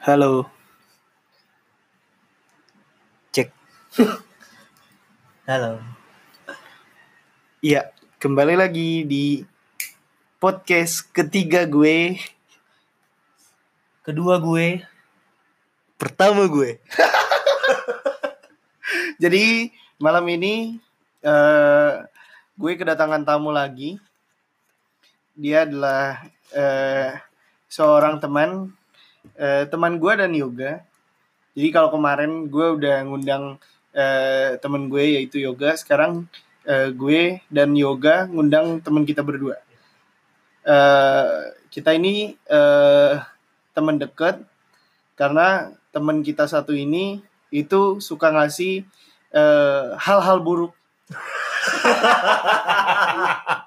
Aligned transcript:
Halo. 0.00 0.48
Cek. 3.36 3.52
Halo. 5.44 5.76
Iya, 7.60 7.92
kembali 8.16 8.56
lagi 8.56 9.04
di 9.04 9.44
podcast 10.40 11.04
ketiga 11.12 11.68
gue, 11.68 12.16
Kedua 14.00 14.40
gue. 14.40 14.80
pertama 16.00 16.48
gue. 16.48 16.80
Jadi 19.22 19.68
malam 20.00 20.24
ini 20.32 20.80
eh 21.20 21.92
gue 22.56 22.72
kedatangan 22.72 23.28
tamu 23.28 23.52
lagi. 23.52 24.00
Dia 25.36 25.68
adalah 25.68 26.24
eh 26.56 27.20
seorang 27.68 28.16
teman 28.16 28.79
eh, 29.36 29.64
teman 29.68 29.98
gue 29.98 30.12
dan 30.16 30.32
yoga. 30.32 30.80
Jadi 31.56 31.68
kalau 31.74 31.90
kemarin 31.90 32.46
gue 32.46 32.66
udah 32.78 33.02
ngundang 33.04 33.58
eh, 33.92 34.56
teman 34.62 34.86
gue 34.86 35.18
yaitu 35.18 35.42
yoga, 35.42 35.74
sekarang 35.74 36.30
eh, 36.64 36.94
gue 36.94 37.42
dan 37.50 37.74
yoga 37.74 38.28
ngundang 38.28 38.80
teman 38.84 39.04
kita 39.08 39.24
berdua. 39.24 39.58
Eh, 40.64 41.40
kita 41.72 41.96
ini 41.96 42.36
eh, 42.36 43.14
teman 43.72 43.96
deket 43.98 44.44
karena 45.16 45.72
teman 45.90 46.22
kita 46.22 46.46
satu 46.46 46.72
ini 46.72 47.20
itu 47.50 47.98
suka 47.98 48.30
ngasih 48.30 48.86
hal-hal 49.98 50.42
buruk. 50.42 50.74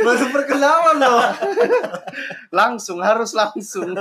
Baru 0.00 0.26
perkenalan 0.34 0.98
loh. 0.98 1.22
Langsung 2.50 2.98
harus 3.02 3.32
langsung. 3.36 3.94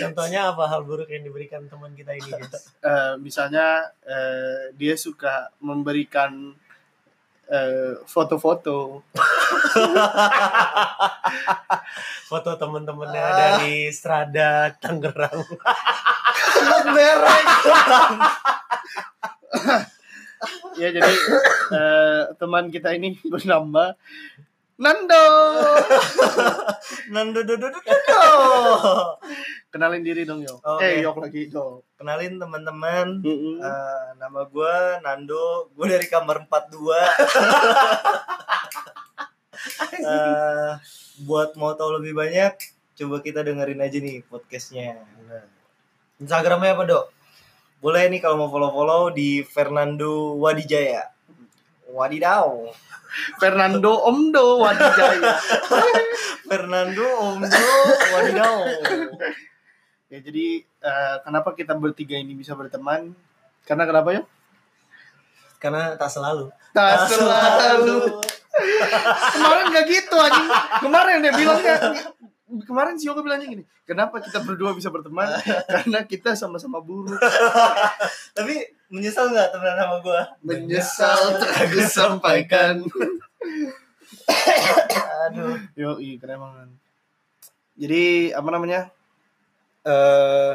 Contohnya 0.00 0.52
apa 0.54 0.64
hal 0.68 0.84
buruk 0.84 1.08
yang 1.10 1.24
diberikan 1.26 1.68
teman 1.68 1.92
kita 1.92 2.16
ini, 2.16 2.30
guys? 2.32 2.72
Eh, 2.80 3.14
misalnya 3.20 3.92
eh, 4.06 4.72
dia 4.76 4.94
suka 4.96 5.52
memberikan 5.60 6.54
eh, 7.48 8.00
foto-foto. 8.04 9.04
Foto 12.28 12.50
teman-temannya 12.60 13.24
dari 13.32 13.88
Strada 13.88 14.72
Tangerang. 14.76 15.44
merek. 16.92 17.46
ya 20.78 20.88
jadi 20.94 21.12
eh, 21.74 22.22
teman 22.38 22.70
kita 22.70 22.94
ini 22.94 23.18
bernama 23.32 23.98
Nando. 24.78 25.24
Nando 27.14 27.42
do 27.42 27.58
do 27.58 27.66
do 27.66 27.80
do. 27.82 28.22
Kenalin 29.74 30.06
diri 30.06 30.22
dong 30.22 30.46
yo. 30.46 30.62
Oke. 30.62 30.86
Eh 30.86 31.02
yok 31.02 31.18
lagi 31.18 31.50
yo. 31.50 31.82
Kenalin 31.98 32.38
teman-teman. 32.38 33.18
Mm-mm. 33.18 33.58
Eh, 33.58 34.06
nama 34.22 34.46
gue 34.46 34.74
Nando, 35.02 35.66
gue 35.74 35.86
dari 35.90 36.06
kamar 36.06 36.46
42. 36.46 36.78
Eh, 39.98 40.72
buat 41.26 41.58
mau 41.58 41.74
tahu 41.74 41.98
lebih 41.98 42.14
banyak, 42.14 42.54
coba 42.94 43.18
kita 43.18 43.42
dengerin 43.42 43.82
aja 43.82 43.98
nih 43.98 44.22
podcastnya. 44.30 45.02
Instagramnya 46.22 46.78
apa 46.78 46.82
dok? 46.86 47.04
Boleh 47.82 48.06
nih 48.06 48.22
kalau 48.22 48.46
mau 48.46 48.48
follow-follow 48.48 49.10
di 49.10 49.42
Fernando 49.42 50.38
Wadijaya. 50.38 51.10
Wadidaw. 51.90 52.70
Fernando 53.40 53.92
Omdo 54.08 54.62
Wadijaya. 54.62 55.34
Fernando 56.48 57.06
Omdo 57.24 57.66
Wadidaw. 58.14 58.58
ya 60.08 60.18
jadi 60.24 60.46
eh, 60.64 61.16
kenapa 61.24 61.52
kita 61.52 61.76
bertiga 61.76 62.16
ini 62.16 62.32
bisa 62.32 62.56
berteman? 62.56 63.12
Karena 63.68 63.84
kenapa 63.84 64.16
ya? 64.16 64.22
Karena 65.60 65.98
tak 65.98 66.10
selalu. 66.12 66.48
Tak 66.72 67.10
selalu. 67.10 68.22
Kemarin 69.34 69.64
gak 69.70 69.86
gitu 69.86 70.16
anjing. 70.16 70.48
Kemarin 70.82 71.16
dia 71.22 71.32
bilangnya 71.34 71.76
kemarin 72.64 72.96
si 72.96 73.04
Yoga 73.04 73.20
bilangnya 73.20 73.48
gini, 73.48 73.64
kenapa 73.84 74.24
kita 74.24 74.40
berdua 74.40 74.72
bisa 74.72 74.88
berteman? 74.88 75.28
Karena 75.74 76.00
kita 76.08 76.32
sama-sama 76.32 76.80
buruk. 76.80 77.20
Tapi 78.32 78.56
menyesal 78.88 79.28
nggak 79.32 79.52
temenan 79.52 79.78
sama 79.78 79.96
gue? 80.00 80.20
Menyesal 80.44 81.20
tak 81.36 81.52
aku 81.68 81.80
sampaikan. 81.84 82.74
Aduh. 85.28 85.56
Yo, 85.76 86.00
iya 86.00 86.16
keren 86.16 86.40
banget. 86.40 86.68
Jadi 87.78 88.04
apa 88.32 88.48
namanya? 88.48 88.80
Eh 89.84 90.52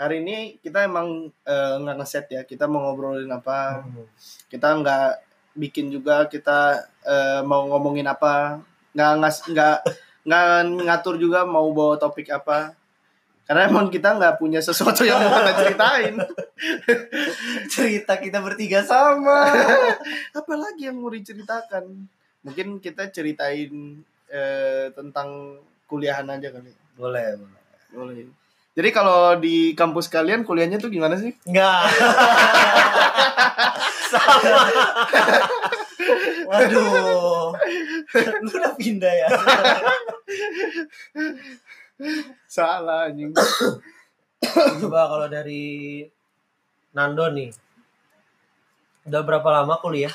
hari 0.00 0.22
ini 0.22 0.56
kita 0.62 0.86
emang 0.86 1.34
eh, 1.44 1.74
nggak 1.82 1.96
ngeset 1.98 2.26
ya. 2.30 2.42
Kita 2.46 2.70
mau 2.70 2.86
ngobrolin 2.86 3.30
apa? 3.30 3.82
Kita 4.46 4.78
nggak 4.78 5.08
bikin 5.58 5.90
juga. 5.90 6.30
Kita 6.30 6.86
eh, 7.02 7.40
mau 7.42 7.66
ngomongin 7.66 8.06
apa? 8.06 8.62
Nggak 8.94 9.12
ngas 9.18 9.36
nggak 9.50 9.76
nggak 10.24 10.44
ngatur 10.86 11.18
juga 11.18 11.42
mau 11.42 11.66
bawa 11.74 11.98
topik 11.98 12.30
apa. 12.30 12.77
Karena 13.48 13.64
emang 13.64 13.88
kita 13.88 14.20
nggak 14.20 14.36
punya 14.36 14.60
sesuatu 14.60 15.08
yang 15.08 15.24
mau 15.24 15.40
kita 15.40 15.52
ceritain. 15.56 16.14
Cerita 17.72 18.20
kita 18.20 18.44
bertiga 18.44 18.84
sama. 18.84 19.48
Apalagi 20.38 20.92
yang 20.92 21.00
mau 21.00 21.08
diceritakan? 21.08 21.88
Mungkin 22.44 22.76
kita 22.76 23.08
ceritain 23.08 24.04
eh, 24.28 24.92
tentang 24.92 25.56
kuliahan 25.88 26.28
aja 26.28 26.52
kali. 26.52 26.76
Boleh, 26.92 27.40
boleh. 27.40 27.62
Boleh. 27.96 28.28
Jadi 28.76 28.88
kalau 28.92 29.40
di 29.40 29.72
kampus 29.72 30.12
kalian 30.12 30.44
kuliahnya 30.44 30.76
tuh 30.76 30.92
gimana 30.92 31.16
sih? 31.16 31.32
Enggak. 31.48 31.88
Sama. 34.12 34.60
Waduh. 36.52 37.56
Lu 38.44 38.50
udah 38.52 38.76
pindah 38.76 39.08
ya? 39.08 39.28
Salah 42.46 43.10
anjing. 43.10 43.34
Coba 44.80 45.00
kalau 45.10 45.26
dari 45.26 46.06
Nando 46.94 47.26
nih. 47.34 47.50
Udah 49.10 49.22
berapa 49.26 49.48
lama 49.50 49.74
kuliah? 49.82 50.12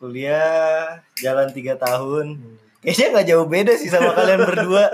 Kuliah 0.00 1.02
jalan 1.20 1.52
tiga 1.52 1.76
tahun. 1.76 2.38
Kayaknya 2.80 3.06
nggak 3.10 3.28
jauh 3.28 3.46
beda 3.50 3.72
sih 3.74 3.90
sama 3.90 4.14
kalian 4.14 4.46
berdua. 4.46 4.86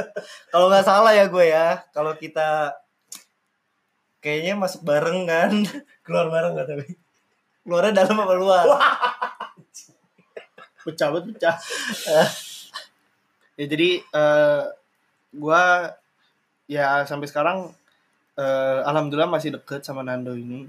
Kalau 0.50 0.66
nggak 0.72 0.86
salah 0.88 1.12
ya 1.12 1.28
gue 1.28 1.44
ya. 1.46 1.84
Kalau 1.92 2.16
kita 2.16 2.74
kayaknya 4.24 4.58
masuk 4.58 4.82
bareng 4.82 5.28
kan. 5.28 5.52
Keluar 6.04 6.32
bareng 6.32 6.56
nggak 6.56 6.68
tapi? 6.68 6.86
Keluarnya 7.62 7.92
dalam 8.02 8.16
apa 8.24 8.34
luar? 8.34 8.66
Pecah 10.84 11.08
banget 11.12 11.24
pecah. 11.32 11.56
ya 13.54 13.64
jadi 13.70 14.02
eh 14.02 14.62
gua 15.36 15.92
ya 16.70 17.04
sampai 17.04 17.28
sekarang 17.28 17.74
eh, 18.38 18.80
alhamdulillah 18.86 19.30
masih 19.30 19.54
deket 19.60 19.84
sama 19.84 20.02
Nando 20.06 20.34
ini. 20.34 20.66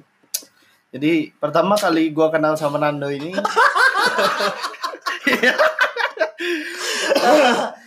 Jadi 0.96 1.32
pertama 1.36 1.76
kali 1.76 2.10
gua 2.12 2.32
kenal 2.32 2.56
sama 2.56 2.80
Nando 2.80 3.12
ini 3.12 3.36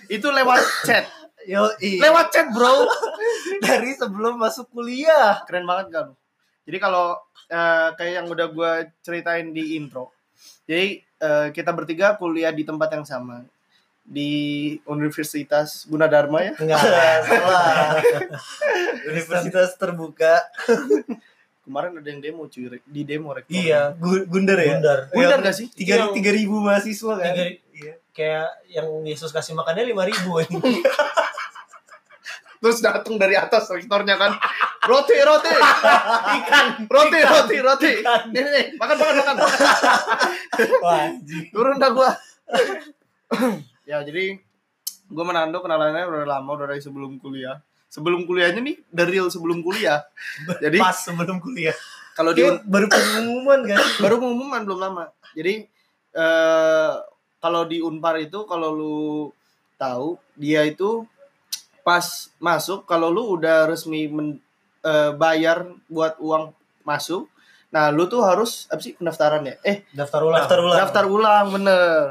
itu 0.08 0.28
lewat 0.28 0.60
chat. 0.84 1.06
Yo, 1.48 1.64
Lewat 1.80 2.28
chat, 2.28 2.52
Bro. 2.52 2.84
dari 3.64 3.92
sebelum 3.96 4.36
masuk 4.38 4.70
kuliah. 4.72 5.42
keren 5.44 5.64
banget 5.66 5.86
kan 5.92 6.06
jadi 6.68 6.78
kalau 6.78 7.16
eh, 7.48 7.88
kayak 7.96 8.12
yang 8.22 8.26
udah 8.28 8.46
gue 8.52 8.72
ceritain 9.00 9.48
di 9.50 9.80
intro 9.80 10.12
jadi 10.68 11.00
eh, 11.00 11.48
kita 11.56 11.72
bertiga 11.72 12.14
kuliah 12.20 12.52
di 12.52 12.62
tempat 12.62 12.92
yang 12.92 13.06
sama 13.08 13.44
di 14.08 14.32
Universitas 14.84 15.84
Gunadarma 15.84 16.40
ya 16.42 16.52
Enggak, 16.56 16.80
salah. 17.28 18.00
Universitas 19.04 19.76
terbuka. 19.76 20.40
kemarin 21.60 21.92
ada 21.94 22.08
yang 22.08 22.18
demo 22.18 22.48
cuy 22.48 22.80
di 22.80 23.04
demo 23.04 23.28
rektor 23.30 23.52
Iya, 23.52 23.92
Gu- 23.94 24.24
Gundar 24.24 24.56
ya? 24.56 24.72
Gundar. 24.74 24.98
Gundar 25.12 25.38
nggak 25.38 25.52
sih? 25.54 25.68
Tiga, 25.68 26.00
Yang- 26.00 26.16
tiga 26.16 26.30
ribu 26.32 26.56
mahasiswa 26.58 27.12
kan? 27.14 27.28
Tiga- 27.28 27.60
Iya. 27.70 27.94
kayak 28.10 28.48
yang 28.66 28.88
Yesus 29.04 29.30
kasih 29.30 29.52
makannya 29.52 29.86
lima 29.86 30.02
ribu 30.02 30.40
terus 32.58 32.82
datang 32.82 33.14
dari 33.14 33.38
atas 33.38 33.70
rektornya 33.70 34.18
kan 34.18 34.34
roti 34.82 35.14
roti 35.14 35.46
ikan 36.42 36.66
roti 36.84 37.20
roti 37.22 37.56
roti 37.62 37.92
nih 38.02 38.40
nih, 38.40 38.50
nih 38.50 38.64
makan 38.74 38.96
makan 38.98 39.14
makan 39.14 39.36
wah 40.82 41.06
turun 41.54 41.78
dah 41.78 41.90
gua 41.92 42.10
ya 43.88 44.04
jadi 44.04 44.36
gua 45.08 45.24
menando 45.24 45.58
kenalannya 45.58 46.04
udah 46.04 46.28
lama 46.28 46.50
udah 46.54 46.68
dari 46.68 46.78
sebelum 46.78 47.16
kuliah 47.16 47.56
sebelum 47.88 48.22
kuliahnya 48.22 48.60
nih 48.60 48.76
dari 48.86 49.16
real 49.16 49.28
sebelum 49.28 49.58
kuliah 49.58 50.04
jadi 50.62 50.76
Pas 50.76 50.92
sebelum 50.94 51.40
kuliah. 51.40 51.72
kalau 52.12 52.30
di 52.30 52.42
Kayak 52.42 52.66
baru 52.66 52.86
pengumuman 52.86 53.60
kan? 53.64 53.80
baru 54.04 54.16
pengumuman 54.18 54.60
belum 54.62 54.78
lama 54.78 55.04
jadi 55.32 55.64
eh 56.10 56.92
kalau 57.38 57.64
di 57.64 57.80
Unpar 57.80 58.18
itu 58.18 58.44
kalau 58.44 58.70
lu 58.70 58.98
tahu 59.76 60.18
dia 60.34 60.62
itu 60.62 61.06
pas 61.80 62.04
masuk 62.36 62.84
kalau 62.84 63.08
lu 63.08 63.24
udah 63.30 63.64
resmi 63.64 64.04
men- 64.06 64.42
eh, 64.80 65.10
bayar 65.12 65.64
buat 65.86 66.18
uang 66.18 66.52
masuk 66.82 67.30
nah 67.68 67.88
lu 67.88 68.04
tuh 68.04 68.20
harus 68.20 68.64
apa 68.66 68.80
sih 68.80 68.92
pendaftaran 68.92 69.44
ya 69.44 69.56
eh 69.62 69.84
Daftar 69.90 70.20
ulang. 70.22 70.40
Daftar 70.42 70.58
ulang. 70.58 70.76
daftar 70.78 71.04
ulang 71.06 71.46
bener 71.50 72.04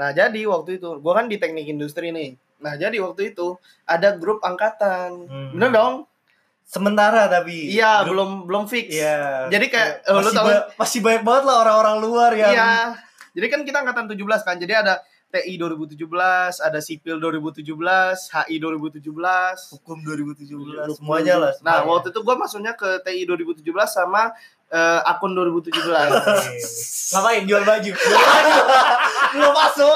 nah 0.00 0.10
jadi 0.10 0.40
waktu 0.46 0.70
itu 0.74 0.96
gua 0.96 1.12
kan 1.14 1.26
di 1.26 1.36
teknik 1.36 1.68
industri 1.68 2.08
nih 2.08 2.32
nah 2.56 2.72
jadi 2.74 2.96
waktu 2.98 3.30
itu 3.30 3.52
ada 3.84 4.14
grup 4.14 4.40
angkatan 4.40 5.28
Hmm. 5.28 5.52
bener 5.52 5.70
dong 5.70 5.94
Sementara 6.62 7.26
tapi. 7.26 7.66
iya 7.68 8.00
Grup- 8.00 8.14
belum 8.14 8.30
belum 8.46 8.64
fix 8.64 8.94
Iya. 8.94 9.50
jadi 9.50 9.66
kayak 9.66 9.90
lu 10.08 10.22
Masih, 10.22 10.32
tahu 10.32 10.46
ba- 10.46 10.66
masih 10.78 10.98
banyak 11.02 11.22
banget 11.22 11.44
lah 11.44 11.56
orang-orang 11.60 11.96
luar 11.98 12.30
yang 12.32 12.52
Iya. 12.52 12.72
Jadi 13.30 13.46
kan 13.46 13.60
kita 13.60 13.78
angkatan 13.80 14.06
17 14.06 14.18
kan. 14.40 14.56
Jadi 14.56 14.72
ada 14.72 14.98
TI 15.30 15.54
2017, 15.56 16.58
ada 16.58 16.78
sipil 16.82 17.16
2017, 17.18 17.62
HI 18.28 18.56
2017. 18.58 19.78
hukum 19.78 19.98
2017 20.02 20.98
semuanya 20.98 21.34
lah. 21.38 21.52
Nah, 21.62 21.80
semuanya. 21.80 21.86
waktu 21.86 22.06
itu 22.10 22.20
gua 22.20 22.34
masuknya 22.34 22.74
ke 22.74 22.98
TI 23.06 23.22
2017 23.24 23.62
sama 23.86 24.34
eh, 24.70 25.00
akun 25.06 25.32
2017. 25.32 25.70
Ngapain 27.14 27.42
jual 27.42 27.62
baju? 27.62 27.90
belum 29.30 29.52
masuk. 29.54 29.94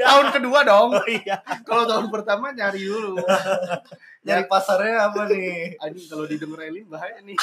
tahun 0.00 0.26
kedua 0.32 0.60
dong. 0.64 0.96
Oh 0.96 1.06
iya. 1.08 1.40
Kalau 1.64 1.84
tahun 1.84 2.08
pertama 2.08 2.52
nyari 2.52 2.84
dulu. 2.84 3.20
Nyari 4.24 4.44
pasarnya 4.44 5.08
apa 5.08 5.28
nih? 5.28 5.76
Anjing 5.80 6.08
kalau 6.08 6.24
didengar 6.24 6.64
Elin 6.64 6.84
bahaya 6.84 7.20
nih. 7.20 7.36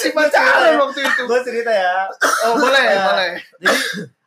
si 0.00 0.08
pacaran 0.12 0.76
waktu 0.80 1.00
itu. 1.04 1.22
Gue 1.24 1.40
cerita 1.44 1.72
ya. 1.72 2.08
Oh, 2.48 2.56
boleh, 2.56 2.84
Ya. 2.84 3.02
boleh. 3.06 3.30
Jadi 3.60 3.76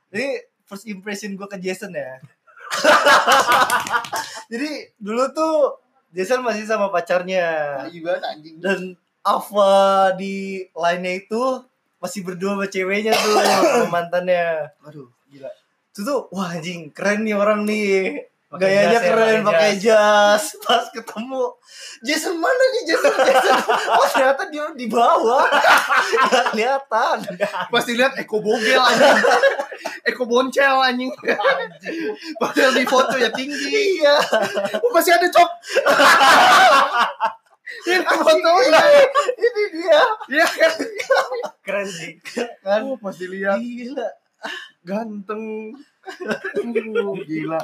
jadi 0.10 0.50
first 0.66 0.86
impression 0.86 1.34
gue 1.34 1.48
ke 1.50 1.58
Jason 1.62 1.94
ya. 1.94 2.22
jadi 4.52 4.94
dulu 5.02 5.24
tuh 5.34 5.82
Jason 6.14 6.42
masih 6.46 6.66
sama 6.66 6.90
pacarnya 6.90 7.82
dan 8.62 8.98
Ava 9.26 10.14
di 10.18 10.66
lainnya 10.74 11.22
itu 11.22 11.42
masih 12.00 12.24
berdua 12.24 12.56
sama 12.56 12.66
ceweknya 12.72 13.14
tuh 13.14 13.34
sama 13.44 13.88
mantannya. 13.92 14.74
Aduh, 14.88 15.12
gila. 15.28 15.52
Itu 15.92 16.02
tuh 16.08 16.20
wah 16.32 16.56
anjing 16.56 16.90
keren 16.96 17.28
nih 17.28 17.36
orang 17.36 17.68
nih. 17.68 18.26
Pakai 18.50 18.66
Gayanya 18.66 18.98
jas 18.98 19.04
ya, 19.06 19.10
keren 19.14 19.40
pakai 19.46 19.46
pakai 19.46 19.72
jas. 19.78 20.44
Pas 20.66 20.86
ketemu 20.90 21.44
Jason 22.02 22.34
mana 22.42 22.64
nih 22.74 22.82
Jason 22.90 23.14
Jason? 23.30 23.58
Oh 23.94 24.06
ternyata 24.10 24.44
dia 24.50 24.66
di 24.74 24.90
bawah. 24.90 25.46
Gak 26.34 26.46
kelihatan. 26.58 27.18
Pasti 27.70 27.94
lihat 27.94 28.18
Eko 28.18 28.42
Bogel 28.42 28.82
anjing. 28.82 29.22
Eko 30.10 30.26
Boncel 30.26 30.82
anjing. 30.82 31.14
Padahal 32.42 32.74
di 32.74 32.90
foto 32.90 33.22
ya 33.22 33.30
tinggi. 33.30 34.02
Iya. 34.02 34.18
Oh, 34.82 34.90
masih 34.98 35.14
ada 35.14 35.30
cok. 35.30 35.50
Ini 37.86 38.02
foto 38.02 38.52
ya. 38.66 38.82
Ini 39.38 39.64
dia. 39.78 40.02
Iya 40.26 40.46
kan. 40.50 40.74
Keren 41.62 41.86
sih. 41.86 42.18
Kan 42.66 42.82
Oh, 42.82 42.98
pas 42.98 43.14
dilihat 43.14 43.62
gila. 43.62 44.10
ganteng. 44.82 45.70
Uh, 46.10 47.16
gila. 47.24 47.62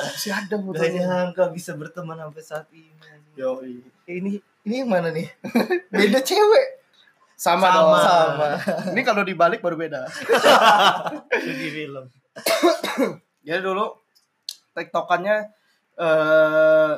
Masih 0.00 0.32
ada 0.32 0.56
Gak 0.56 0.64
fotonya. 0.64 1.02
nyangka 1.04 1.44
bisa 1.52 1.76
berteman 1.76 2.16
sampai 2.18 2.42
saat 2.42 2.66
ini. 2.72 2.90
Yoi. 3.36 3.84
Ini 4.08 4.32
ini 4.66 4.74
yang 4.82 4.90
mana 4.90 5.12
nih? 5.12 5.28
Beda 5.92 6.20
cewek. 6.24 6.66
Sama, 7.36 7.68
Sama. 7.68 7.76
dong. 7.76 7.90
Sama. 8.00 8.48
Ini 8.96 9.00
kalau 9.04 9.22
dibalik 9.22 9.60
baru 9.60 9.76
beda. 9.76 10.08
Di 11.44 11.68
film. 11.68 12.08
Jadi 13.46 13.60
dulu 13.60 13.92
tektokannya 14.72 15.36
eh 16.00 16.92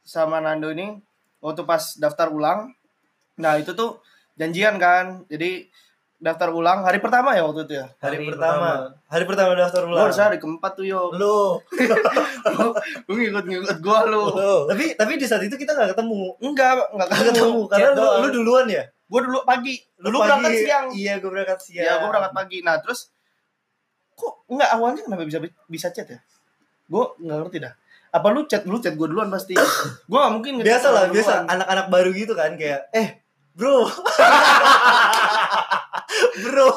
sama 0.00 0.40
Nando 0.40 0.72
ini 0.72 0.96
waktu 1.44 1.62
pas 1.68 2.00
daftar 2.00 2.32
ulang. 2.32 2.72
Nah, 3.36 3.60
itu 3.60 3.76
tuh 3.76 4.00
janjian 4.40 4.80
kan. 4.80 5.28
Jadi 5.28 5.68
daftar 6.16 6.48
ulang 6.48 6.80
hari 6.80 6.96
pertama 6.96 7.36
ya 7.36 7.44
waktu 7.44 7.68
itu 7.68 7.74
ya. 7.76 7.86
Hari, 8.00 8.16
Hari 8.16 8.26
pertama. 8.32 8.68
Hari 9.04 9.24
pertama 9.28 9.50
daftar 9.52 9.82
Lu 9.84 9.92
ulang. 9.92 10.08
harus 10.08 10.16
hari 10.16 10.36
keempat 10.40 10.72
tuh 10.72 10.86
yo. 10.88 11.12
Lu. 11.12 11.60
Lu 13.06 13.12
ngikut-ngikut 13.12 13.78
gua 13.84 14.08
lu. 14.08 14.24
Lu. 14.32 14.56
Tapi 14.64 14.96
tapi 14.96 15.12
di 15.20 15.26
saat 15.28 15.44
itu 15.44 15.52
kita 15.54 15.76
nggak 15.76 15.92
ketemu. 15.92 16.32
Enggak, 16.40 16.88
enggak 16.90 17.08
Nggak 17.12 17.20
ketemu. 17.20 17.36
ketemu 17.36 17.60
karena 17.68 17.88
lu, 17.92 18.06
lu 18.24 18.28
duluan 18.32 18.66
ya. 18.66 18.84
Gua 19.06 19.20
dulu 19.22 19.38
pagi. 19.44 19.74
Lu, 20.00 20.08
pagi. 20.10 20.24
berangkat 20.24 20.52
siang. 20.56 20.86
Iya, 20.90 21.12
gue 21.20 21.30
berangkat 21.30 21.58
siang. 21.60 21.84
Iya, 21.84 21.92
gua 22.00 22.08
berangkat 22.10 22.32
pagi. 22.34 22.58
Nah, 22.64 22.74
terus 22.80 23.00
kok 24.16 24.32
enggak 24.48 24.70
awalnya 24.72 25.02
kenapa 25.04 25.22
bisa 25.22 25.38
bisa 25.68 25.88
chat 25.92 26.08
ya? 26.08 26.18
Gua 26.88 27.12
enggak 27.20 27.38
ngerti 27.44 27.58
dah. 27.60 27.72
Apa 28.08 28.32
lu 28.32 28.48
chat 28.48 28.64
lu 28.64 28.80
chat 28.80 28.96
gua 28.96 29.06
duluan 29.06 29.28
pasti. 29.28 29.52
gua 30.10 30.18
nggak 30.26 30.32
mungkin 30.32 30.52
Biasa 30.64 30.88
lah, 30.88 31.02
lu 31.06 31.14
biasa 31.14 31.44
anak-anak 31.44 31.86
baru 31.92 32.10
gitu 32.10 32.32
kan 32.32 32.56
kayak 32.56 32.88
eh 32.90 33.20
bro 33.56 33.88
bro 36.42 36.70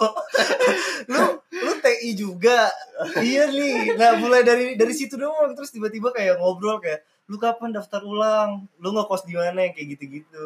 lu 1.09 1.23
lu 1.59 1.71
TI 1.81 2.11
juga. 2.15 2.69
Iya 3.19 3.49
nih. 3.49 3.95
Nah 3.95 4.19
mulai 4.19 4.41
dari 4.45 4.75
dari 4.75 4.93
situ 4.93 5.15
doang. 5.15 5.55
Terus 5.55 5.73
tiba-tiba 5.73 6.13
kayak 6.13 6.39
ngobrol 6.39 6.79
kayak 6.79 7.03
lu 7.29 7.37
kapan 7.37 7.73
daftar 7.75 8.01
ulang? 8.03 8.67
Lu 8.81 8.93
ngekos 8.93 9.25
di 9.25 9.35
mana? 9.35 9.69
Kayak 9.71 9.97
gitu-gitu. 9.97 10.45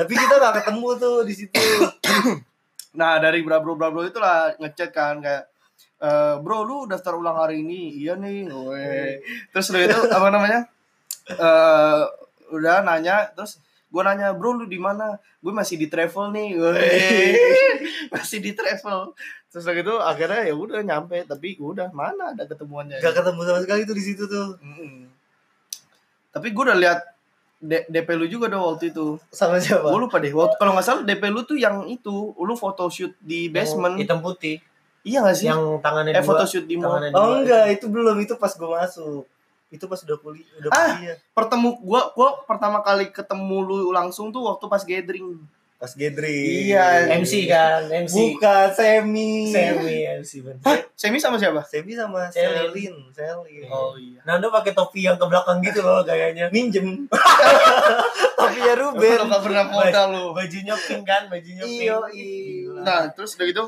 Tapi 0.00 0.12
kita 0.12 0.34
gak 0.38 0.54
ketemu 0.62 0.88
tuh 0.98 1.16
di 1.26 1.34
situ. 1.34 1.60
Nah 2.92 3.16
dari 3.16 3.40
bro 3.40 3.56
bro 3.64 3.72
bro 3.72 3.88
bro 3.88 4.04
itulah 4.04 4.52
ngechat 4.60 4.92
kan 4.92 5.16
kayak 5.24 5.48
eh 5.96 6.36
bro 6.44 6.60
lu 6.60 6.84
daftar 6.84 7.16
ulang 7.16 7.40
hari 7.40 7.64
ini? 7.64 8.04
Iya 8.04 8.20
nih 8.20 8.52
Weh. 8.52 9.16
terus 9.48 9.72
udah 9.72 9.80
itu 9.80 9.96
apa 10.12 10.28
namanya? 10.28 10.68
Eh 11.32 12.02
udah 12.52 12.84
nanya 12.84 13.32
terus 13.32 13.56
gue 13.92 14.02
nanya 14.02 14.32
bro 14.32 14.56
lu 14.56 14.64
di 14.64 14.80
mana? 14.80 15.20
Gue 15.44 15.52
masih 15.52 15.76
di 15.76 15.86
travel 15.92 16.32
nih. 16.32 16.48
Weh. 16.56 17.36
masih 18.16 18.40
di 18.40 18.56
travel. 18.56 19.12
Terus 19.52 19.68
gitu 19.68 20.00
akhirnya 20.00 20.48
ya 20.48 20.54
udah 20.56 20.80
nyampe. 20.80 21.28
Tapi 21.28 21.60
udah 21.60 21.92
mana 21.92 22.32
ada 22.32 22.48
ketemuannya 22.48 23.04
gak 23.04 23.12
ketemu 23.12 23.40
sama 23.44 23.60
sekali 23.60 23.82
tuh 23.84 23.96
di 23.96 24.04
situ 24.04 24.24
tuh. 24.24 24.56
Mm-mm. 24.64 25.12
tapi 26.32 26.48
gue 26.48 26.64
udah 26.64 26.78
lihat 26.80 27.04
D- 27.62 27.86
DP 27.86 28.08
lu 28.18 28.26
juga 28.26 28.48
dong 28.48 28.64
waktu 28.64 28.90
itu. 28.90 29.20
Sama 29.28 29.60
siapa? 29.60 29.86
Gue 29.86 30.00
lupa 30.08 30.16
deh. 30.18 30.32
Waktu 30.32 30.56
kalau 30.56 30.72
nggak 30.74 30.86
salah 30.88 31.04
DP 31.04 31.22
lu 31.28 31.44
tuh 31.44 31.60
yang 31.60 31.84
itu. 31.86 32.32
Lu 32.34 32.54
photoshoot 32.56 33.14
di 33.20 33.52
basement. 33.52 33.94
Yang 34.00 34.08
hitam 34.08 34.18
putih. 34.24 34.56
iya 35.04 35.22
gak 35.22 35.36
sih? 35.38 35.46
Yang 35.46 35.78
tangannya 35.84 36.10
eh 36.10 36.18
dua. 36.18 36.26
photoshoot 36.26 36.64
di 36.66 36.74
mall. 36.80 36.98
Tangannya 36.98 37.14
oh 37.14 37.22
dua. 37.22 37.34
enggak. 37.44 37.64
Itu 37.76 37.86
belum. 37.92 38.16
Itu 38.24 38.34
pas 38.40 38.50
gue 38.56 38.66
masuk 38.66 39.28
itu 39.72 39.84
pas 39.84 39.96
udah 39.98 40.16
kuliah 40.16 40.44
udah 40.58 40.70
Ah. 40.70 40.94
kuliah 40.94 41.16
pertemu 41.32 41.80
gua 41.80 42.12
gua 42.12 42.28
pertama 42.42 42.78
kali 42.78 43.08
ketemu 43.08 43.56
lu 43.58 43.90
langsung 43.90 44.28
tuh 44.28 44.44
waktu 44.44 44.64
pas 44.66 44.82
gathering 44.82 45.40
pas 45.76 45.90
gathering 45.90 46.70
Iya, 46.70 47.10
MC 47.12 47.42
kan, 47.44 47.90
MC. 47.90 48.14
bukan 48.14 48.70
semi 48.70 49.50
Semi 49.50 50.06
MC 50.06 50.30
bener. 50.38 50.62
Hah? 50.62 50.78
Semi 50.94 51.18
sama 51.18 51.34
siapa 51.34 51.58
semi 51.66 51.90
sama 51.92 52.30
Selin. 52.30 53.10
Selin 53.10 53.66
Oh, 53.66 53.98
iya 53.98 54.22
Nando 54.22 54.46
pakai 54.48 54.70
topi 54.70 55.02
yang 55.02 55.18
ke 55.18 55.26
belakang 55.26 55.58
gitu 55.58 55.82
loh 55.82 56.06
gayanya. 56.06 56.46
minjem 56.48 57.10
tapi 58.38 58.58
ya 58.58 58.74
Ruben 58.74 59.26
gak 59.26 59.42
pernah 59.42 59.64
modal 59.66 60.06
lu 60.08 60.24
Bajunya 60.32 60.74
pink 60.76 61.02
kan, 61.02 61.26
bajunya 61.26 61.64
pink. 61.64 61.82
iyo 61.82 61.98
nah 62.78 63.08
terus 63.08 63.34
udah 63.34 63.46
gitu 63.46 63.64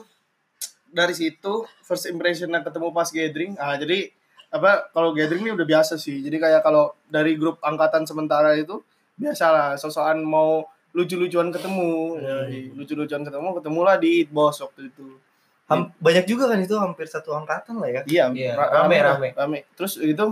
dari 0.88 1.10
situ 1.10 1.54
first 1.80 2.06
impression 2.06 2.46
ketemu 2.52 2.88
pas 2.90 3.08
gathering 3.08 3.58
ah 3.58 3.74
jadi 3.74 4.14
apa 4.54 4.86
kalau 4.94 5.10
gathering 5.10 5.42
ini 5.42 5.52
udah 5.52 5.66
biasa 5.66 5.98
sih. 5.98 6.22
Jadi 6.22 6.38
kayak 6.38 6.62
kalau 6.62 6.94
dari 7.04 7.34
grup 7.34 7.58
angkatan 7.58 8.06
sementara 8.06 8.54
itu 8.54 8.78
biasa 9.18 9.44
lah 9.50 9.68
sosokan 9.74 10.22
mau 10.22 10.62
lucu-lucuan 10.94 11.50
ketemu. 11.50 12.22
Hmm. 12.22 12.78
lucu-lucuan 12.78 13.26
ketemu 13.26 13.48
ketemulah 13.58 13.98
di 13.98 14.22
bos 14.24 14.62
waktu 14.62 14.94
itu. 14.94 15.18
Ham- 15.66 15.90
banyak 15.98 16.28
juga 16.28 16.46
kan 16.46 16.60
itu 16.60 16.76
hampir 16.78 17.08
satu 17.08 17.34
angkatan 17.34 17.82
lah 17.82 17.90
ya? 17.90 18.02
Iya, 18.06 18.24
ra- 18.54 18.84
rame, 18.84 18.96
lah, 19.00 19.16
rame. 19.18 19.28
rame. 19.34 19.58
Terus 19.74 19.98
itu 19.98 20.22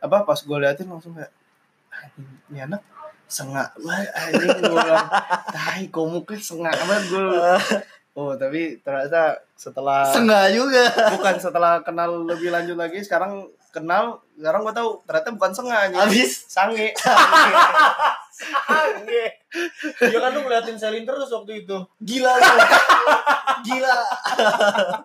apa 0.00 0.24
pas 0.24 0.38
gue 0.38 0.56
liatin 0.56 0.88
langsung 0.88 1.12
kayak 1.12 1.28
"Ah, 1.92 2.06
ini 2.48 2.58
anak 2.62 2.80
sengak 3.26 3.74
banget 3.76 4.08
anjing. 4.14 4.56
Gue 4.62 4.78
bilang 4.78 5.08
tai 5.52 5.84
komuknya 5.90 6.38
sengak 6.38 6.72
banget. 6.80 7.02
Gue 7.12 7.20
oh 8.16 8.32
tapi 8.38 8.78
ternyata 8.80 9.42
setelah 9.52 10.06
Sengaja 10.08 10.54
juga. 10.54 10.84
Bukan 11.18 11.34
setelah 11.36 11.82
kenal 11.82 12.22
lebih 12.24 12.54
lanjut 12.54 12.78
lagi 12.78 13.02
sekarang 13.02 13.50
kenal 13.76 14.04
sekarang 14.32 14.60
gue 14.62 14.74
tahu 14.74 14.90
ternyata 15.04 15.28
bukan 15.32 15.52
sengak 15.52 15.78
anjing 15.82 16.00
Abis 16.02 16.30
sange 16.46 16.88
Sange. 18.36 19.24
Iya 19.98 20.18
kan 20.18 20.30
lu 20.30 20.42
ngeliatin 20.42 20.76
Selin 20.76 21.02
terus 21.02 21.28
waktu 21.30 21.62
itu. 21.62 21.76
gila 21.98 22.28
lu 22.30 22.48
gila 23.62 23.96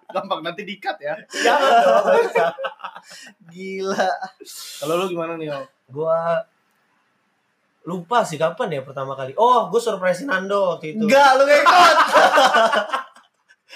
gampang 0.09 0.41
nanti 0.41 0.61
dikat 0.61 0.97
ya 0.97 1.15
Jangan 1.31 1.71
dong. 1.81 2.05
gila 3.47 4.07
kalau 4.77 4.93
lu 4.97 5.05
gimana 5.07 5.35
nih 5.35 5.47
Om? 5.49 5.63
Gua 5.89 6.43
lupa 7.81 8.21
sih 8.21 8.35
kapan 8.35 8.69
ya 8.69 8.81
pertama 8.81 9.15
kali. 9.15 9.33
Oh, 9.33 9.65
gue 9.67 9.79
surprise 9.79 10.21
Nando 10.21 10.75
waktu 10.75 10.93
itu. 10.93 11.01
enggak 11.01 11.29
lu 11.33 11.43
gak 11.43 11.59
ikut 11.61 11.97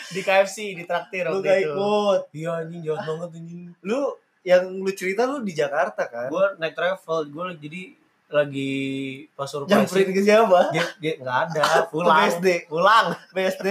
Di 0.08 0.22
KFC, 0.22 0.58
di 0.74 0.84
traktir 0.84 1.26
lu 1.26 1.40
waktu 1.40 1.48
gak 1.48 1.58
itu. 1.58 1.72
ikut 1.72 2.22
Iya 2.36 2.52
anjing 2.60 2.82
jahat 2.84 3.02
banget 3.04 3.30
anjing. 3.34 3.62
lu 3.82 4.00
yang 4.46 4.78
lu 4.78 4.92
cerita 4.92 5.26
lu 5.26 5.42
di 5.42 5.52
Jakarta 5.52 6.06
kan? 6.06 6.30
gue 6.30 6.46
naik 6.56 6.72
travel 6.72 7.26
gue 7.26 7.46
jadi 7.60 7.82
lagi 8.28 8.74
pas 9.32 9.46
Nyamperin 9.46 9.86
surprise 9.86 10.12
ke 10.12 10.22
siapa? 10.24 10.60
dia, 10.70 10.86
dia 11.00 11.14
nggak 11.16 11.38
ada 11.48 11.62
pulang 11.92 12.14
BSD. 12.20 12.48
pulang 12.66 13.06
BSD. 13.36 13.68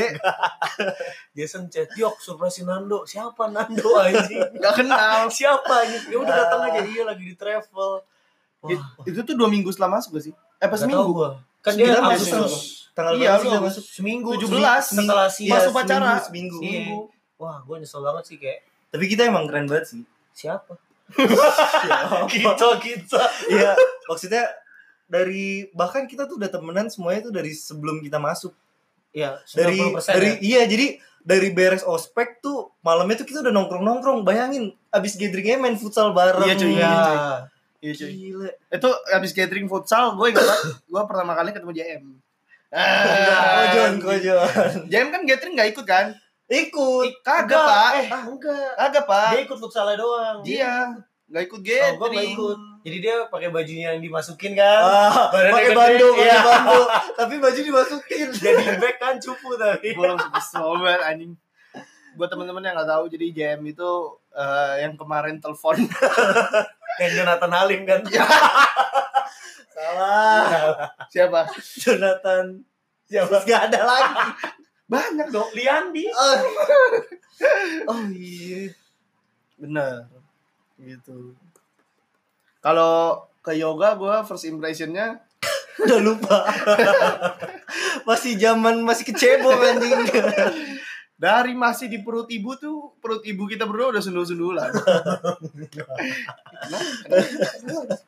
Jason 1.37 1.67
chat 1.69 1.91
yok 1.93 2.19
surprise 2.19 2.63
Nando 2.63 3.03
siapa 3.05 3.47
Nando 3.47 3.95
anjing 3.97 4.43
Gak 4.57 4.75
kenal. 4.77 5.27
siapa 5.29 5.75
anjing 5.81 6.05
ya 6.07 6.17
udah 6.17 6.35
datang 6.37 6.61
aja 6.65 6.81
iya 6.83 7.03
lagi 7.05 7.25
di 7.25 7.35
travel 7.35 8.03
Wah, 8.61 8.71
It- 8.71 8.87
itu 9.07 9.21
tuh 9.23 9.35
dua 9.35 9.47
minggu 9.47 9.69
setelah 9.69 9.95
masuk 9.95 10.17
gak 10.17 10.25
sih? 10.25 10.35
Eh 10.57 10.67
pas 10.67 10.81
gua. 10.81 11.37
kan 11.61 11.75
dia 11.75 11.93
Agustus 11.95 12.87
Tanggal 12.91 13.19
Iya, 13.19 13.35
berapa 13.37 13.59
masuk? 13.61 13.83
seminggu 13.83 14.31
17 14.39 14.55
setelah 14.95 15.27
si 15.27 15.43
Iya, 15.45 15.59
Masuk 15.59 15.73
pacara. 15.75 16.15
seminggu, 16.17 16.23
seminggu. 16.23 16.59
Iya. 16.61 16.71
Seminggu. 16.81 16.99
wah 17.37 17.59
gue 17.61 17.77
nyesel 17.77 18.01
banget 18.01 18.25
sih 18.25 18.37
kayak 18.39 18.59
Tapi 18.89 19.05
kita 19.05 19.23
emang 19.27 19.45
keren 19.45 19.67
banget 19.67 19.87
sih. 19.89 20.01
Siapa 20.35 20.75
Siapa? 21.85 22.27
kita 22.27 22.69
kita 22.81 23.23
Iya, 23.47 23.77
maksudnya 24.09 24.45
dari 25.05 25.69
bahkan 25.71 26.09
kita 26.09 26.25
tuh 26.25 26.41
udah 26.41 26.49
temenan 26.49 26.89
semuanya 26.89 27.29
tuh 27.29 27.33
dari 27.33 27.53
sebelum 27.53 28.01
kita 28.01 28.17
masuk. 28.17 28.57
ya 29.13 29.37
Dari 29.47 29.79
90% 29.79 30.11
dari 30.11 30.31
ya? 30.33 30.37
iya 30.41 30.63
jadi 30.67 30.87
dari 31.21 31.49
beres 31.53 31.85
ospek 31.85 32.41
tuh 32.41 32.73
malamnya 32.81 33.21
tuh 33.21 33.29
kita 33.29 33.45
udah 33.45 33.53
nongkrong-nongkrong. 33.53 34.25
Bayangin 34.25 34.73
abis 34.91 35.15
gatheringnya 35.15 35.61
main 35.61 35.77
futsal 35.77 36.11
bareng. 36.13 36.45
Iya, 36.45 36.55
cuy. 36.57 36.73
ya 36.75 36.95
Iya 37.85 37.93
cuy. 37.95 38.11
Gila. 38.11 38.49
Itu 38.73 38.89
abis 39.13 39.31
gathering 39.37 39.69
futsal, 39.69 40.17
gue 40.17 40.33
ingat 40.33 40.49
gue 40.89 41.03
pertama 41.05 41.37
kali 41.37 41.53
ketemu 41.53 41.73
JM. 41.77 42.03
Kojon, 42.75 43.93
kojon. 44.03 44.75
JM 44.91 45.09
kan 45.13 45.21
gathering 45.23 45.55
gak 45.55 45.69
ikut 45.71 45.87
kan? 45.87 46.07
Ikut. 46.57 47.09
Kagak 47.21 47.59
pak. 47.59 47.91
eh, 47.97 48.07
ah 48.09 48.23
enggak 48.25 48.71
Kagak 48.75 49.05
pak. 49.05 49.29
dia 49.31 49.41
ikut 49.43 49.59
futsalnya 49.59 49.97
doang 49.97 50.39
Iya. 50.41 50.75
Gak 51.27 51.43
ikut 51.45 51.57
Oh, 51.57 51.65
gue 51.65 51.75
gak 51.75 51.93
gathering. 51.99 52.31
ikut. 52.33 52.59
Jadi 52.85 52.97
dia 53.01 53.15
pakai 53.27 53.49
bajunya 53.49 53.87
yang 53.91 54.01
dimasukin 54.01 54.53
kan. 54.53 54.81
Ah, 54.85 55.33
pakai 55.33 55.73
bandu, 55.73 56.09
pakai 56.13 56.27
Iya. 56.27 56.39
bandu. 56.39 56.81
Tapi 57.17 57.35
baju 57.39 57.61
dimasukin. 57.61 58.29
Jadi 58.45 58.65
back 58.77 58.97
kan 58.99 59.15
cupu 59.17 59.57
tapi. 59.57 59.97
Kesel 59.97 60.69
banget 60.79 61.03
anjing. 61.03 61.33
Buat 62.15 62.29
teman-teman 62.29 62.63
yang 62.63 62.77
gak 62.77 62.87
tahu, 62.89 63.05
jadi 63.09 63.27
JM 63.33 63.67
itu 63.67 63.91
eh, 64.33 64.75
yang 64.81 64.95
kemarin 64.95 65.39
telepon. 65.39 65.75
Yang 66.95 67.13
Jonathan 67.19 67.51
Halim 67.51 67.83
kan. 67.83 68.07
Salah. 69.75 70.79
Siapa? 71.11 71.41
Jonathan. 71.75 72.63
Siapa? 73.05 73.37
Gak 73.43 73.63
ada 73.67 73.81
lagi. 73.83 74.15
Banyak 74.85 75.29
dong. 75.33 75.49
Liandi. 75.57 76.05
Oh, 76.13 76.37
oh 77.93 78.05
iya. 78.13 78.73
Bener. 79.57 80.09
Gitu. 80.77 81.33
Kalau 82.61 83.25
ke 83.45 83.53
yoga 83.57 83.97
gue 83.97 84.17
first 84.25 84.49
impressionnya 84.49 85.21
Udah 85.85 86.01
lupa. 86.01 86.39
masih 88.09 88.37
zaman 88.37 88.81
masih 88.85 89.05
kecebong 89.11 89.59
anjing. 89.59 90.01
dari 91.15 91.55
masih 91.57 91.89
di 91.89 92.03
perut 92.03 92.29
ibu 92.29 92.59
tuh 92.59 92.93
perut 92.99 93.23
ibu 93.25 93.47
kita 93.47 93.65
berdua 93.65 93.97
udah 93.97 94.03
sundul-sundulan. 94.03 94.71
Nah, 96.69 96.83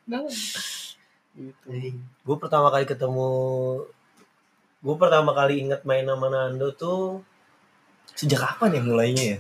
nah, 0.05 0.23
gitu. 1.35 1.67
Gue 2.27 2.37
pertama 2.37 2.69
kali 2.71 2.85
ketemu 2.85 3.31
gue 4.87 4.95
pertama 4.95 5.35
kali 5.35 5.59
inget 5.61 5.83
main 5.83 6.07
sama 6.07 6.31
Nando 6.31 6.71
tuh 6.73 7.19
Sejak 8.15 8.39
kapan 8.41 8.79
ya 8.79 8.81
mulainya 8.81 9.25
ya? 9.35 9.39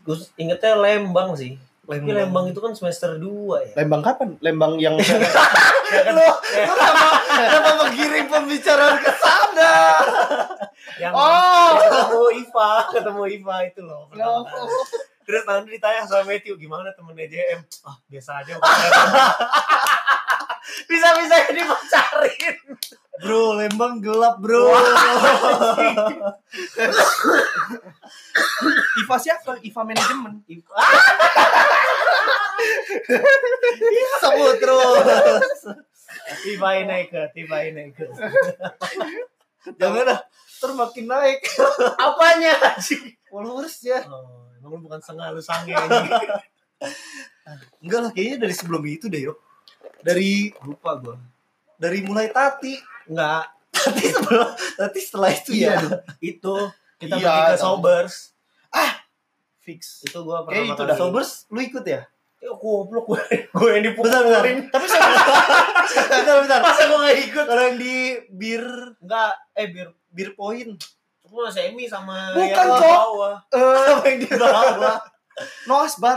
gue 0.00 0.16
ingetnya 0.34 0.74
Lembang 0.74 1.32
sih. 1.32 1.54
Tapi 1.82 2.06
Lembang 2.06 2.46
itu 2.46 2.56
kan 2.56 2.70
semester 2.70 3.14
2 3.14 3.26
ya. 3.62 3.72
Lembang 3.76 3.98
kapan? 4.00 4.34
Lembang 4.38 4.74
yang 4.76 4.94
Ya 5.94 6.00
kan? 6.02 6.12
Lo, 6.12 6.22
lo 6.22 6.34
kenapa, 6.72 7.08
kenapa 7.26 7.70
menggiring 7.78 8.26
pembicaraan 8.26 8.96
ke 8.96 9.12
sana? 9.12 9.72
yang 10.98 11.12
Oh. 11.12 11.78
ketemu 11.78 12.22
Iva, 12.38 12.70
ketemu 12.90 13.22
Iva 13.32 13.56
itu 13.64 13.80
loh. 13.80 14.06
pertama 14.06 14.42
kali. 14.44 14.70
Terus 15.20 15.42
nanti 15.44 15.68
ditanya 15.70 16.02
sama 16.02 16.26
Matthew 16.26 16.54
gimana 16.56 16.90
temennya 16.90 17.26
JM? 17.28 17.60
Ah 17.82 17.96
biasa 18.06 18.30
aja. 18.38 18.52
Bisa-bisa 20.88 21.36
dipacarin. 21.56 22.56
Bro, 23.20 23.60
Lembang 23.60 24.00
gelap, 24.00 24.40
Bro. 24.40 24.72
IVA 29.04 29.16
siapa? 29.20 29.60
IVA 29.60 29.82
manajemen. 29.84 30.40
Sebut 34.20 34.56
terus. 34.60 35.60
Iva 36.48 36.70
naik 36.84 37.12
Iva 37.36 37.58
naik 37.72 37.96
ke. 37.96 38.04
Jangan 39.76 40.04
dah. 40.08 40.20
Ntar 40.60 40.70
makin 40.76 41.04
naik. 41.08 41.40
Apanya? 41.96 42.52
Followers 43.28 43.80
ya. 43.84 44.00
Oh, 44.08 44.48
emang 44.60 44.80
lu 44.80 44.84
bukan 44.84 45.00
setengah 45.00 45.32
lu 45.32 45.40
sange. 45.40 45.72
Enggak 47.80 48.00
lah, 48.04 48.10
kayaknya 48.12 48.48
dari 48.48 48.54
sebelum 48.56 48.84
itu 48.84 49.08
deh, 49.08 49.28
yuk. 49.28 49.36
Dari 50.02 50.50
Lupa 50.60 50.96
gua. 50.96 51.16
dari 51.74 51.98
mulai 52.00 52.28
Tati. 52.28 52.76
Enggak, 53.06 53.44
Tati 53.74 54.04
sebelum 54.06 54.48
Tati 54.76 54.98
setelah 54.98 55.30
itu 55.30 55.50
ya. 55.54 55.76
itu 56.18 56.54
kita 56.96 57.14
Iya, 57.14 57.24
pergi 57.26 57.42
ke. 57.48 57.56
Sobers. 57.58 58.14
Fix. 59.60 60.00
Itu 60.02 60.22
gua 60.22 60.42
Kayak 60.42 60.72
pertama 60.72 60.74
itu 60.74 60.82
dah. 60.86 60.96
Sobers 60.96 61.30
lu 61.46 61.60
ikut 61.60 61.84
ya? 61.84 62.02
Ya 62.38 62.50
goblok 62.50 63.04
gue. 63.06 63.20
Gue 63.52 63.68
yang 63.70 63.84
Bentar, 63.92 64.24
bentar. 64.24 64.40
dipukulin. 64.40 64.58
Tapi 64.66 64.86
saya 64.88 65.02
bentar, 66.16 66.36
bentar. 66.40 66.60
Masa 66.64 66.82
gue 66.88 66.98
gak 66.98 67.18
ikut? 67.22 67.44
Kalau 67.44 67.62
yang 67.62 67.76
di 67.76 67.96
bir 68.30 68.64
Enggak, 68.96 69.32
eh 69.52 69.66
biar 69.68 69.88
bir 70.08 70.30
point 70.32 70.72
gue 71.22 71.44
semi 71.46 71.84
sama 71.84 72.32
Bukan, 72.32 72.48
yang 72.48 72.72
Cok. 72.72 72.96
bawah. 72.96 73.34
Eh, 73.52 73.60
apa 73.92 74.04
yang 74.08 74.18
di 74.18 74.30
bawah? 74.32 74.96
Noas 75.64 75.94
Bar. 75.94 76.16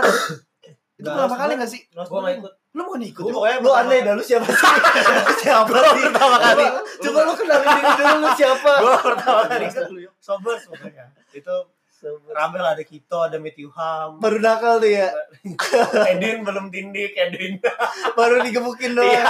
Itu 1.03 1.11
pertama 1.11 1.35
kali 1.35 1.51
gak 1.59 1.67
sih? 1.67 1.81
Gue 1.91 2.19
gak 2.23 2.35
ikut. 2.39 2.53
Lu 2.73 2.81
bukan 2.87 3.03
ikut? 3.03 3.23
Cok? 3.27 3.35
pokoknya 3.35 3.57
Lu 3.59 3.71
aneh 3.75 3.99
dah 4.07 4.13
lu 4.15 4.23
siapa 4.23 4.47
sih? 4.47 4.71
siapa 5.43 5.75
sih? 5.75 6.03
pertama 6.07 6.37
kali. 6.39 6.65
Coba 7.03 7.19
lu 7.27 7.33
kenalin 7.35 7.67
diri 7.75 7.91
dulu 7.99 8.15
lu 8.23 8.29
siapa? 8.39 8.71
Gue 8.79 8.95
pertama 9.03 9.41
kali 9.51 9.65
ikut 9.67 9.87
Sobers 10.23 10.63
pokoknya. 10.71 11.05
Itu 11.35 11.55
rame 12.31 12.57
lah 12.59 12.75
ada 12.75 12.83
Kito, 12.87 13.19
ada 13.19 13.35
Matthew 13.35 13.67
Ham. 13.75 14.23
Baru 14.23 14.39
nakal 14.39 14.79
tuh 14.79 14.91
ya. 14.91 15.11
Edwin 16.11 16.43
belum 16.43 16.71
tindik, 16.71 17.15
Edwin. 17.15 17.59
Baru 18.19 18.43
digebukin 18.43 18.95
doang. 18.95 19.07
Iya. 19.07 19.25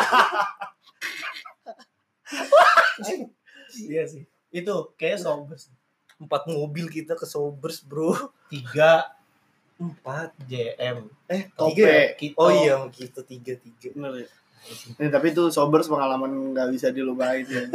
Iya 3.73 4.03
sih. 4.05 4.23
Itu 4.53 4.93
kayaknya 4.97 5.19
Sobers. 5.21 5.73
Empat 6.21 6.45
mobil 6.49 6.89
kita 6.89 7.17
ke 7.17 7.25
Sobers, 7.25 7.81
Bro. 7.81 8.33
Tiga, 8.49 9.09
empat 9.83 10.31
JM. 10.47 11.11
Eh, 11.27 11.51
tiga 11.51 11.83
ya? 11.83 12.05
Kito. 12.15 12.39
Oh 12.39 12.47
iya, 12.47 12.79
kita 12.87 13.19
tiga 13.27 13.59
tiga. 13.59 13.91
Bener 13.91 14.23
ya? 14.23 14.29
Eh, 14.95 15.11
tapi 15.11 15.35
itu 15.35 15.51
sobers 15.51 15.91
pengalaman 15.91 16.55
nggak 16.55 16.71
bisa 16.71 16.87
dilupain 16.95 17.43
ya. 17.43 17.67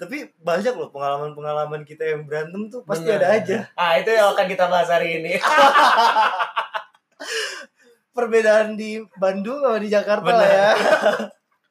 Tapi 0.00 0.30
banyak 0.38 0.74
loh 0.78 0.88
pengalaman-pengalaman 0.94 1.82
kita 1.82 2.06
yang 2.06 2.22
berantem 2.24 2.70
tuh 2.70 2.86
pasti 2.86 3.10
Bener. 3.10 3.20
ada 3.20 3.28
aja. 3.36 3.58
Ah, 3.74 3.98
itu 3.98 4.14
yang 4.14 4.32
akan 4.32 4.46
kita 4.46 4.64
bahas 4.70 4.88
hari 4.88 5.18
ini. 5.18 5.34
Perbedaan 8.16 8.78
di 8.78 9.02
Bandung 9.18 9.60
sama 9.60 9.78
di 9.82 9.90
Jakarta 9.90 10.30
Bener. 10.30 10.38
lah 10.38 10.48
ya. 10.48 10.70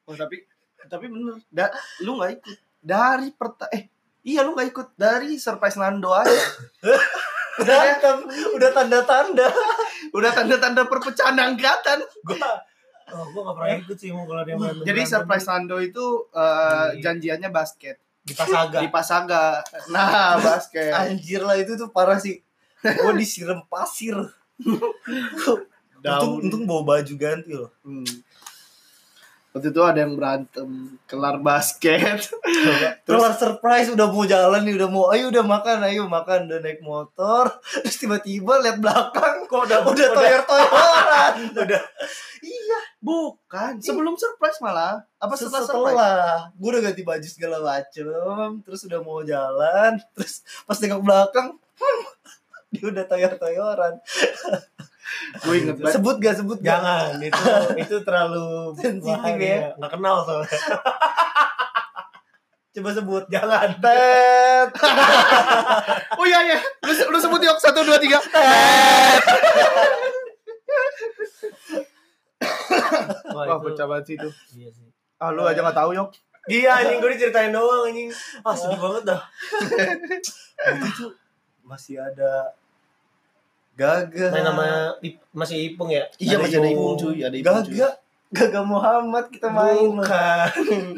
Oh, 0.08 0.16
tapi 0.16 0.44
tapi 0.88 1.06
bener. 1.12 1.40
Da, 1.48 1.72
lu 2.04 2.20
nggak 2.20 2.32
ikut 2.40 2.58
dari 2.80 3.28
perta 3.36 3.68
eh 3.72 3.92
iya 4.24 4.44
lu 4.44 4.56
nggak 4.56 4.70
ikut 4.72 4.88
dari 5.00 5.40
surprise 5.40 5.80
Nando 5.80 6.12
aja. 6.12 6.32
Berantem, 7.58 8.18
udah 8.54 8.70
tanda-tanda. 8.70 9.48
Udah 10.14 10.32
tanda-tanda 10.32 10.82
perpecahan 10.86 11.36
angkatan. 11.36 12.00
Gue 12.24 12.38
Oh, 13.08 13.24
gue 13.32 13.40
gak 13.40 13.56
pernah 13.56 13.72
ikut 13.80 13.96
sih 13.96 14.12
mau 14.12 14.28
kalau 14.28 14.44
dia 14.44 14.60
main 14.60 14.84
Jadi 14.84 15.02
surprise 15.08 15.48
Nando 15.48 15.80
itu 15.80 16.28
eh, 16.36 17.00
Iya. 17.00 17.08
janjiannya 17.08 17.50
basket 17.56 18.04
di 18.20 18.36
Pasaga. 18.36 18.84
di 18.84 18.88
Pasaga. 18.92 19.64
Nah, 19.96 20.36
basket. 20.44 20.92
Anjir 20.92 21.40
lah 21.40 21.56
itu 21.56 21.80
tuh 21.80 21.88
parah 21.88 22.20
sih. 22.20 22.44
Gue 22.84 23.14
disiram 23.16 23.64
pasir. 23.72 24.12
Untung, 25.98 26.40
untung 26.40 26.64
bawa 26.64 27.00
baju 27.00 27.14
ganti 27.18 27.52
loh. 27.52 27.74
Hmm. 27.82 28.06
Waktu 29.58 29.74
itu 29.74 29.82
ada 29.82 30.06
yang 30.06 30.14
berantem 30.14 31.02
kelar 31.10 31.42
basket. 31.42 32.30
Terus 33.10 33.22
surprise 33.42 33.90
udah 33.90 34.06
mau 34.06 34.22
jalan 34.22 34.62
nih, 34.62 34.78
udah 34.78 34.90
mau 34.94 35.10
ayo 35.10 35.34
udah 35.34 35.42
makan, 35.42 35.82
ayo 35.90 36.06
makan 36.06 36.46
udah 36.46 36.62
naik 36.62 36.86
motor. 36.86 37.50
Terus 37.82 37.98
tiba-tiba 37.98 38.62
lihat 38.62 38.78
belakang 38.78 39.50
Kok 39.50 39.62
udah 39.66 39.82
udah 39.82 40.10
toyor-toyoran. 40.14 41.34
udah 41.66 41.82
iya, 42.46 42.80
Bukan, 43.02 43.82
sebelum 43.82 44.14
surprise 44.14 44.62
malah. 44.62 45.02
Apa 45.18 45.34
setelah, 45.34 45.66
setelah 45.66 46.18
gue 46.54 46.70
udah 46.70 46.82
ganti 46.86 47.02
baju 47.02 47.26
segala 47.26 47.58
macem 47.58 48.62
terus 48.62 48.86
udah 48.86 49.02
mau 49.02 49.26
jalan 49.26 49.98
terus 50.14 50.46
pas 50.70 50.78
tengok 50.78 51.02
belakang 51.02 51.58
dia 52.70 52.86
udah 52.86 53.06
toyor-toyoran 53.10 53.98
Gue 55.40 55.56
inget 55.58 55.76
banget. 55.76 55.94
Sebut 55.96 56.16
gak 56.18 56.36
sebut 56.36 56.58
gak? 56.60 56.68
Jangan, 56.74 57.12
itu 57.18 57.44
itu 57.78 57.96
terlalu 58.02 58.48
Sensitif 58.78 59.36
ya. 59.38 59.72
Nggak 59.74 59.92
kenal 59.94 60.22
soalnya. 60.22 60.52
Coba 62.74 62.90
sebut. 62.92 63.24
Jangan. 63.28 63.70
Tet. 63.78 64.70
Oh 66.18 66.26
iya 66.26 66.40
iya. 66.44 66.58
Lu, 66.82 66.92
lu 66.92 67.18
sebut 67.18 67.40
yuk 67.40 67.58
satu 67.58 67.82
dua 67.82 67.98
tiga. 67.98 68.18
Wah, 73.28 73.34
Wah 73.34 73.46
itu- 73.48 73.64
pecah 73.66 73.86
banget 73.86 74.04
sih 74.06 74.16
itu. 74.16 74.30
Iya 74.56 74.70
sih. 74.72 74.88
Ah 75.18 75.30
lu 75.30 75.42
aja 75.42 75.60
nggak 75.60 75.74
tahu 75.76 75.92
yuk. 75.94 76.10
Iya 76.48 76.80
anjing 76.80 76.98
gue 76.98 77.12
diceritain 77.12 77.52
doang 77.52 77.86
anjing. 77.86 78.10
Ah 78.42 78.54
sedih 78.54 78.78
banget 78.78 79.04
dah. 79.08 79.22
itu 80.68 80.88
tuh 80.96 81.12
masih 81.62 82.00
ada 82.00 82.54
Gaga. 83.78 84.34
Main 84.34 84.42
nama 84.42 84.98
masih 85.30 85.70
Ipung 85.70 85.94
ya? 85.94 86.10
Iya 86.18 86.42
Ada 86.42 86.44
masih 86.50 86.58
ada 86.58 86.70
Ipung. 86.74 86.98
Cuy, 86.98 87.22
ada 87.22 87.36
Ipung 87.38 87.62
cuy. 87.62 87.78
Gaga. 87.78 87.90
Gaga 88.34 88.62
Muhammad 88.66 89.26
kita 89.30 89.54
main. 89.54 89.94
Bukan. 89.94 90.50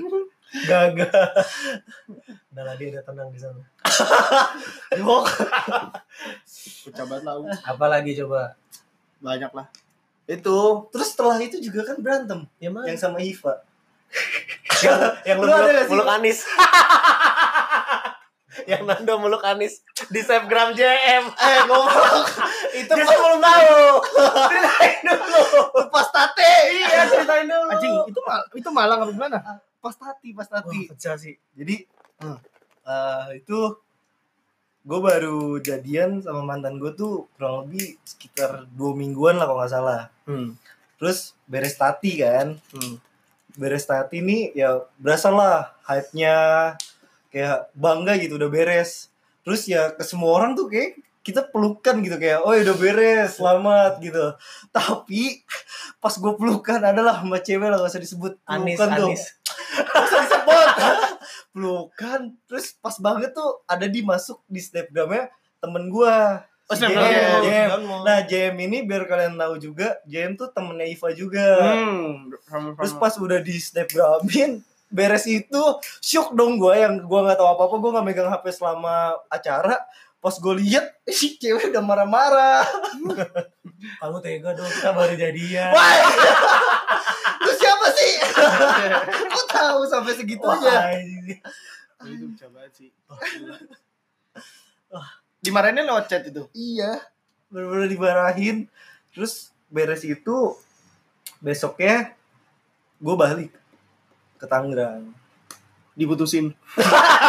Gaga. 0.71 1.11
Udah 2.55 2.73
dia 2.79 2.87
udah 2.95 3.03
tenang 3.03 3.27
di 3.35 3.39
sana. 3.43 3.59
Banget 6.95 7.21
lah. 7.27 7.35
U. 7.35 7.43
Apalagi 7.67 8.15
coba? 8.23 8.55
Banyak 9.19 9.51
lah. 9.51 9.67
Itu. 10.23 10.87
Terus 10.95 11.11
setelah 11.11 11.35
itu 11.43 11.59
juga 11.59 11.83
kan 11.83 11.99
berantem. 11.99 12.47
Ya 12.63 12.71
mana? 12.71 12.87
Yang 12.87 13.03
sama 13.03 13.19
Iva. 13.19 13.59
yang, 14.81 14.97
yang 15.27 15.37
lu 15.37 15.45
Lu 15.45 15.85
meluk 15.91 16.07
Anis. 16.07 16.47
yang 18.65 18.83
Nando 18.83 19.13
meluk 19.17 19.39
Anis 19.41 19.79
di 20.07 20.19
Snapgram 20.19 20.73
JM. 20.73 21.23
Eh 21.29 21.59
ngomong. 21.65 22.23
itu 22.73 22.91
Dia 22.91 23.05
belum 23.05 23.39
tahu. 23.39 23.77
Ceritain 24.49 24.97
dulu. 25.03 25.43
pas 25.87 26.07
tate. 26.09 26.51
Iya, 26.71 27.01
ceritain 27.07 27.45
dulu. 27.45 27.67
Anjing 27.69 27.93
itu 28.07 28.19
mal 28.21 28.41
itu 28.51 28.69
Malang 28.69 28.99
apa 28.99 29.11
gimana? 29.11 29.37
Pas 29.77 29.95
tati, 29.95 30.29
pas 30.31 30.43
Wah, 30.45 30.59
tati. 30.59 30.79
pecah 30.87 31.15
sih. 31.15 31.35
Jadi 31.53 31.87
eh, 32.83 33.27
itu 33.35 33.59
gue 34.79 34.99
baru 34.99 35.59
jadian 35.59 36.19
sama 36.19 36.41
mantan 36.41 36.79
gue 36.79 36.91
tuh 36.91 37.27
kurang 37.35 37.67
lebih 37.67 37.99
sekitar 38.01 38.65
dua 38.71 38.91
mingguan 38.91 39.37
lah 39.37 39.45
kalau 39.45 39.59
nggak 39.59 39.71
salah. 39.71 40.01
Hmm. 40.25 40.55
Terus 40.97 41.31
beres 41.45 41.75
tati 41.75 42.17
kan, 42.17 42.59
Hmm. 42.73 42.95
beres 43.55 43.83
tati 43.83 44.19
nih 44.19 44.51
ya 44.51 44.79
berasa 44.95 45.29
lah 45.29 45.75
hype-nya 45.83 46.35
kayak 47.29 47.69
bangga 47.77 48.17
gitu 48.17 48.37
udah 48.37 48.49
beres. 48.49 49.13
Terus 49.45 49.65
ya 49.69 49.93
ke 49.93 50.03
semua 50.05 50.35
orang 50.35 50.53
tuh 50.53 50.69
kayak 50.69 50.99
kita 51.19 51.45
pelukan 51.51 52.01
gitu 52.01 52.17
kayak 52.17 52.41
oh 52.41 52.55
udah 52.55 52.75
beres 52.75 53.37
selamat 53.37 54.01
gitu. 54.01 54.25
Tapi 54.73 55.45
pas 56.01 56.13
gue 56.15 56.33
pelukan 56.35 56.81
adalah 56.81 57.21
sama 57.21 57.37
cewek 57.39 57.67
lah 57.69 57.77
gak 57.77 57.91
usah 57.91 58.03
disebut 58.03 58.33
Anis, 58.49 58.77
pelukan 58.77 58.89
tuh. 58.97 59.09
Anis. 59.13 59.23
Gak 59.77 60.03
usah 60.03 60.19
disebut. 60.25 60.67
pelukan 61.53 62.21
terus 62.45 62.77
pas 62.77 62.95
banget 63.01 63.33
tuh 63.33 63.61
ada 63.65 63.89
di 63.89 64.05
masuk 64.05 64.41
di 64.45 64.61
snapgramnya 64.61 65.33
temen 65.59 65.89
gue. 65.89 66.15
Oh, 66.69 66.77
Si. 66.77 66.85
JM. 66.85 67.81
Nah 68.05 68.21
JM 68.29 68.53
ini 68.61 68.85
biar 68.85 69.09
kalian 69.09 69.41
tahu 69.41 69.57
juga 69.57 69.97
JM 70.05 70.37
tuh 70.37 70.53
temennya 70.53 70.85
Iva 70.85 71.09
juga. 71.17 71.47
Hmm, 71.57 72.29
sama-sama. 72.45 72.77
Terus 72.77 72.93
pas 73.01 73.13
udah 73.17 73.39
di 73.41 73.57
snapgramin 73.57 74.61
beres 74.89 75.29
itu 75.29 75.61
shock 76.01 76.33
dong 76.33 76.57
gue 76.57 76.73
yang 76.73 77.05
gue 77.05 77.19
nggak 77.21 77.37
tahu 77.37 77.49
apa 77.53 77.61
apa 77.69 77.75
gue 77.77 77.91
nggak 77.93 78.05
megang 78.05 78.29
HP 78.33 78.45
selama 78.53 79.17
acara. 79.29 79.77
Pas 80.19 80.35
gue 80.35 80.53
lihat 80.59 80.99
si 81.07 81.39
cewek 81.39 81.71
udah 81.71 81.79
marah-marah. 81.79 82.67
Kamu 84.03 84.19
tega 84.19 84.51
dong, 84.51 84.67
kita 84.67 84.91
baru 84.91 85.15
jadian. 85.15 85.71
wah 85.71 85.95
lu 87.39 87.51
siapa 87.55 87.87
sih? 87.95 88.13
Kok 89.31 89.45
tahu 89.47 89.81
sampai 89.87 90.13
segitunya? 90.19 90.77
Itu 92.03 92.27
banget 92.51 92.73
sih. 92.75 92.89
Dimarahinnya 95.39 95.87
lewat 95.87 96.11
chat 96.11 96.27
itu. 96.27 96.51
iya. 96.51 96.99
Bener-bener 97.47 97.87
dimarahin. 97.87 98.67
Terus 99.15 99.55
beres 99.71 100.03
itu 100.03 100.59
besoknya 101.39 102.11
gue 102.99 103.15
balik 103.15 103.58
ke 104.39 104.47
Tangerang 104.47 105.11
Diputusin. 105.99 106.55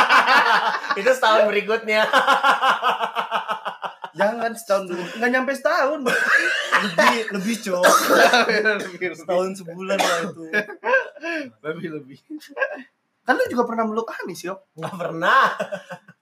Itu 1.00 1.10
setahun 1.10 1.50
berikutnya. 1.50 2.06
Jangan 4.20 4.54
setahun 4.54 4.84
dulu. 4.86 5.02
Nggak 5.18 5.30
nyampe 5.34 5.52
setahun. 5.58 5.98
lebih 6.80 7.18
lebih 7.34 7.56
cowok 7.60 7.96
lebih, 8.80 9.12
setahun 9.12 9.52
sebulan 9.60 10.00
lah 10.00 10.32
itu 10.32 10.48
lebih, 11.60 11.88
lebih. 12.00 12.16
Kan 13.20 13.36
lu 13.36 13.44
juga 13.52 13.68
pernah 13.68 13.84
meluk 13.84 14.08
Anis, 14.08 14.48
yuk. 14.48 14.64
Nggak 14.80 14.96
pernah. 14.96 15.52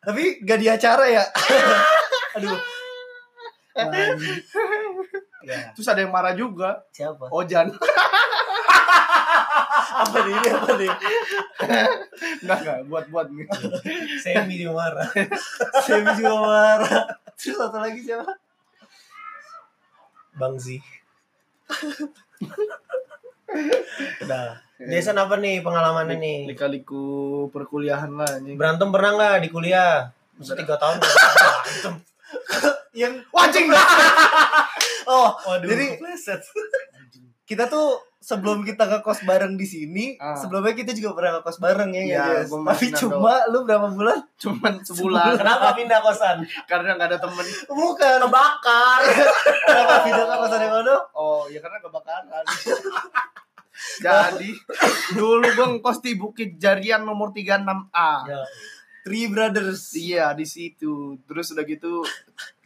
tapi 0.03 0.43
gak 0.43 0.59
di 0.59 0.67
acara 0.67 1.05
ya 1.07 1.23
aduh. 2.39 2.59
Ya, 5.47 5.71
Terus 5.77 5.87
ada 5.87 6.03
yang 6.03 6.11
marah 6.11 6.35
juga. 6.35 6.83
siapa? 6.91 7.31
Ojan. 7.31 7.71
Apa 9.99 10.17
nih? 10.23 10.33
Ini 10.39 10.49
apa 10.55 10.73
nih? 10.79 10.91
Enggak, 12.43 12.59
enggak. 12.63 12.79
Buat-buat 12.87 13.27
gitu. 13.35 13.59
Semi 14.23 14.55
dia 14.63 14.71
marah. 14.71 15.09
Semi 15.83 16.11
juga 16.19 16.37
marah 16.39 17.19
terus 17.39 17.55
satu 17.55 17.79
lagi 17.79 18.03
siapa 18.03 18.35
Bangsi. 20.39 20.79
Udah. 24.23 24.63
Jason 24.79 25.19
apa 25.19 25.35
nih 25.43 25.59
pengalamannya 25.67 26.15
nih? 26.23 26.39
Lika-liku 26.47 27.47
perkuliahan 27.51 28.15
lah. 28.15 28.39
anjing. 28.39 28.55
Berantem 28.55 28.95
pernah 28.95 29.19
nggak 29.19 29.43
di 29.43 29.49
kuliah? 29.51 30.15
Masa 30.39 30.55
tiga 30.55 30.79
tahun 30.79 31.03
nggak 31.03 31.11
berantem? 31.11 31.95
yang 32.95 33.15
Wajing 33.31 33.71
oh 35.11 35.31
Waduh, 35.47 35.71
Jadi-. 35.71 35.99
Kita 37.49 37.65
tuh 37.65 37.97
sebelum 38.19 38.61
kita 38.61 38.85
ke 38.85 38.99
kos 39.01 39.23
bareng 39.23 39.55
di 39.55 39.65
sini 39.65 40.05
Ah. 40.19 40.35
sebelumnya 40.35 40.75
kita 40.75 40.91
juga 40.93 41.15
pernah 41.15 41.33
ke 41.39 41.49
kos 41.49 41.59
bareng 41.59 41.91
ya, 41.95 42.45
gua 42.45 42.69
tapi 42.69 42.91
cuma 42.93 43.47
lu 43.49 43.63
berapa 43.63 43.89
bulan 43.89 44.21
Cuman 44.37 44.83
sebulan. 44.83 45.35
Kenapa 45.35 45.73
pindah 45.73 45.99
kosan? 45.99 46.39
Karena 46.65 46.95
nggak 46.95 47.09
ada 47.09 47.19
temen. 47.19 47.47
bukan 47.67 48.19
Kebakar. 48.21 49.01
kenapa 49.65 49.95
pindah 50.05 50.25
ke 50.25 50.35
kosan 50.37 50.61
yang 50.61 50.75
mana 50.77 50.95
Oh, 51.13 51.49
ya 51.49 51.59
karena 51.59 51.79
kebakaran. 51.81 52.45
Jadi, 53.99 54.51
dulu 55.13 55.47
gue 55.49 55.67
ngkos 55.73 55.99
di 56.01 56.13
Bukit 56.15 56.55
Jarian 56.57 57.03
nomor 57.03 57.31
36A. 57.31 58.11
Ya. 58.27 58.43
Three 59.09 59.25
Brothers 59.33 59.97
Iya, 59.97 60.37
di 60.37 60.45
situ. 60.45 61.17
Terus 61.25 61.57
udah 61.57 61.65
gitu 61.65 62.05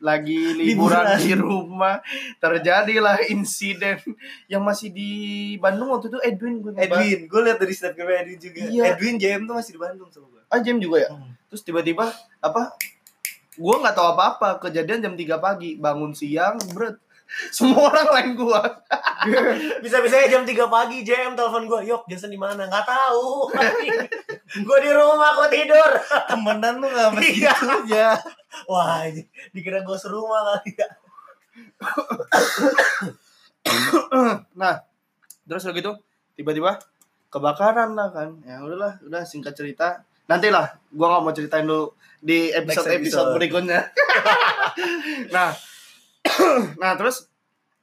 lagi 0.03 0.35
liburan 0.59 1.15
di 1.23 1.39
rumah, 1.39 2.03
terjadilah 2.43 3.23
insiden 3.31 4.03
yang 4.51 4.67
masih 4.67 4.91
di 4.91 5.11
Bandung 5.63 5.95
waktu 5.95 6.11
itu 6.11 6.19
Edwin 6.19 6.59
gue 6.59 6.75
Edwin 6.75 7.31
gue 7.31 7.41
liat 7.47 7.63
dari 7.63 7.71
snapgram 7.71 8.11
Edwin 8.27 8.43
juga 8.43 8.59
Iya. 8.67 8.83
Edwin 8.99 9.15
JM 9.17 9.47
tuh 9.47 9.55
masih 9.55 9.79
di 9.79 9.81
Bandung 9.81 10.11
sama 10.11 10.27
gue 10.27 10.43
Ah, 10.51 10.59
jam 10.59 10.83
juga 10.83 11.07
ya? 11.07 11.11
Hmm. 11.15 11.33
Terus 11.47 11.63
tiba-tiba 11.63 12.11
apa? 12.43 12.75
Gue 13.55 13.77
nggak 13.79 13.95
tahu 13.95 14.09
apa-apa. 14.13 14.59
Kejadian 14.59 15.01
jam 15.01 15.15
3 15.15 15.39
pagi, 15.39 15.79
bangun 15.79 16.11
siang, 16.13 16.59
bret. 16.75 16.99
Semua 17.57 17.89
orang 17.89 18.09
lain 18.13 18.29
gua. 18.37 18.61
Bisa-bisanya 19.85 20.29
jam 20.29 20.43
3 20.45 20.53
pagi 20.69 21.01
JM 21.01 21.33
telepon 21.33 21.65
gue, 21.65 21.81
"Yok, 21.89 22.05
Jason 22.05 22.29
di 22.29 22.37
mana?" 22.37 22.69
Nggak 22.69 22.85
tahu. 22.85 23.49
Gue 24.51 24.79
di 24.83 24.91
rumah 24.91 25.29
kok 25.39 25.51
tidur. 25.51 25.91
temenan 26.31 26.83
lu 26.83 26.87
gak 26.91 27.13
sampai 27.13 27.25
Iya. 27.25 27.53
segitunya 27.55 28.11
Wah, 28.69 29.07
ini 29.09 29.23
dikira 29.55 29.81
gue 29.81 29.97
serumah 29.97 30.41
kali 30.45 30.71
ya. 30.77 30.89
Nah, 34.59 34.75
terus 35.49 35.63
udah 35.65 35.75
gitu 35.77 35.93
tiba-tiba 36.37 36.79
kebakaran 37.33 37.97
lah 37.97 38.13
kan. 38.13 38.41
Ya 38.45 38.61
udahlah, 38.61 39.01
udah 39.05 39.23
singkat 39.25 39.57
cerita. 39.57 40.05
Nantilah, 40.29 40.79
gua 40.95 41.07
nggak 41.17 41.23
mau 41.25 41.35
ceritain 41.35 41.67
dulu 41.67 41.93
di 42.23 42.55
episode 42.55 42.87
episode 42.95 43.03
episode. 43.03 43.31
berikutnya. 43.35 43.81
nah, 45.35 45.51
nah 46.81 46.93
terus 46.95 47.27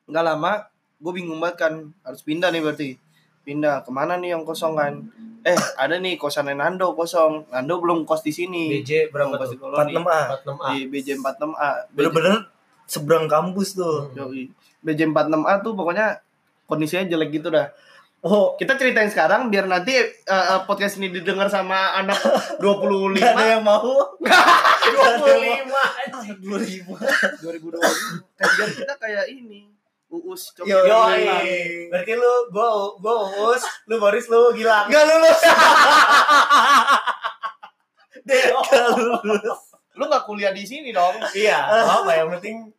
nggak 0.09 0.25
lama 0.25 0.65
gue 0.99 1.13
bingung 1.15 1.39
banget 1.39 1.57
kan 1.67 1.73
harus 2.03 2.21
pindah 2.25 2.51
nih 2.51 2.59
berarti 2.59 2.89
pindah. 3.49 3.81
Ke 3.81 3.89
mana 3.89 4.21
nih 4.21 4.37
yang 4.37 4.45
kosong 4.45 4.77
kan 4.77 4.93
eh 5.39 5.55
ada 5.79 5.95
nih 5.97 6.19
kosannya 6.19 6.53
Nando 6.53 6.93
kosong. 6.93 7.49
Nando 7.49 7.81
belum 7.81 8.05
kos 8.05 8.21
di 8.21 8.29
sini. 8.29 8.69
BJ 8.79 9.09
berapa 9.09 9.33
tuh? 9.39 9.57
koloni. 9.57 9.95
46A 9.95 10.19
46A. 10.45 10.67
di 10.69 10.77
BJ 10.91 11.07
46A 11.17 11.69
bener-bener 11.95 12.35
seberang 12.85 13.25
kampus 13.25 13.73
tuh. 13.73 14.11
Yoi. 14.13 14.51
BJ 14.83 15.09
46A 15.09 15.53
tuh 15.63 15.73
pokoknya 15.73 16.21
kondisinya 16.69 17.07
jelek 17.09 17.41
gitu 17.41 17.49
dah. 17.49 17.71
Oh. 18.19 18.59
Kita 18.59 18.75
ceritain 18.75 19.07
sekarang 19.07 19.47
biar 19.47 19.63
nanti 19.63 19.95
eh, 19.95 20.11
eh, 20.27 20.61
podcast 20.67 20.99
ini 20.99 21.07
didengar 21.07 21.47
sama 21.47 21.95
anak 21.95 22.19
25 22.59 23.15
gak 23.15 23.31
ada 23.31 23.45
yang 23.57 23.63
mau. 23.63 23.79
25 24.19 25.71
anjing. 25.71 26.37
2000 26.43 26.83
2020 27.47 27.79
kajian 28.35 28.69
kita 28.75 28.93
kayak 28.99 29.25
ini 29.31 29.78
Uus 30.09 30.57
Yo, 30.65 30.65
Yoi. 30.65 30.89
Yoi. 30.89 31.53
Berarti 31.93 32.13
lu 32.17 32.33
gua 32.49 32.97
gua 32.97 33.29
Uus, 33.29 33.61
lu 33.85 34.01
Boris 34.01 34.25
lu 34.25 34.49
Gilang. 34.57 34.89
Gak 34.89 35.05
lulus. 35.05 35.39
Deo. 38.29 38.59
Gak 38.65 38.87
lulus. 38.97 39.61
Lu 39.93 40.03
nggak 40.09 40.23
kuliah 40.25 40.49
di 40.49 40.65
sini 40.65 40.89
dong. 40.89 41.13
Iya, 41.37 41.59
apa 42.01 42.11
yang 42.17 42.33
penting 42.39 42.73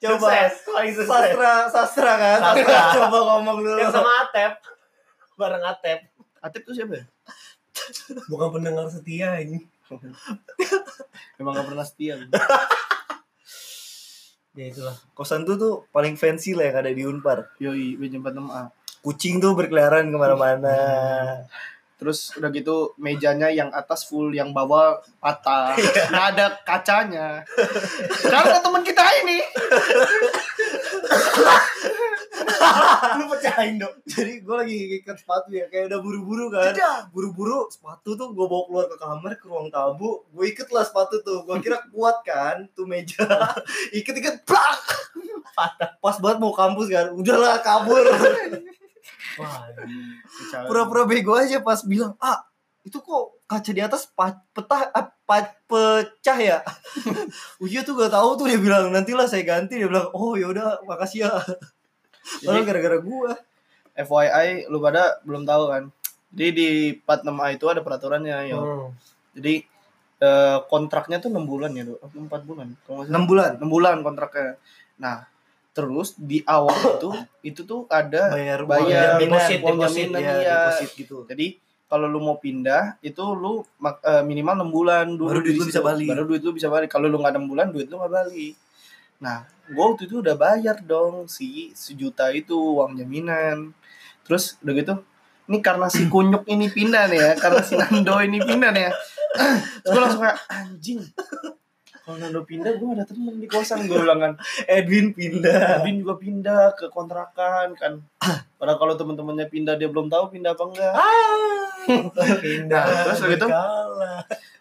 Coba. 0.00 0.48
sukses. 0.48 1.04
Sastra, 1.04 1.52
sastra 1.68 2.12
kan? 2.16 2.38
Sastra. 2.40 2.80
Coba 2.96 3.18
ngomong 3.34 3.56
dulu. 3.60 3.76
Yang 3.76 3.92
sama 3.92 4.10
Atep. 4.24 4.52
Bareng 5.36 5.64
Atep. 5.66 6.00
Atep 6.40 6.62
tuh 6.64 6.72
siapa 6.72 6.94
ya? 7.00 7.04
Bukan 8.30 8.60
pendengar 8.60 8.86
setia 8.88 9.42
ini. 9.42 9.66
Emang 11.36 11.52
gak 11.52 11.66
pernah 11.66 11.84
setia. 11.84 12.16
Ya 14.58 14.66
itulah. 14.66 14.96
Kosan 15.14 15.46
tuh 15.46 15.54
tuh 15.54 15.74
paling 15.94 16.18
fancy 16.18 16.58
lah 16.58 16.70
yang 16.70 16.78
ada 16.82 16.90
di 16.90 17.02
Unpar. 17.06 17.54
Yoi, 17.62 17.94
B46A. 17.94 18.74
Kucing 19.00 19.38
tuh 19.38 19.54
berkeliaran 19.54 20.10
ke 20.10 20.16
mana-mana. 20.18 20.76
Terus 22.00 22.32
udah 22.32 22.48
gitu 22.48 22.96
mejanya 22.96 23.52
yang 23.52 23.68
atas 23.76 24.08
full, 24.08 24.32
yang 24.32 24.56
bawah 24.56 25.04
patah. 25.20 25.76
Nggak 26.10 26.26
ada 26.34 26.46
kacanya. 26.64 27.44
Karena 28.24 28.58
teman 28.64 28.80
kita 28.80 29.04
ini. 29.20 29.38
lu 33.18 33.24
pecahin 33.32 33.80
dong. 33.80 33.94
Jadi 34.04 34.44
gue 34.44 34.54
lagi 34.54 34.78
ikat 35.00 35.16
sepatu 35.20 35.48
ya, 35.52 35.66
kayak 35.72 35.90
udah 35.92 36.00
buru-buru 36.00 36.46
kan. 36.52 36.72
Buru-buru 37.10 37.66
sepatu 37.72 38.14
tuh 38.14 38.32
gue 38.32 38.46
bawa 38.46 38.62
keluar 38.68 38.86
ke 38.88 38.96
kamar, 39.00 39.32
ke 39.40 39.46
ruang 39.48 39.68
tamu. 39.72 40.22
Gue 40.32 40.52
iket 40.52 40.68
lah 40.70 40.84
sepatu 40.84 41.20
tuh. 41.24 41.42
Gue 41.44 41.56
kira 41.64 41.80
kuat 41.90 42.22
kan, 42.22 42.68
tuh 42.76 42.84
meja. 42.84 43.24
Iket-iket, 43.96 44.44
plak! 44.44 44.82
Patah. 45.56 45.98
Pas 45.98 46.16
banget 46.20 46.38
mau 46.38 46.52
kampus 46.54 46.88
kan, 46.88 47.10
udahlah 47.12 47.58
kabur. 47.64 48.04
Pura-pura 50.68 51.02
bego 51.08 51.32
aja 51.34 51.58
pas 51.64 51.80
bilang, 51.82 52.14
ah 52.20 52.50
itu 52.80 52.96
kok 52.96 53.44
kaca 53.44 53.70
di 53.76 53.82
atas 53.84 54.08
pa- 54.08 54.40
petah 54.56 54.88
ah, 54.96 55.12
pa- 55.28 55.58
pecah 55.68 56.38
ya 56.40 56.58
oh 57.60 57.68
iya 57.68 57.84
tuh 57.84 57.92
gak 57.92 58.08
tahu 58.08 58.40
tuh 58.40 58.46
dia 58.48 58.56
bilang 58.56 58.88
nantilah 58.88 59.28
saya 59.28 59.44
ganti 59.44 59.76
dia 59.76 59.84
bilang 59.84 60.08
oh 60.16 60.32
yaudah 60.32 60.80
makasih 60.88 61.28
ya 61.28 61.32
Padahal 62.44 62.64
gara-gara 62.64 62.98
gua 63.00 63.32
FYI, 63.96 64.70
lu 64.70 64.78
pada 64.80 65.18
belum 65.26 65.42
tahu 65.44 65.64
kan. 65.68 65.82
Jadi 66.30 66.50
di 66.54 66.68
46A 67.02 67.46
itu 67.58 67.66
ada 67.66 67.80
peraturannya, 67.82 68.36
yo. 68.46 68.60
Hmm. 68.60 68.88
Jadi 69.34 69.54
eh, 70.22 70.58
kontraknya 70.70 71.18
tuh 71.18 71.30
6 71.32 71.42
bulan 71.44 71.74
ya, 71.74 71.82
Dok. 71.88 71.98
Apa 71.98 72.40
4 72.40 72.48
bulan? 72.48 72.66
Kalau 72.86 72.94
nggak 73.02 73.06
salah. 73.06 73.10
enam 73.10 73.24
bulan 73.26 73.50
6 73.58 73.66
bulan 73.66 73.96
kontraknya. 74.06 74.48
Nah, 75.00 75.16
terus 75.74 76.14
di 76.18 76.38
awal 76.46 76.74
itu 76.98 77.10
itu 77.42 77.60
tuh 77.66 77.86
ada 77.90 78.30
bayar 78.34 78.62
bayar 78.66 79.18
deposit, 79.22 79.62
ya, 80.18 80.34
deposit 80.42 80.90
gitu 80.98 81.22
Jadi 81.30 81.56
kalau 81.90 82.06
lu 82.06 82.22
mau 82.22 82.38
pindah 82.38 83.02
itu 83.02 83.22
lu 83.34 83.66
eh, 83.82 84.22
minimal 84.22 84.62
6 84.62 84.70
bulan 84.70 85.06
dulu 85.10 85.30
Baru 85.34 85.42
duit 85.42 85.58
lu 85.58 85.66
bisa 85.66 85.82
balik. 85.82 86.06
Baru 86.06 86.22
duit 86.30 86.42
lu 86.46 86.54
bisa 86.54 86.68
balik. 86.70 86.86
Kalau 86.86 87.10
lu 87.10 87.18
nggak 87.18 87.34
6 87.34 87.50
bulan 87.50 87.66
duit 87.74 87.90
lu 87.90 87.98
nggak 87.98 88.14
balik. 88.14 88.54
Nah, 89.20 89.44
gua 89.68 89.92
waktu 89.92 90.08
itu 90.08 90.24
udah 90.24 90.34
bayar 90.34 90.80
dong 90.80 91.28
si 91.28 91.70
sejuta 91.76 92.32
itu 92.32 92.56
uang 92.56 92.96
jaminan. 92.96 93.76
Terus 94.24 94.56
udah 94.64 94.74
gitu 94.74 94.94
ini 95.50 95.58
karena 95.58 95.90
si 95.90 96.06
kunyuk 96.06 96.46
ini 96.46 96.70
pindah 96.70 97.10
nih 97.10 97.18
ya, 97.18 97.32
karena 97.34 97.58
si 97.66 97.74
Nando 97.74 98.22
ini 98.22 98.38
pindah 98.38 98.70
nih 98.70 98.86
ya. 98.86 98.92
Terus 99.82 99.90
gue 99.90 100.00
langsung 100.00 100.22
kayak 100.22 100.38
anjing. 100.46 101.02
Kalau 102.06 102.16
Nando 102.22 102.46
pindah, 102.46 102.78
gue 102.78 102.88
ada 102.94 103.02
temen 103.02 103.34
di 103.34 103.50
kosan 103.50 103.82
gue 103.90 103.98
bilang 103.98 104.22
kan. 104.22 104.32
Edwin 104.70 105.10
pindah 105.10 105.82
Abin 105.82 105.98
juga 105.98 106.14
pindah 106.22 106.78
ke 106.78 106.86
kontrakan 106.94 107.74
kan. 107.74 107.98
Padahal 108.62 108.78
kalau 108.78 108.94
teman-temannya 108.94 109.50
pindah 109.50 109.74
dia 109.74 109.90
belum 109.90 110.06
tahu 110.06 110.30
pindah 110.30 110.54
apa 110.54 110.64
enggak. 110.70 110.94
Pindah. 112.38 112.82
Nah, 112.86 113.02
terus 113.10 113.18
udah 113.18 113.30
gitu? 113.34 113.46
berkala. 113.50 114.14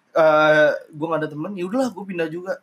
eh 0.10 0.70
gue 0.90 1.06
gak 1.06 1.22
ada 1.22 1.30
temen 1.30 1.54
ya 1.54 1.70
udahlah 1.70 1.94
gue 1.94 2.02
pindah 2.02 2.28
juga 2.34 2.58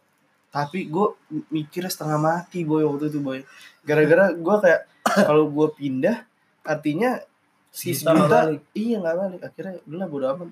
tapi 0.57 0.89
gue 0.89 1.13
mikirnya 1.53 1.93
setengah 1.93 2.17
mati 2.17 2.65
boy 2.65 2.81
waktu 2.89 3.13
itu 3.13 3.21
boy. 3.21 3.45
Gara-gara 3.85 4.33
gue 4.33 4.57
kayak 4.65 4.81
kalau 5.29 5.53
gue 5.53 5.69
pindah 5.77 6.25
artinya 6.65 7.21
si 7.69 7.93
Sejuta 7.93 8.57
iya 8.73 8.97
nggak 9.05 9.17
balik. 9.21 9.41
Akhirnya 9.45 9.75
udahlah 9.85 10.09
bodo 10.09 10.27
amat. 10.33 10.49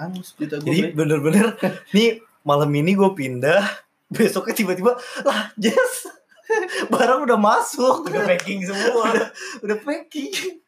Angus 0.00 0.32
sejuta 0.32 0.56
gue 0.56 0.72
jadi 0.72 0.96
bener-bener 0.96 1.52
nih 1.94 2.24
malam 2.48 2.72
ini 2.72 2.96
gue 2.96 3.12
pindah 3.12 3.60
besoknya 4.08 4.56
tiba-tiba 4.56 4.96
lah 5.20 5.52
Jess 5.60 6.08
barang 6.92 7.28
udah 7.28 7.36
masuk. 7.36 8.08
Udah 8.08 8.24
packing 8.24 8.64
semua. 8.72 9.28
udah 9.60 9.76
packing. 9.84 10.64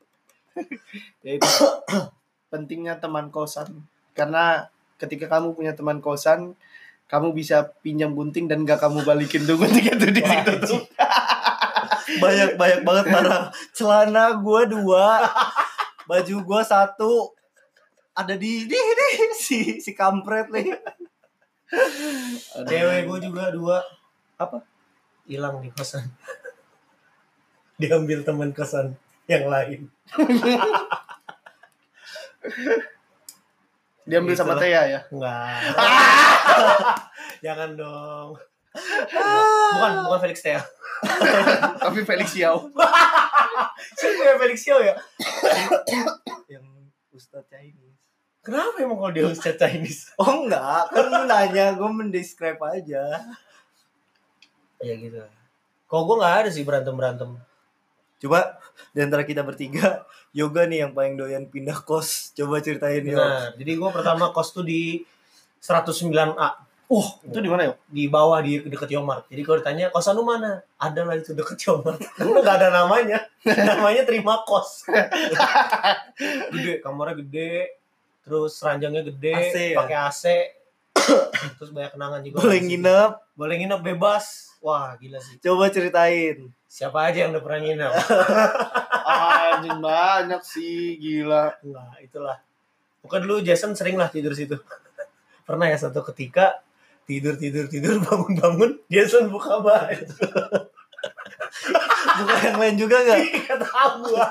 Ya 1.24 1.40
itu 1.40 1.48
pentingnya 2.52 3.00
teman 3.00 3.32
kosan. 3.32 3.88
Karena 4.12 4.68
ketika 5.00 5.24
kamu 5.32 5.56
punya 5.56 5.72
teman 5.72 6.04
kosan 6.04 6.52
kamu 7.14 7.30
bisa 7.30 7.62
pinjam 7.78 8.10
gunting 8.10 8.50
dan 8.50 8.66
gak 8.66 8.82
kamu 8.82 9.06
balikin 9.06 9.46
tuh 9.46 9.54
gunting 9.54 9.86
itu 9.86 10.06
di 10.10 10.18
situ 10.18 10.52
tuh 10.66 10.82
banyak 12.22 12.58
banyak 12.58 12.80
banget 12.82 13.06
barang 13.14 13.44
celana 13.70 14.34
gue 14.42 14.62
dua 14.66 15.30
baju 16.10 16.36
gue 16.42 16.62
satu 16.66 17.30
ada 18.18 18.34
di 18.34 18.66
di, 18.66 18.74
di 18.74 19.08
si 19.38 19.78
si 19.78 19.94
kampret 19.94 20.50
nih 20.50 20.74
Cewek 22.54 23.10
gue 23.10 23.18
juga 23.30 23.50
dua. 23.50 23.82
Apa? 24.38 24.62
Hilang 25.26 25.58
di 25.64 25.70
kosan. 25.74 26.06
Diambil 27.80 28.22
teman 28.22 28.54
kosan 28.54 28.94
yang 29.26 29.50
lain. 29.50 29.90
diambil 34.04 34.34
sama 34.34 34.54
Itulah. 34.54 34.62
Thea 34.62 34.82
ya 34.86 35.00
Enggak. 35.08 35.58
Jangan 37.44 37.70
dong. 37.74 38.28
Bukan, 39.74 39.90
bukan 40.04 40.18
Felix 40.20 40.38
Teo. 40.42 40.62
tapi 41.84 42.00
Felix 42.02 42.32
Yao 42.34 42.64
Siapa 43.98 44.22
ya 44.24 44.34
Felix 44.40 44.58
Teo 44.64 44.78
ya? 44.80 44.94
yang 46.48 46.64
Ustadz 47.12 47.44
Chinese 47.46 47.92
Kenapa 48.40 48.76
emang 48.80 49.00
kalau 49.00 49.12
dia 49.12 49.24
Ustaz 49.24 49.56
Chinese? 49.56 50.12
oh 50.16 50.44
enggak 50.44 50.88
kan 50.92 51.04
lu 51.08 51.24
nanya 51.24 51.76
gue 51.76 51.88
mendescribe 51.88 52.60
aja 52.60 53.20
Ya 54.80 54.92
gitu. 54.96 55.16
Kok 55.86 56.02
gue 56.04 56.16
nggak 56.20 56.34
ada 56.44 56.50
sih 56.52 56.60
berantem 56.60 56.92
berantem. 56.92 57.30
Coba 58.24 58.56
di 58.96 59.04
antara 59.04 59.22
kita 59.28 59.44
bertiga 59.44 60.08
yoga 60.32 60.64
nih 60.64 60.88
yang 60.88 60.92
paling 60.96 61.14
doyan 61.20 61.44
pindah 61.44 61.84
kos 61.84 62.32
coba 62.32 62.64
ceritain 62.64 63.04
Nah, 63.04 63.52
jadi 63.54 63.76
gue 63.76 63.90
pertama 63.92 64.32
kos 64.32 64.56
tuh 64.56 64.64
di 64.64 65.04
109A 65.60 66.64
oh 66.88 67.06
itu 67.24 67.38
di 67.40 67.48
mana 67.48 67.72
ya 67.72 67.72
di 67.88 68.04
bawah 68.08 68.38
di 68.44 68.60
deket 68.60 68.92
Yomart. 68.92 69.24
Jadi 69.32 69.40
kalau 69.40 69.58
ditanya 69.60 69.88
kosan 69.88 70.14
lu 70.16 70.24
mana? 70.24 70.60
Ada 70.76 71.00
lah 71.04 71.16
itu 71.16 71.32
deket 71.32 71.58
Yomart. 71.64 72.00
Lu 72.24 72.36
nggak 72.36 72.56
ada 72.60 72.68
namanya. 72.68 73.24
namanya 73.44 74.04
terima 74.04 74.44
kos. 74.44 74.84
gede, 76.52 76.84
kamarnya 76.84 77.24
gede. 77.24 77.80
Terus 78.24 78.56
ranjangnya 78.60 79.04
gede, 79.04 79.32
AC 79.32 79.56
ya? 79.72 79.78
pakai 79.80 79.96
AC. 79.96 80.24
terus 81.58 81.70
banyak 81.70 81.92
kenangan 81.92 82.20
juga. 82.22 82.36
boleh 82.40 82.60
nginep 82.62 83.10
Boleh 83.34 83.54
nginep 83.60 83.80
bebas. 83.82 84.24
Wah, 84.64 84.96
gila 84.96 85.20
sih. 85.20 85.36
coba 85.42 85.68
ceritain 85.68 86.48
Siapa 86.64 87.06
aja 87.06 87.26
yang 87.26 87.36
udah 87.36 87.42
pernah 87.44 87.60
nginep? 87.62 87.92
Ah, 89.04 89.60
anjing 89.60 89.84
banyak 89.84 90.40
sih 90.40 90.96
gila 90.96 91.52
Enggak, 91.60 91.92
itulah. 92.00 92.40
Bukan 93.04 93.20
dulu 93.20 93.44
Jason 93.44 93.76
sering 93.76 94.00
lah 94.00 94.08
tidur 94.08 94.32
situ. 94.32 94.56
Pernah 95.46 95.68
ya 95.68 95.76
satu 95.76 96.00
ketika 96.08 96.64
tidur 97.04 97.36
tidur 97.36 97.68
tidur 97.68 98.00
bangun 98.08 98.32
bangun 98.40 98.70
Jason 98.88 99.28
buka 99.28 99.60
baju. 99.60 100.08
bukan 102.16 102.38
yang 102.48 102.56
lain 102.56 102.76
juga 102.80 102.96
gak 103.04 103.18
Gak 103.44 103.60
tahu 103.60 104.08
gua. 104.08 104.28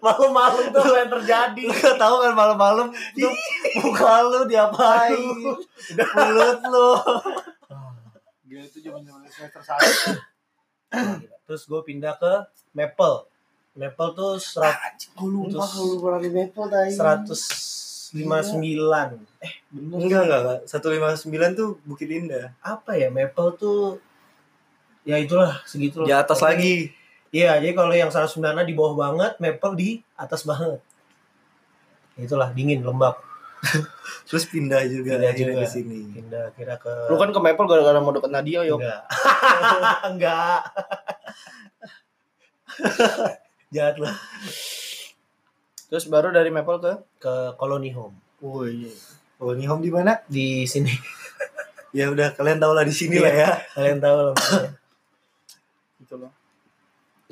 Malam-malam 0.00 0.64
tuh 0.72 0.80
apa 0.80 0.96
yang 1.04 1.10
terjadi. 1.20 1.62
lu 1.68 1.74
gak 1.74 1.98
tahu 2.00 2.16
kan 2.24 2.32
malam-malam 2.32 2.88
tuh 2.92 3.32
muka 3.82 4.24
lu 4.24 4.40
diapain? 4.48 5.18
Mulut 5.98 6.60
lu. 6.70 6.90
Gila 8.48 8.62
itu 8.64 8.78
zaman 8.80 9.02
zaman 9.04 9.20
semester 9.28 9.62
satu. 9.64 9.90
Terus 11.48 11.62
gue 11.68 11.80
pindah 11.84 12.16
ke 12.16 12.32
Maple. 12.72 13.28
Maple 13.72 14.10
tuh 14.12 14.36
serat, 14.36 14.76
gue 15.16 15.28
lupa 15.32 15.64
kalau 15.64 15.96
pernah 15.96 16.20
di 16.20 16.28
Maple 16.28 16.66
tadi 16.68 16.92
159. 16.92 18.12
bener 19.72 19.96
enggak 20.04 20.22
enggak 20.28 20.40
enggak. 20.44 20.60
159 20.68 21.56
tuh 21.56 21.80
Bukit 21.88 22.08
Indah. 22.12 22.52
Apa 22.60 23.00
ya? 23.00 23.08
Maple 23.08 23.56
tuh 23.56 23.96
ya 25.02 25.16
itulah 25.18 25.58
segitu 25.66 26.04
di 26.06 26.12
atas 26.14 26.44
lagi 26.44 26.94
Iya, 27.32 27.56
jadi 27.64 27.72
kalau 27.72 27.96
yang 27.96 28.12
109 28.12 28.68
di 28.68 28.76
bawah 28.76 28.94
banget, 29.08 29.40
Maple 29.40 29.74
di 29.74 29.90
atas 30.20 30.44
banget. 30.44 30.84
Itulah 32.20 32.52
dingin, 32.52 32.84
lembab. 32.84 33.16
terus 34.26 34.44
pindah 34.50 34.82
juga 34.90 35.22
Pindah 35.22 35.30
akhirnya 35.30 35.54
juga. 35.54 35.70
ke 35.70 35.70
sini 35.70 36.02
Pindah 36.18 36.50
kira 36.58 36.74
ke 36.82 36.90
lu 37.06 37.14
kan 37.14 37.30
ke 37.30 37.38
Maple 37.38 37.66
gara-gara 37.70 37.98
mau 38.02 38.10
deket 38.10 38.34
Nadia 38.34 38.66
yo 38.66 38.74
enggak. 38.74 39.02
enggak. 40.10 40.60
Jahat 43.74 43.96
lah. 44.02 44.14
Terus 45.88 46.04
baru 46.08 46.34
dari 46.34 46.50
Maple 46.50 46.80
ke 46.80 46.92
Ke 47.22 47.34
Colony 47.54 47.94
Home. 47.94 48.16
Oh 48.42 48.66
iya. 48.66 48.90
Oh, 49.42 49.54
ini 49.58 49.66
home 49.66 49.82
di 49.82 49.90
mana? 49.90 50.22
Di 50.30 50.66
sini. 50.70 50.90
Ya 51.90 52.08
udah 52.08 52.30
kalian 52.34 52.62
tahu 52.62 52.72
lah 52.78 52.86
di 52.86 52.94
sini 52.94 53.18
lah 53.18 53.34
ya. 53.34 53.50
Kalian 53.74 53.98
tahu 53.98 54.16
lah. 54.30 54.34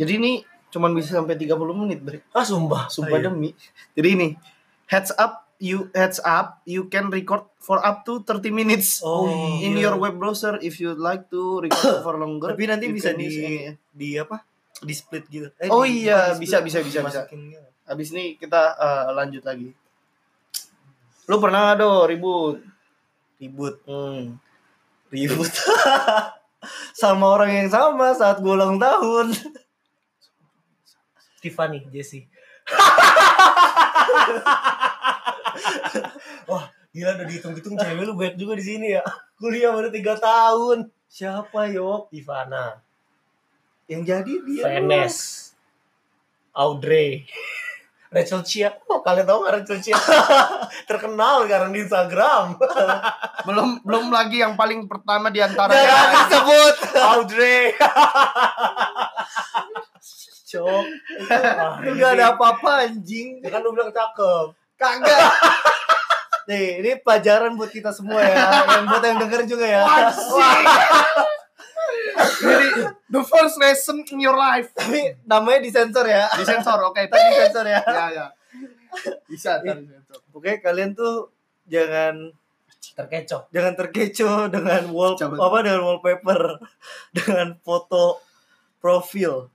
Jadi 0.00 0.12
ini 0.16 0.32
cuman 0.72 0.96
bisa 0.96 1.20
sampai 1.20 1.36
30 1.36 1.60
menit, 1.76 2.00
Bre. 2.00 2.24
Ah 2.32 2.40
sumpah. 2.40 2.88
Sumpah 2.88 3.20
iya. 3.20 3.28
demi. 3.28 3.52
Jadi 3.92 4.08
ini 4.16 4.28
heads 4.88 5.12
up 5.12 5.44
you 5.60 5.92
heads 5.92 6.16
up 6.24 6.64
you 6.64 6.88
can 6.88 7.12
record 7.12 7.44
for 7.60 7.76
up 7.84 8.08
to 8.08 8.24
30 8.24 8.48
minutes 8.48 9.04
Oh, 9.04 9.28
in 9.60 9.76
iya. 9.76 9.92
your 9.92 10.00
web 10.00 10.16
browser 10.16 10.56
if 10.64 10.80
you 10.80 10.96
like 10.96 11.28
to 11.28 11.60
record 11.60 12.00
for 12.06 12.16
longer. 12.16 12.56
Tapi 12.56 12.64
nanti 12.64 12.88
bisa 12.88 13.12
di 13.12 13.28
di 13.92 14.16
apa? 14.16 14.40
Di 14.80 14.94
split 14.96 15.28
gitu. 15.28 15.52
Eh, 15.60 15.68
Oh 15.68 15.84
di- 15.84 16.08
iya, 16.08 16.32
di 16.32 16.40
bisa, 16.40 16.64
bisa, 16.64 16.80
bisa, 16.80 17.04
bisa. 17.04 17.28
gitu. 17.28 17.60
Habis 17.84 18.08
ini 18.16 18.40
kita 18.40 18.72
eh, 18.72 19.06
lanjut 19.12 19.44
lagi. 19.44 19.68
Lu 21.28 21.36
pernah 21.36 21.76
do 21.76 22.08
ribut? 22.08 22.64
Ribut. 23.36 23.84
Hmm. 23.84 24.40
Ribut. 25.12 25.52
sama 27.00 27.24
orang 27.36 27.50
yang 27.64 27.68
sama 27.68 28.12
saat 28.12 28.40
gue 28.40 28.48
ulang 28.48 28.80
tahun. 28.80 29.32
Tiffany, 31.40 31.88
Jesse. 31.88 32.28
Wah, 36.46 36.64
gila 36.92 37.16
udah 37.16 37.26
dihitung-hitung 37.26 37.74
cewek 37.74 38.04
lu 38.04 38.14
banyak 38.14 38.36
juga 38.36 38.54
di 38.56 38.64
sini 38.64 38.86
ya. 38.94 39.02
Kuliah 39.40 39.72
baru 39.72 39.88
3 39.88 40.20
tahun. 40.20 40.78
Siapa 41.10 41.66
yok? 41.74 42.12
Ivana, 42.14 42.78
Yang 43.90 44.02
jadi 44.06 44.34
dia. 44.46 44.62
Venes, 44.62 45.16
Audrey, 46.54 47.26
Rachel 48.14 48.46
Chia. 48.46 48.70
Oh, 48.86 49.02
kalian 49.02 49.26
tahu 49.26 49.42
nggak 49.42 49.54
Rachel 49.58 49.82
Chia? 49.82 49.98
Terkenal 50.90 51.50
sekarang 51.50 51.74
di 51.74 51.82
Instagram. 51.82 52.54
Belum 53.48 53.80
belum 53.82 54.12
lagi 54.12 54.44
yang 54.44 54.52
paling 54.52 54.84
pertama 54.84 55.32
di 55.32 55.40
antara 55.40 55.72
Jangan 55.72 56.12
disebut. 56.28 56.76
Audrey. 57.00 57.72
Cok. 60.50 60.84
Wah, 61.30 61.74
Enggak 61.80 62.10
ada 62.18 62.34
apa-apa 62.34 62.84
anjing. 62.84 63.38
Ya 63.38 63.48
kan 63.48 63.62
lu 63.62 63.70
bilang 63.70 63.94
cakep. 63.94 64.46
Kagak. 64.74 65.30
Nih, 66.50 66.82
ini 66.82 66.90
pelajaran 66.98 67.54
buat 67.54 67.70
kita 67.70 67.94
semua 67.94 68.18
ya. 68.18 68.42
Yang 68.66 68.84
buat 68.90 69.02
yang 69.04 69.18
denger 69.22 69.40
juga 69.46 69.66
ya. 69.70 69.82
Jadi 72.40 72.66
the 73.06 73.22
first 73.22 73.56
lesson 73.56 74.02
in 74.04 74.18
your 74.18 74.34
life. 74.34 74.72
Tapi 74.74 75.14
namanya 75.22 75.60
disensor 75.62 76.04
ya. 76.04 76.26
Disensor, 76.34 76.78
oke. 76.82 77.00
Tadi 77.10 77.24
disensor 77.30 77.64
ya. 77.66 77.80
Ya, 77.86 78.04
ya. 78.10 78.26
Bisa 79.30 79.62
disensor. 79.62 80.18
Oke, 80.34 80.58
kalian 80.58 80.92
tuh 80.92 81.30
jangan 81.66 82.34
Terkecoh. 82.90 83.46
jangan 83.52 83.76
terkecoh 83.76 84.48
dengan 84.48 84.88
wall 84.90 85.12
Coba. 85.14 85.36
apa 85.36 85.58
dengan 85.62 85.80
wallpaper 85.84 86.58
dengan 87.16 87.54
foto 87.60 88.18
profil. 88.80 89.46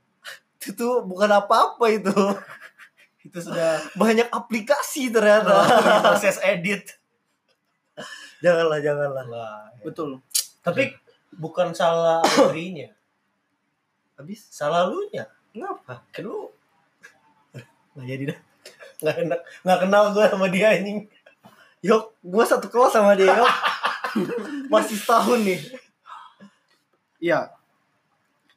Itu 0.66 0.74
tuh 0.74 0.94
bukan 1.06 1.30
apa-apa 1.30 1.86
itu. 1.94 2.10
Itu 3.26 3.38
sudah 3.38 3.78
Banyak 3.94 4.26
aplikasi 4.30 5.14
ternyata. 5.14 5.62
proses 6.02 6.42
edit. 6.42 6.98
janganlah, 8.42 8.82
janganlah. 8.82 9.24
Lah, 9.30 9.70
ya. 9.78 9.82
Betul. 9.86 10.18
Tapi 10.66 10.90
bukan 11.30 11.70
salah 11.70 12.18
Audrey-nya, 12.22 12.90
Habis 14.18 14.50
salah 14.50 14.90
lu 14.90 15.06
nya. 15.14 15.30
kenapa? 15.54 16.02
Kan 16.10 16.26
lu 16.26 16.50
nggak 17.94 18.06
jadi 18.06 18.24
dah. 18.34 18.38
Nggak 18.96 19.16
enak, 19.24 19.40
nggak 19.62 19.78
kenal 19.86 20.04
gue 20.10 20.24
sama 20.26 20.46
dia 20.50 20.66
anjing. 20.74 20.98
Yok, 21.84 22.18
gua 22.18 22.42
satu 22.42 22.66
kelas 22.66 22.98
sama 22.98 23.14
dia, 23.14 23.30
Yok. 23.30 23.52
Masih 24.72 24.96
setahun 24.98 25.38
nih. 25.44 25.60
Iya. 27.20 27.52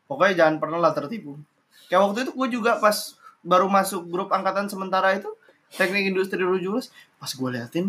Pokoknya 0.09 0.33
jangan 0.33 0.55
pernah 0.57 0.79
lah 0.81 0.95
tertipu. 0.95 1.37
Kayak 1.89 2.01
waktu 2.05 2.19
itu 2.29 2.31
gue 2.37 2.47
juga 2.61 2.77
pas 2.77 3.17
baru 3.41 3.65
masuk 3.65 4.05
grup 4.07 4.29
angkatan 4.29 4.69
sementara 4.69 5.17
itu 5.17 5.27
teknik 5.73 6.13
industri 6.13 6.37
2017 6.41 6.93
pas 7.17 7.31
gue 7.33 7.49
liatin 7.49 7.87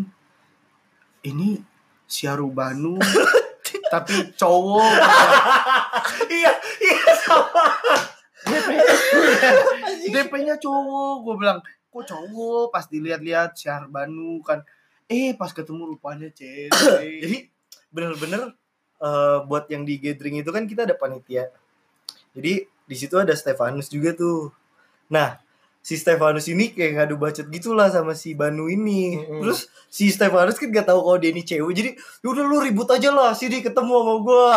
ini 1.21 1.61
Syaru 2.09 2.49
Banu 2.49 2.97
tapi 3.93 4.31
cowok 4.39 4.95
iya, 6.31 6.51
iya 6.79 7.05
sama. 7.19 7.65
DP-nya 10.07 10.55
cowok 10.57 11.13
gue 11.27 11.35
bilang 11.35 11.59
kok 11.91 12.03
cowok 12.07 12.71
pas 12.71 12.87
dilihat-lihat 12.87 13.59
Syar 13.59 13.91
Banu 13.91 14.39
kan 14.41 14.63
eh 15.11 15.35
pas 15.35 15.51
ketemu 15.51 15.95
rupanya 15.95 16.31
cewek 16.31 16.71
Jadi 17.23 17.37
bener-bener 17.91 18.55
eh, 19.03 19.39
buat 19.43 19.67
yang 19.67 19.83
di 19.83 19.99
gathering 19.99 20.39
itu 20.39 20.49
kan 20.55 20.63
kita 20.63 20.87
ada 20.87 20.95
panitia. 20.95 21.51
Jadi 22.31 22.63
di 22.85 22.95
situ 22.97 23.15
ada 23.17 23.33
Stefanus 23.33 23.87
juga 23.87 24.13
tuh. 24.15 24.51
Nah, 25.11 25.37
si 25.81 25.97
Stefanus 25.97 26.45
ini 26.47 26.71
kayak 26.71 27.01
ngadu 27.01 27.15
bacot 27.17 27.49
gitulah 27.49 27.89
sama 27.89 28.13
si 28.13 28.37
Banu 28.37 28.69
ini. 28.69 29.17
Mm-mm. 29.17 29.41
Terus 29.41 29.67
si 29.89 30.13
Stefanus 30.13 30.61
kan 30.61 30.69
gak 30.69 30.87
tahu 30.87 31.01
kalau 31.01 31.17
dia 31.17 31.33
ini 31.33 31.41
cewek. 31.41 31.73
Jadi 31.73 31.89
yaudah 32.21 32.45
lu 32.45 32.57
ribut 32.61 32.87
aja 32.93 33.09
lah 33.09 33.33
sini 33.33 33.65
ketemu 33.65 33.93
sama 33.97 34.15
gua. 34.21 34.49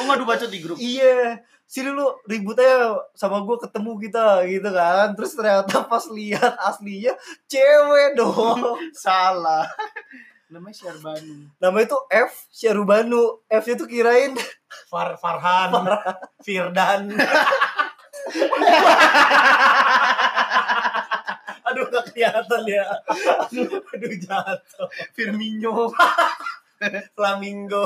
oh 0.00 0.04
ngadu 0.06 0.24
bacot 0.24 0.48
di 0.48 0.58
grup 0.62 0.78
iya. 0.78 1.42
Sini 1.66 1.90
lu 1.90 2.06
ribut 2.30 2.54
aja 2.62 3.02
sama 3.18 3.42
gua 3.42 3.58
ketemu 3.58 3.92
kita 3.98 4.46
gitu 4.46 4.70
kan. 4.70 5.12
Terus 5.18 5.32
ternyata 5.34 5.82
pas 5.90 6.04
lihat 6.06 6.54
aslinya 6.62 7.18
cewek 7.50 8.14
dong. 8.14 8.78
salah 9.04 9.66
namanya 10.46 10.76
Syar 10.76 10.96
Banu 10.98 11.50
Namanya 11.58 11.86
tuh 11.88 12.02
F 12.06 12.46
Syarubanu. 12.48 13.42
F-nya 13.46 13.74
tuh 13.74 13.86
kirain 13.86 14.32
Far 14.86 15.16
Farhan, 15.16 15.70
Firdan. 16.40 17.10
Aduh 21.66 21.84
gak 21.88 22.04
kelihatan 22.08 22.62
ya. 22.64 22.84
Aduh, 23.42 23.66
aduh 23.82 24.14
jatuh. 24.16 24.86
Firmino 25.12 25.90
Flamingo. 27.16 27.84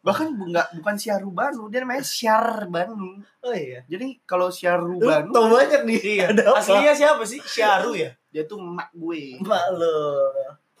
bahkan 0.00 0.34
bu- 0.34 0.50
nggak 0.50 0.74
bukan 0.74 0.96
Syaru 0.96 1.30
Banu 1.30 1.66
dia 1.68 1.82
namanya 1.82 2.02
Syar 2.02 2.66
Banu 2.66 3.22
Oh 3.38 3.54
iya. 3.54 3.86
jadi 3.86 4.18
kalau 4.24 4.50
Syaru 4.50 4.98
Lu 4.98 5.06
Banu 5.06 5.30
tau 5.30 5.46
banyak 5.46 5.82
nih. 5.84 5.98
Iya. 6.00 6.26
Ada 6.32 6.42
apa? 6.48 6.58
Aslinya 6.58 6.94
siapa 6.94 7.22
sih? 7.22 7.38
Syaru 7.38 7.92
ya? 7.94 8.10
dia 8.28 8.44
tuh 8.44 8.58
emak 8.58 8.90
gue 8.92 9.38
Mbak 9.40 9.64
lo. 9.74 9.98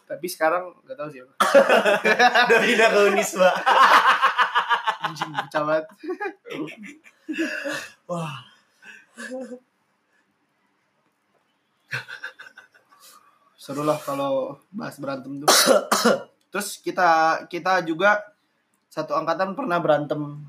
Tapi 0.08 0.26
sekarang 0.26 0.72
nggak 0.88 0.96
tahu 0.96 1.08
siapa 1.12 1.32
Udah 2.48 2.60
pindah 2.64 2.88
ke 2.88 3.00
Unisba. 3.12 3.50
anjing 4.98 5.30
pecah 5.30 5.62
banget. 5.64 5.86
Wah. 8.08 8.44
seru 13.56 13.84
lah 13.84 14.00
kalau 14.00 14.56
bahas 14.72 14.96
berantem 14.96 15.44
tuh. 15.44 15.48
Terus 16.48 16.80
kita 16.80 17.44
kita 17.52 17.84
juga 17.84 18.32
satu 18.88 19.12
angkatan 19.12 19.52
pernah 19.52 19.76
berantem. 19.76 20.40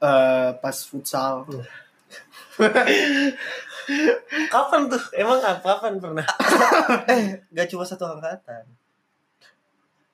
Eh 0.00 0.50
pas 0.60 0.76
futsal 0.84 1.44
Kapan 4.46 4.86
tuh? 4.86 5.02
Emang 5.12 5.38
apa 5.38 5.60
kapan 5.60 5.96
pernah? 5.96 6.26
Eh, 7.10 7.40
gak 7.50 7.68
cuma 7.68 7.82
satu 7.82 8.04
angkatan. 8.06 8.64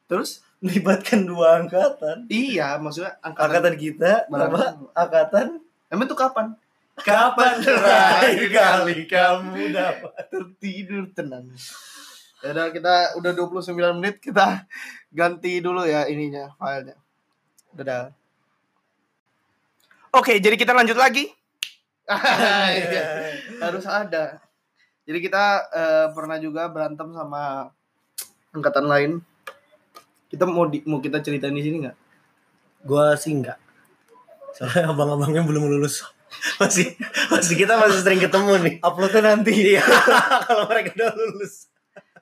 terus 0.04 0.42
Melibatkan 0.58 1.24
dua 1.24 1.56
angkatan. 1.58 2.28
iya 2.28 2.76
maksudnya 2.76 3.16
angkatan, 3.20 3.48
Angkatan 3.64 3.74
kita 3.76 4.12
sama 4.22 4.36
Berantem. 4.44 4.76
angkatan 4.92 5.46
emang 5.86 6.04
tuh 6.04 6.14
kapan 6.14 6.46
Kapan 6.96 7.54
terakhir 7.58 8.44
kali 8.58 8.96
kamu 9.04 9.72
dapat? 9.72 10.12
tertidur 10.26 11.08
tenang 11.10 11.48
ya 12.40 12.50
udah 12.50 12.68
kita 12.68 12.94
udah 13.16 13.32
29 13.32 13.72
menit 13.96 14.16
kita 14.18 14.68
ganti 15.08 15.60
dulu 15.60 15.80
ya 15.82 16.04
ininya 16.04 16.52
filenya 16.54 16.96
Dadah. 17.70 18.12
oke 20.12 20.34
jadi 20.36 20.56
kita 20.56 20.72
lanjut 20.72 20.96
lagi. 20.96 21.30
harus 23.64 23.84
ada 23.86 24.42
jadi 25.06 25.18
kita 25.18 25.44
eh, 25.70 26.06
pernah 26.14 26.36
juga 26.38 26.66
berantem 26.70 27.10
sama 27.14 27.70
angkatan 28.50 28.86
lain 28.86 29.12
kita 30.30 30.46
mau 30.46 30.66
di, 30.70 30.82
mau 30.86 31.02
kita 31.02 31.18
ceritain 31.22 31.54
di 31.54 31.62
sini 31.62 31.86
nggak 31.86 32.10
Gua 32.80 33.12
sih 33.12 33.36
enggak. 33.36 33.60
Soalnya 34.56 34.88
abang-abangnya 34.92 35.44
belum 35.44 35.68
lulus. 35.68 36.00
Masih 36.56 36.96
masih 37.28 37.54
kita 37.58 37.76
masih 37.76 38.00
sering 38.00 38.22
ketemu 38.22 38.56
nih. 38.64 38.74
Uploadnya 38.80 39.20
nanti. 39.34 39.52
Iya. 39.76 39.84
Kalau 40.48 40.64
mereka 40.70 40.96
udah 40.96 41.12
lulus. 41.16 41.68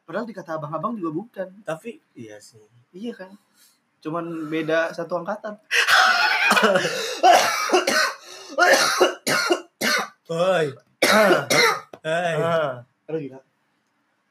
padahal 0.09 0.24
dikata 0.24 0.57
abang-abang 0.57 0.96
juga 0.96 1.12
bukan 1.12 1.48
Tapi 1.68 2.01
iya 2.16 2.40
sih. 2.40 2.64
iya 2.96 3.12
kan 3.12 3.29
cuman 4.01 4.48
beda 4.48 4.88
satu 4.96 5.20
angkatan 5.20 5.61
Oi. 10.28 10.66
Hai. 12.04 12.34
ah. 12.36 12.84
Aduh 13.08 13.18
gila. 13.18 13.40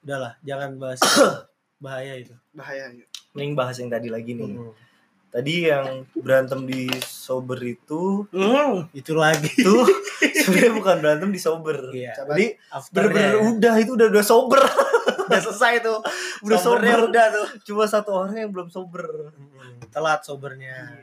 Udahlah, 0.01 0.33
jangan 0.39 0.77
bahas 0.77 1.01
bahaya 1.83 2.13
itu. 2.15 2.33
Bahaya. 2.53 2.93
ya. 2.93 3.05
Mending 3.33 3.53
bahas 3.53 3.75
yang 3.77 3.89
tadi 3.89 4.07
lagi 4.07 4.33
nih. 4.33 4.53
Hmm. 4.53 4.73
Tadi 5.27 5.53
yang 5.67 6.07
berantem 6.15 6.63
di 6.63 6.87
sober 7.01 7.59
itu 7.59 8.23
Hmm. 8.31 8.87
Itu 8.91 9.13
lagi. 9.13 9.49
itu 9.51 9.73
sebenarnya 10.41 10.73
bukan 10.73 10.95
berantem 11.01 11.29
di 11.29 11.41
sober. 11.41 11.77
Iya. 11.91 12.13
Jadi 12.15 12.45
bener-bener 12.89 13.33
ya. 13.33 13.41
udah 13.51 13.73
itu 13.77 13.91
udah 13.93 14.07
udah 14.07 14.23
sober. 14.23 14.61
udah 15.27 15.39
selesai 15.43 15.83
tuh. 15.83 15.99
Udah 16.41 16.57
Sobernya 16.57 16.95
sober. 16.95 17.09
udah 17.11 17.25
tuh. 17.29 17.47
Cuma 17.65 17.83
satu 17.85 18.11
orang 18.15 18.37
yang 18.37 18.51
belum 18.53 18.69
sober. 18.69 19.33
Hmm, 19.33 19.81
Telat 19.89 20.23
sobernya. 20.23 20.93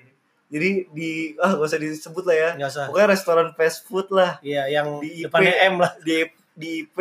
Jadi 0.49 0.87
di 0.93 1.11
ah 1.37 1.57
gak 1.57 1.67
usah 1.67 1.81
disebut 1.81 2.25
lah 2.25 2.37
ya. 2.37 2.49
Enggak 2.55 2.71
usah. 2.71 2.85
Pokoknya 2.89 3.09
restoran 3.11 3.49
fast 3.53 3.79
food 3.85 4.07
lah 4.11 4.39
Iya, 4.41 4.69
yang 4.69 5.01
Di 5.01 5.11
IP. 5.21 5.25
depannya 5.27 5.55
M 5.67 5.75
lah. 5.81 5.93
di 6.01 6.15
di 6.55 6.69
IP 6.83 6.99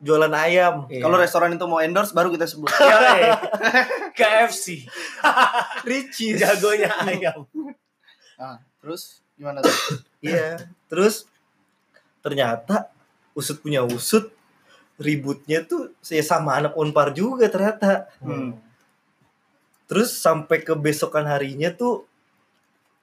jualan 0.00 0.32
ayam. 0.32 0.88
Iya. 0.88 1.04
Kalau 1.04 1.16
restoran 1.16 1.52
itu 1.52 1.66
mau 1.66 1.78
endorse 1.78 2.10
baru 2.10 2.32
kita 2.32 2.48
sebut. 2.48 2.70
Ya, 2.80 3.36
KFC. 4.12 4.88
Ricis. 5.88 6.40
Jagonya 6.40 6.88
ayam. 7.00 7.44
Ah, 8.40 8.56
terus 8.80 9.20
gimana 9.36 9.60
tuh? 9.60 10.00
Iya. 10.24 10.56
Terus 10.88 11.28
ternyata 12.20 12.88
usut 13.32 13.60
punya 13.60 13.84
usut 13.84 14.32
ributnya 14.96 15.60
tuh 15.60 15.92
ya 16.04 16.20
sama 16.20 16.56
anak 16.56 16.72
unpar 16.72 17.12
juga 17.12 17.48
ternyata. 17.52 18.08
Hmm. 18.20 18.56
Terus 19.84 20.16
sampai 20.16 20.60
ke 20.60 20.72
besokan 20.72 21.24
harinya 21.24 21.68
tuh 21.68 22.08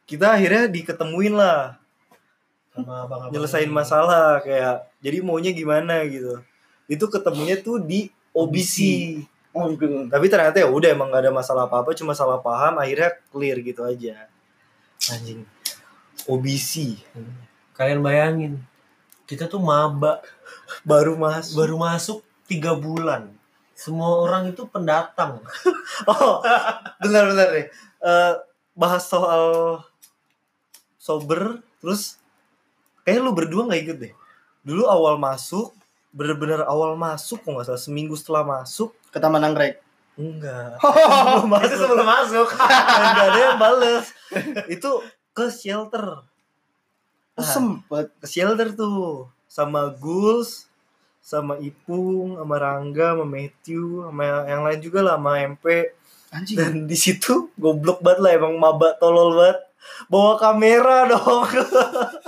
kita 0.07 0.33
akhirnya 0.33 0.71
diketemuin 0.71 1.35
lah 1.35 1.75
Sama 2.71 3.03
abang-abang. 3.03 3.35
nyelesain 3.35 3.67
masalah 3.67 4.39
kayak 4.39 4.87
jadi 5.03 5.19
maunya 5.19 5.51
gimana 5.51 6.01
gitu. 6.07 6.39
Itu 6.87 7.11
ketemunya 7.11 7.59
tuh 7.59 7.83
di 7.83 8.07
OBC. 8.31 8.77
Oh, 9.51 9.67
gitu. 9.73 10.07
Tapi 10.07 10.25
ternyata 10.29 10.61
ya 10.61 10.69
udah 10.69 10.89
emang 10.93 11.09
gak 11.09 11.27
ada 11.27 11.33
masalah 11.33 11.65
apa-apa 11.65 11.91
cuma 11.97 12.13
salah 12.13 12.39
paham 12.39 12.77
akhirnya 12.79 13.17
clear 13.33 13.57
gitu 13.59 13.81
aja. 13.83 14.29
Anjing. 15.11 15.43
OBC 16.27 17.01
Kalian 17.73 18.01
bayangin. 18.01 18.53
Kita 19.27 19.45
tuh 19.45 19.59
maba 19.59 20.23
baru 20.87 21.13
masuk. 21.19 21.53
baru 21.57 21.75
masuk 21.77 22.17
tiga 22.47 22.73
bulan. 22.73 23.29
Semua 23.77 24.23
orang 24.23 24.49
itu 24.49 24.63
pendatang. 24.69 25.41
Oh, 26.07 26.39
benar-benar 27.01 27.49
deh. 27.57 27.67
Eh, 28.05 28.33
bahas 28.77 29.01
soal 29.09 29.81
sober, 31.07 31.63
terus 31.79 32.19
kayak 33.07 33.23
lu 33.23 33.31
berdua 33.31 33.63
nggak 33.63 33.81
ikut 33.87 33.97
deh. 34.03 34.13
Dulu 34.67 34.83
awal 34.83 35.15
masuk, 35.15 35.71
bener-bener 36.11 36.67
awal 36.67 36.99
masuk 36.99 37.39
kok 37.39 37.47
nggak 37.47 37.67
salah 37.67 37.79
seminggu 37.79 38.19
setelah 38.19 38.43
masuk, 38.43 38.91
Ke 39.07 39.23
Taman 39.23 39.39
Anggrek. 39.39 39.79
enggak. 40.19 40.75
Oh, 40.83 41.45
Belum 41.47 41.63
Itu 41.63 41.75
sebelum 41.79 42.03
masuk. 42.03 42.47
Dan 42.99 43.07
nggak 43.15 43.27
ada 43.31 43.39
yang 43.39 43.57
bales. 43.57 44.05
Itu 44.67 44.99
ke 45.31 45.47
shelter, 45.47 46.25
sempet. 47.37 48.09
ke 48.17 48.25
shelter 48.25 48.73
tuh 48.73 49.29
sama 49.45 49.93
Guls, 49.93 50.65
sama 51.21 51.55
Ipung, 51.61 52.35
sama 52.35 52.55
Rangga, 52.57 53.13
sama 53.13 53.25
Matthew, 53.29 54.03
sama 54.03 54.23
yang 54.49 54.65
lain 54.65 54.79
juga 54.81 54.99
lah, 55.05 55.15
sama 55.15 55.39
MP. 55.39 55.93
Anjing. 56.27 56.59
dan 56.59 56.73
di 56.91 56.97
situ 56.99 57.55
goblok 57.55 58.03
banget 58.03 58.19
lah 58.19 58.31
emang 58.35 58.59
maba 58.59 58.91
tolol 58.99 59.31
banget 59.31 59.63
bawa 60.07 60.35
kamera 60.35 61.07
dong 61.07 61.47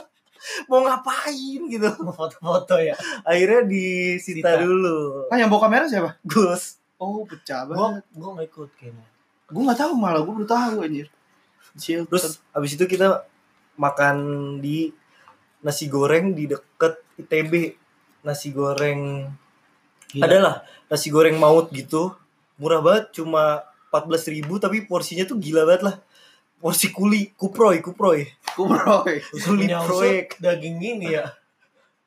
mau 0.70 0.82
ngapain 0.82 1.62
gitu 1.68 1.90
Foto-foto 2.10 2.76
ya. 2.76 2.96
akhirnya 3.22 3.66
disita 3.66 4.56
Sita. 4.56 4.64
dulu 4.64 5.28
Ah, 5.28 5.38
yang 5.38 5.48
bawa 5.48 5.68
kamera 5.68 5.86
siapa? 5.86 6.18
Gus 6.24 6.80
Oh, 6.96 7.24
pecah 7.24 7.64
Gua 7.64 7.96
banget. 7.96 8.04
gua 8.12 8.30
nggak 8.36 8.48
ikut 8.50 8.70
kayaknya. 8.76 9.06
Gue 9.48 9.64
nggak 9.64 9.80
tahu 9.80 9.94
malah, 9.96 10.20
gue 10.20 10.34
baru 10.36 10.44
tahu 10.46 10.76
anjir. 10.84 11.08
Chill. 11.74 12.04
terus 12.06 12.44
abis 12.52 12.76
itu 12.76 12.84
kita 12.84 13.24
makan 13.76 14.18
di 14.60 14.92
nasi 15.60 15.88
goreng 15.88 16.34
di 16.34 16.44
deket 16.44 17.00
ITB 17.16 17.78
nasi 18.20 18.52
goreng 18.52 19.32
Gila. 20.10 20.24
adalah 20.26 20.56
nasi 20.86 21.08
goreng 21.08 21.38
maut 21.38 21.70
gitu 21.70 22.12
murah 22.58 22.82
banget 22.82 23.16
cuma 23.16 23.64
14.000 23.94 24.36
ribu 24.36 24.58
tapi 24.58 24.84
porsinya 24.84 25.24
tuh 25.24 25.38
gila 25.38 25.64
banget 25.64 25.88
lah 25.88 25.96
porsi 26.60 26.92
kuli 26.92 27.32
kuproy 27.34 27.80
kuproy 27.80 28.28
Kubroy. 28.56 29.24
kuli 29.48 29.66
proyek 29.72 30.36
daging 30.38 30.78
ini 30.78 31.16
ya. 31.16 31.32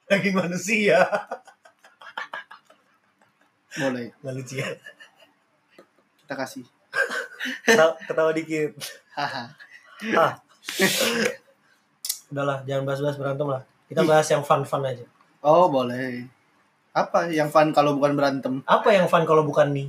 Daging 0.05 0.37
manusia. 0.37 1.09
Boleh, 3.73 4.12
Nggak 4.21 4.35
lucu 4.37 4.55
ya. 4.61 4.69
kita 6.21 6.35
kasih. 6.37 6.65
ketawa, 7.65 7.97
ketawa 8.05 8.31
dikit 8.37 8.77
ah 9.17 10.37
Udahlah, 12.29 12.65
jangan 12.65 12.85
bahas-bahas 12.85 13.17
berantem 13.17 13.49
lah. 13.49 13.62
Kita 13.88 14.05
bahas 14.05 14.25
yang 14.29 14.45
fun-fun 14.45 14.85
aja. 14.85 15.05
Oh, 15.41 15.69
boleh. 15.69 16.29
Apa 16.93 17.29
yang 17.29 17.49
fun 17.49 17.73
kalau 17.73 17.97
bukan 17.97 18.12
berantem? 18.17 18.61
Apa 18.65 18.93
yang 18.93 19.09
fun 19.09 19.25
kalau 19.25 19.45
bukan 19.45 19.73
nih? 19.73 19.88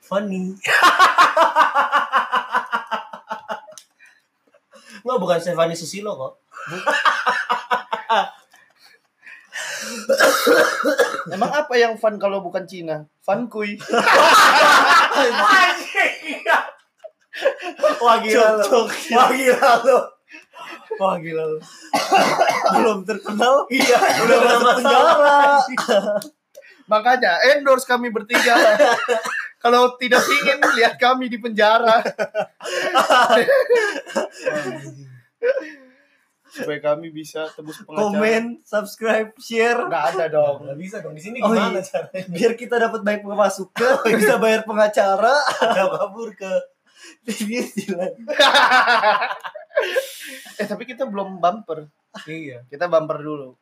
Funny. 0.00 0.56
Nggak, 5.18 5.26
bukan 5.26 5.42
Stefani 5.42 5.74
Susilo 5.74 6.14
kok. 6.14 6.38
Emang 11.34 11.50
apa 11.50 11.74
yang 11.74 11.98
fun 11.98 12.22
kalau 12.22 12.38
bukan 12.38 12.62
Cina? 12.70 13.02
Fun 13.18 13.50
kuy. 13.50 13.74
wah 17.98 18.22
gila 18.22 18.54
lo 18.58 18.86
wah 19.14 19.30
gila 19.30 19.70
lo 19.86 19.98
Wah 20.98 21.14
gila 21.22 21.46
lu. 21.46 21.58
belum 22.74 23.06
terkenal 23.06 23.62
Iya, 23.70 23.94
udah 24.26 24.38
masuk 24.42 24.82
penjara 24.82 25.62
Makanya 26.90 27.38
endorse 27.54 27.86
kami 27.86 28.10
bertiga. 28.10 28.58
kalau 29.58 29.98
tidak 29.98 30.22
ingin 30.24 30.58
lihat 30.74 30.94
kami 30.96 31.26
di 31.26 31.38
penjara. 31.38 31.98
Supaya 36.48 36.80
kami 36.80 37.12
bisa 37.12 37.44
tebus 37.52 37.84
pengacara. 37.84 38.08
komen 38.08 38.44
subscribe 38.64 39.30
share 39.36 39.84
Nggak 39.84 40.04
ada 40.16 40.24
dong. 40.32 40.64
Nggak 40.64 40.78
bisa 40.80 40.96
dong 41.04 41.12
di 41.12 41.20
sini 41.20 41.44
Oh, 41.44 41.52
gimana 41.52 41.76
iya. 41.76 41.84
caranya? 41.84 42.24
biar 42.24 42.52
kita 42.56 42.74
dapat 42.80 43.00
banyak 43.04 43.22
pemasukan 43.22 43.94
bisa 44.18 44.40
bayar 44.40 44.64
pengacara 44.64 45.36
Nggak 45.60 45.88
kabur 45.92 46.28
ke 46.32 46.52
eh 50.58 50.66
tapi 50.66 50.82
kita 50.84 51.04
belum 51.06 51.38
bumper. 51.38 51.86
iya. 52.26 52.64
Kita 52.66 52.88
bumper 52.88 53.18
dulu. 53.20 53.54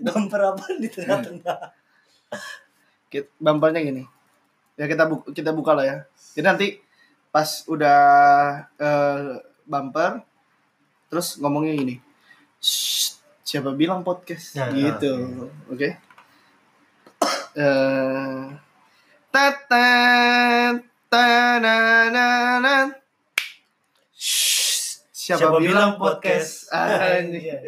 bumper 0.00 0.40
apa 0.48 0.64
di 0.78 0.88
tengah-tengah 0.88 1.58
Bumpernya 3.36 3.80
gini. 3.82 4.02
Ya 4.78 4.86
kita 4.86 5.04
bu- 5.04 5.26
kita 5.28 5.50
buka 5.50 5.74
lah 5.74 5.84
ya. 5.84 5.96
Jadi 6.32 6.46
nanti 6.46 6.66
pas 7.28 7.66
udah 7.66 8.00
eh, 8.78 9.42
bumper 9.66 10.22
terus 11.08 11.36
ngomongnya 11.36 11.74
gini. 11.74 11.96
"Shh, 12.58 13.18
siapa 13.42 13.74
bilang 13.74 14.00
podcast 14.00 14.54
Nah, 14.54 14.70
gitu. 14.70 15.12
Oke. 15.68 15.98
Eh 17.52 18.42
tatan 19.28 20.86
tanananan. 21.10 22.94
Shh, 24.14 25.02
Siapa, 25.12 25.60
bilang 25.60 26.00
podcast? 26.00 26.70
Anjing. 26.72 27.36
Iya. 27.36 27.58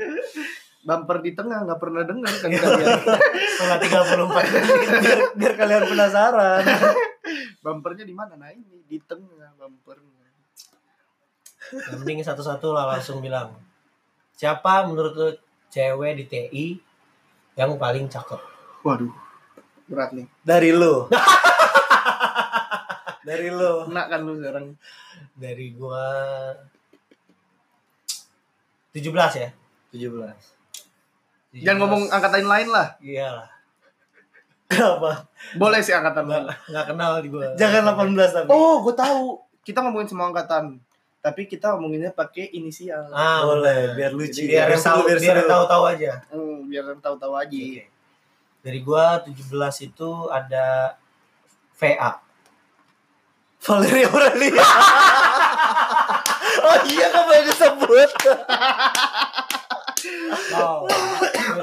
Bumper 0.80 1.20
di 1.20 1.36
tengah 1.36 1.68
nggak 1.68 1.76
pernah 1.76 2.08
dengar 2.08 2.32
kan 2.40 2.48
kalian. 2.48 3.00
Setelah 3.60 3.78
34 3.84 4.32
menit. 4.32 4.64
biar, 5.04 5.20
biar 5.36 5.52
kalian 5.60 5.84
penasaran 5.92 6.64
Bumpernya 7.64 8.08
di 8.08 8.16
mana? 8.16 8.32
Nah 8.40 8.48
ini 8.48 8.80
di 8.88 8.96
tengah 9.04 9.52
bumpernya. 9.60 10.24
Penting 11.92 12.24
satu-satu 12.24 12.72
lah 12.72 12.96
langsung 12.96 13.20
bilang. 13.20 13.52
Siapa 14.40 14.88
menurut 14.88 15.12
lu 15.12 15.28
cewek 15.68 16.16
di 16.16 16.24
TI 16.24 16.66
yang 17.60 17.76
paling 17.76 18.08
cakep? 18.08 18.40
Waduh, 18.80 19.12
berat 19.84 20.16
nih. 20.16 20.24
dari 20.40 20.72
lu 20.72 21.04
dari 23.28 23.52
lu 23.52 23.84
Kena 23.84 24.08
kan 24.08 24.20
lu 24.24 24.40
sekarang. 24.40 24.80
Dari 25.36 25.76
gua 25.76 26.08
17 28.96 29.12
ya. 29.36 29.52
17 29.92 30.59
Jangan 31.52 31.78
ngomong 31.80 32.02
angkatan 32.08 32.44
lain 32.44 32.68
lah. 32.68 32.88
Iya 32.98 33.26
lah. 33.32 33.48
kenapa 34.70 35.26
Boleh 35.54 35.80
sih 35.80 35.90
angkatan 35.90 36.24
lain. 36.24 36.42
Nggak, 36.44 36.58
nggak 36.68 36.86
kenal 36.86 37.10
di 37.18 37.28
gua. 37.28 37.46
jangan 37.54 37.82
18 37.90 38.14
tapi 38.32 38.48
Oh, 38.48 38.80
gue 38.80 38.94
tahu. 38.94 39.22
Kita 39.60 39.78
ngomongin 39.80 40.08
semua 40.08 40.28
angkatan. 40.28 40.78
tapi 41.20 41.44
kita 41.44 41.76
omonginnya 41.76 42.08
pakai 42.10 42.48
inisial. 42.50 43.12
Ah, 43.12 43.44
Boleh, 43.44 43.92
biar 43.92 44.08
lucu. 44.10 44.40
biar 44.40 44.72
yang 44.72 44.80
tahu 44.80 45.04
biar 45.04 45.20
yang 45.20 45.36
seru. 45.36 45.52
tahu-tahu 45.52 45.84
aja. 45.86 46.12
Hmm, 46.32 46.64
biar 46.64 46.84
tahu-tahu 46.96 47.34
aja. 47.36 47.52
Oke. 47.52 47.84
Dari 48.60 48.80
gua 48.80 49.20
17 49.20 49.36
itu 49.84 50.10
ada 50.28 50.96
VA. 51.76 52.10
Valeria 53.60 54.08
Aurelia. 54.08 54.64
oh 56.64 56.76
iya 56.88 57.06
kan 57.10 57.22
boleh 57.22 57.42
disebut. 57.44 58.10
Oh, 60.56 60.88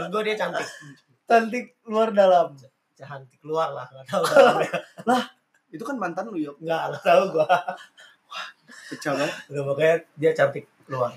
menurut 0.07 0.23
gua 0.23 0.23
dia 0.23 0.35
cantik. 0.39 0.67
Cantik 1.27 1.65
luar 1.83 2.09
dalam. 2.15 2.55
Cantik 2.95 3.37
keluar 3.43 3.75
lah, 3.75 3.85
enggak 3.91 4.07
tahu 4.07 4.23
dalamnya. 4.31 4.71
Itu 5.67 5.83
kan 5.83 5.99
mantan 5.99 6.31
lu, 6.31 6.39
Yok. 6.39 6.63
Enggak, 6.63 6.95
enggak 6.95 7.03
tahu 7.03 7.23
gua. 7.35 7.47
Pecah 8.87 9.13
banget. 9.19 9.35
Udah 9.51 9.63
pokoknya 9.67 9.95
dia 10.15 10.31
cantik 10.31 10.65
keluar. 10.87 11.11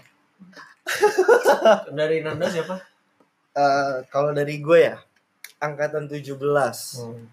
Dari 1.95 2.17
Nanda 2.27 2.51
siapa? 2.51 2.75
Eh, 3.51 3.95
kalau 4.11 4.31
dari 4.31 4.63
gue 4.63 4.79
ya, 4.79 4.97
angkatan 5.59 6.07
17. 6.07 6.39
Hmm. 6.99 7.27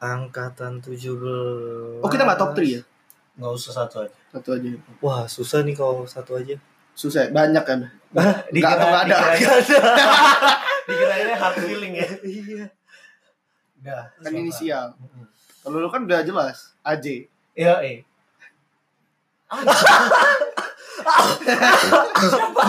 Angkatan 0.00 0.80
17. 0.80 2.00
Oh, 2.00 2.08
kita 2.08 2.24
nggak 2.24 2.40
top 2.40 2.52
3 2.56 2.64
ya? 2.64 2.82
Nggak 3.36 3.52
usah 3.54 3.72
satu 3.84 3.96
aja. 4.04 4.16
Satu 4.32 4.48
aja. 4.56 4.68
Wah, 5.04 5.24
susah 5.28 5.60
nih 5.62 5.76
kalau 5.76 6.08
satu 6.08 6.36
aja. 6.36 6.56
Susah, 6.98 7.30
ya? 7.30 7.30
banyak 7.30 7.62
kan. 7.62 7.86
Dikira, 8.50 8.74
atau 8.74 8.86
nggak 8.90 9.02
ada. 9.06 9.18
Dikira, 9.38 9.56
dikirainnya 10.90 11.36
hard 11.38 11.56
feeling 11.62 11.94
ya. 11.94 12.06
Iya. 12.26 12.66
Udah. 13.78 14.02
Kan 14.18 14.32
inisial. 14.34 14.98
Kalau 15.62 15.78
lu 15.78 15.86
kan 15.86 16.02
udah 16.02 16.26
jelas, 16.26 16.74
AJ. 16.82 17.30
Iya, 17.54 17.78
eh. 17.86 17.98
Siapa 22.18 22.62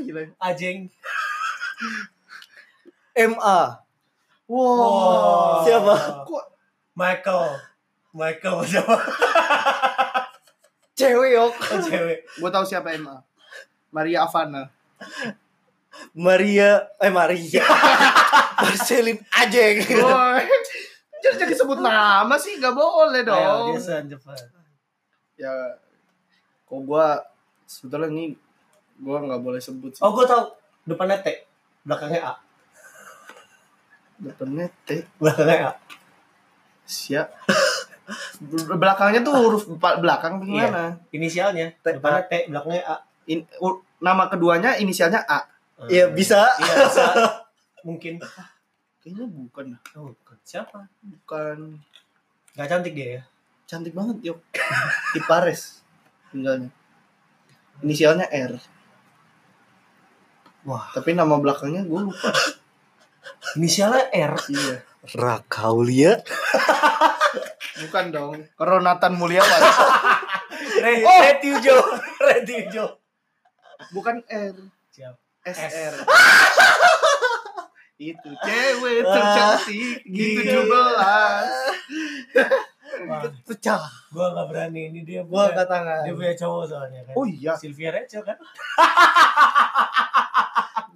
gila. 0.08 0.22
Ajeng. 0.40 0.88
MA. 3.18 3.60
Wow. 4.48 5.68
Siapa? 5.68 5.94
Kok 6.24 6.44
Michael. 6.96 7.60
Michael 8.16 8.58
siapa? 8.64 8.96
Cewek 10.98 11.30
yok. 11.38 11.52
Oh, 11.54 11.78
cewek. 11.78 12.18
gua 12.42 12.50
tahu 12.50 12.64
siapa 12.66 12.90
MA. 12.98 13.22
Maria 13.94 14.26
Avana. 14.26 14.66
Maria 16.18 16.90
eh 16.98 17.12
Maria. 17.14 17.62
Marcelin 18.66 19.18
Ajeng. 19.38 19.78
Boy. 19.86 20.42
Jadi 21.22 21.34
jadi 21.38 21.54
sebut 21.54 21.78
nama 21.78 22.34
sih 22.34 22.58
nggak 22.58 22.74
boleh 22.74 23.22
Ayo, 23.22 23.30
dong. 23.30 23.78
Jason 23.78 24.10
cepat. 24.10 24.38
Ya, 25.38 25.54
kok 26.66 26.82
gua 26.82 27.22
sebetulnya 27.66 28.10
ini 28.10 28.34
gua 28.98 29.22
nggak 29.22 29.42
boleh 29.42 29.62
sebut 29.62 29.94
sih. 29.94 30.02
Oh, 30.02 30.10
gue 30.14 30.26
tau. 30.26 30.50
Depannya 30.82 31.22
T. 31.22 31.46
Belakangnya 31.86 32.20
A. 32.26 32.34
Depannya 34.18 34.66
T. 34.82 35.06
Belakangnya 35.22 35.70
A. 35.70 35.72
Siap. 36.88 37.28
Belakangnya 38.72 39.20
tuh 39.20 39.34
huruf 39.36 39.62
belakang 39.78 40.40
gimana? 40.40 40.96
Inisialnya. 41.12 41.76
T, 41.80 41.86
Depannya 41.96 42.24
T. 42.24 42.32
Belakangnya 42.48 42.82
A. 42.84 42.96
In- 43.28 43.44
u- 43.60 43.84
nama 44.00 44.26
keduanya 44.26 44.80
inisialnya 44.80 45.20
A. 45.24 45.44
Iya, 45.86 46.08
bisa. 46.10 46.48
Iya, 46.58 46.74
bisa. 46.88 47.04
Mungkin. 47.84 48.16
Kayaknya 49.04 49.24
bukan. 49.28 49.66
Oh, 49.94 50.10
bukan. 50.16 50.36
Siapa? 50.42 50.88
Bukan. 51.04 51.76
Gak 52.56 52.68
cantik 52.68 52.96
dia 52.96 53.20
ya? 53.20 53.22
Cantik 53.68 53.92
banget, 53.92 54.16
Yok. 54.24 54.40
Di 55.14 55.20
Paris 55.22 55.84
tinggalnya. 56.32 56.72
Inisialnya 57.84 58.26
R. 58.26 58.56
Wah. 60.64 60.88
Tapi 60.90 61.12
nama 61.12 61.36
belakangnya 61.38 61.84
gue 61.84 62.00
lupa. 62.10 62.30
Inisialnya 63.54 64.08
R. 64.10 64.34
iya. 64.48 64.76
Rakaulia. 65.14 66.18
Bukan 67.78 68.04
dong. 68.10 68.34
Ronatan 68.56 69.12
Mulyawan. 69.14 69.60
Re 70.84 70.92
Oh. 71.02 71.20
Retujo. 71.22 71.76
Retujo. 72.28 72.84
Bukan 73.90 74.22
R. 74.26 74.54
Siap. 74.90 75.14
SR. 75.44 75.94
Itu 77.98 78.30
cewek 78.30 79.02
tercantik 79.02 80.06
di 80.06 80.38
17. 80.38 80.70
Wah, 82.98 83.22
Pecah. 83.42 83.82
gua 84.10 84.26
gak 84.32 84.46
berani 84.48 84.88
ini 84.88 85.02
dia 85.02 85.20
Gua 85.22 85.46
punya, 85.46 85.50
angkat 85.52 85.66
tangan. 85.66 86.00
dia 86.06 86.14
punya 86.14 86.34
cowok 86.34 86.64
soalnya 86.64 87.00
kan. 87.04 87.14
Oh 87.14 87.26
iya. 87.26 87.52
Sylvia 87.58 87.90
Rachel 87.90 88.22
kan. 88.22 88.38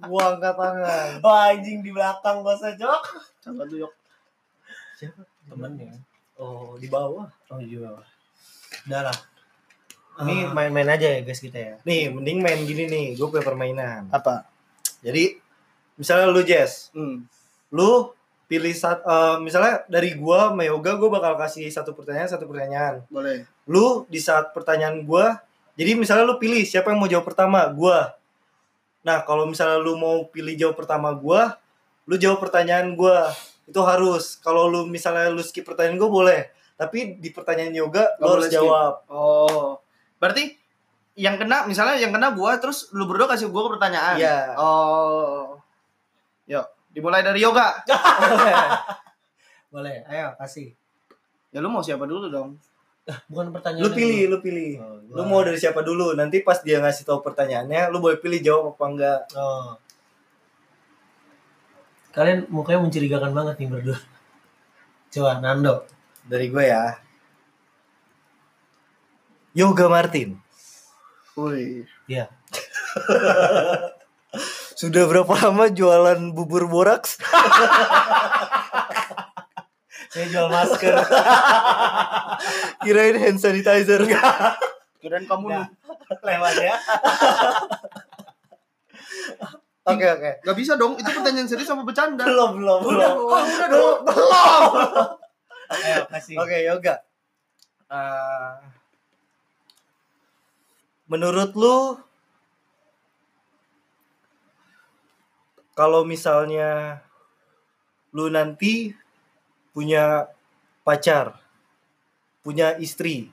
Gua 0.03 0.23
angkat 0.35 0.55
tangan. 0.55 1.07
Wah 1.19 1.51
anjing 1.51 1.79
di 1.79 1.91
belakang 1.91 2.39
bosnya 2.39 2.71
cok. 2.75 3.03
Siapa 3.39 3.63
tuh, 3.67 3.77
Yok? 3.83 3.93
Temennya. 5.47 5.91
Oh, 6.37 6.75
di 6.75 6.87
bawah. 6.87 7.29
Oh 7.49 7.59
iya. 7.61 7.93
Udah 8.87 9.01
lah. 9.05 9.17
Ini 10.21 10.49
main-main 10.49 10.85
aja 10.87 11.09
ya 11.09 11.21
guys 11.21 11.41
kita 11.41 11.57
ya. 11.57 11.73
Nih, 11.85 12.09
mending 12.09 12.41
main 12.41 12.59
gini 12.63 12.85
nih. 12.85 13.05
Gue 13.17 13.29
punya 13.29 13.41
permainan. 13.41 14.09
Apa? 14.09 14.45
Jadi, 15.01 15.37
misalnya 15.95 16.29
lu 16.29 16.41
Jess, 16.41 16.93
Hmm. 16.93 17.25
lu 17.69 18.13
pilih 18.45 18.69
sat, 18.69 19.01
eh, 19.01 19.35
misalnya 19.41 19.81
dari 19.89 20.13
gua 20.13 20.53
sama 20.53 20.61
Yoga 20.61 20.93
gua 20.93 21.09
bakal 21.09 21.33
kasih 21.39 21.73
satu 21.73 21.97
pertanyaan 21.97 22.29
satu 22.29 22.45
pertanyaan 22.45 23.01
Boleh. 23.09 23.49
lu 23.65 24.05
di 24.05 24.21
saat 24.21 24.53
pertanyaan 24.53 25.01
gua 25.01 25.41
jadi 25.73 25.97
misalnya 25.97 26.21
lu 26.21 26.37
pilih 26.37 26.61
siapa 26.61 26.93
yang 26.93 27.01
mau 27.01 27.09
jawab 27.09 27.25
pertama 27.25 27.65
gua 27.73 28.13
nah 29.01 29.25
kalau 29.25 29.49
misalnya 29.49 29.81
lu 29.81 29.97
mau 29.97 30.27
pilih 30.29 30.53
jawab 30.53 30.75
pertama 30.77 31.09
gua 31.17 31.57
lu 32.05 32.13
jawab 32.13 32.45
pertanyaan 32.45 32.93
gua 32.93 33.31
itu 33.63 33.79
harus 33.79 34.37
kalau 34.37 34.67
lu 34.67 34.83
misalnya 34.85 35.29
lu 35.29 35.39
skip 35.39 35.63
pertanyaan 35.63 35.95
gua 35.95 36.11
boleh 36.11 36.41
tapi 36.73 37.15
di 37.15 37.29
pertanyaan 37.29 37.71
yoga 37.71 38.03
Nggak 38.15 38.19
lu 38.19 38.27
harus 38.27 38.41
boleh 38.41 38.49
skip. 38.49 38.59
jawab 38.59 38.93
Oh. 39.07 39.69
Berarti 40.17 40.43
yang 41.13 41.37
kena 41.37 41.63
misalnya 41.63 41.95
yang 41.95 42.09
kena 42.09 42.33
gua 42.33 42.57
terus 42.57 42.89
lu 42.91 43.05
berdua 43.05 43.29
kasih 43.29 43.47
gua 43.47 43.69
pertanyaan. 43.69 44.17
Iya. 44.17 44.57
Oh. 44.57 45.59
Yuk, 46.43 46.65
dimulai 46.89 47.21
dari 47.21 47.39
yoga. 47.39 47.79
Boleh, 49.69 50.03
ayo 50.11 50.33
kasih. 50.37 50.73
Ya 51.53 51.61
lu 51.61 51.69
mau 51.69 51.85
siapa 51.85 52.03
dulu 52.03 52.27
dong? 52.27 52.57
Bukan 53.27 53.51
pertanyaan. 53.51 53.83
lu 53.83 53.91
pilih 53.91 54.21
lu 54.31 54.37
pilih 54.39 54.79
Oh, 54.79 54.95
lu 55.11 55.23
mau 55.27 55.43
dari 55.43 55.59
siapa 55.59 55.83
dulu 55.83 56.15
nanti 56.15 56.39
pas 56.39 56.63
dia 56.63 56.79
ngasih 56.79 57.03
tahu 57.03 57.19
pertanyaannya 57.19 57.91
lu 57.91 57.99
boleh 57.99 58.15
pilih 58.15 58.39
jawab 58.39 58.73
apa 58.73 58.83
enggak 58.87 59.19
Oh. 59.35 59.75
Kalian 62.13 62.45
mukanya 62.53 62.85
mencurigakan 62.85 63.33
banget 63.33 63.57
nih 63.57 63.69
berdua. 63.73 63.97
Coba 65.13 65.41
Nando. 65.41 65.85
dari 66.23 66.47
gue 66.47 66.63
ya 66.63 66.95
Yoga 69.51 69.91
Martin 69.91 70.39
Woi. 71.35 71.83
Iya. 72.05 72.29
Sudah 74.79 75.09
berapa 75.09 75.33
lama 75.33 75.65
jualan 75.73 76.29
bubur 76.29 76.69
boraks? 76.69 77.17
Saya 80.13 80.29
jual 80.29 80.45
masker. 80.45 80.93
Kirain 82.85 83.17
hand 83.17 83.41
sanitizer. 83.41 84.05
Kirain 85.01 85.25
kamu 85.25 85.49
Nah. 85.49 85.65
Lewat 86.21 86.53
ya. 86.61 86.77
Oke 89.83 90.05
oke. 90.07 90.31
Gak 90.47 90.55
bisa 90.55 90.79
dong, 90.79 90.95
itu 90.95 91.09
pertanyaan 91.11 91.47
serius 91.47 91.67
sama 91.67 91.83
bercanda. 91.83 92.23
Belum 92.23 92.55
belum 92.55 92.79
Udah, 92.87 93.11
belum. 93.19 93.27
oh, 93.27 93.43
udah 93.43 93.67
dong. 93.67 93.99
Belum. 94.07 94.71
Ayo 95.75 96.01
kasih. 96.07 96.35
Oke 96.39 96.57
yoga. 96.63 96.95
Eh, 97.91 98.53
menurut 101.11 101.51
lu 101.53 101.99
kalau 105.75 106.07
misalnya 106.07 107.03
lu 108.15 108.31
nanti 108.31 108.95
punya 109.75 110.31
pacar, 110.85 111.37
punya 112.45 112.77
istri, 112.79 113.27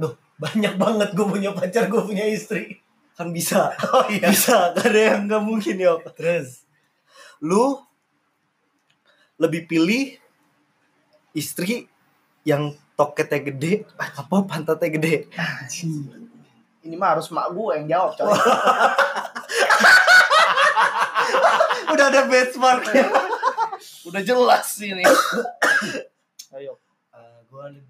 Duh, 0.00 0.16
banyak 0.40 0.80
banget 0.80 1.12
gue 1.12 1.26
punya 1.28 1.50
pacar, 1.52 1.92
gue 1.92 2.00
punya 2.00 2.24
istri. 2.24 2.79
Kan 3.20 3.28
bisa. 3.36 3.76
Oh 3.92 4.08
iya. 4.08 4.32
Bisa, 4.32 4.72
gak 4.72 4.88
ada 4.88 5.00
yang 5.12 5.28
gak 5.28 5.44
mungkin 5.44 5.76
yo. 5.76 6.00
Terus. 6.16 6.64
Lu 7.44 7.76
lebih 9.36 9.68
pilih 9.68 10.16
istri 11.36 11.84
yang 12.44 12.72
toketnya 12.96 13.40
gede 13.52 13.84
apa 13.96 14.44
pantatnya 14.48 14.88
gede? 14.88 15.28
Ini 16.80 16.96
mah 16.96 17.16
harus 17.16 17.28
mak 17.28 17.52
gue 17.52 17.76
yang 17.76 17.86
jawab, 17.88 18.16
coy. 18.16 18.32
Udah 21.92 22.06
ada 22.08 22.24
benchmarknya. 22.24 23.04
Udah 24.08 24.22
jelas 24.24 24.68
ini. 24.80 25.04
Ayo. 26.56 26.80
gue 27.50 27.64
lebih 27.66 27.82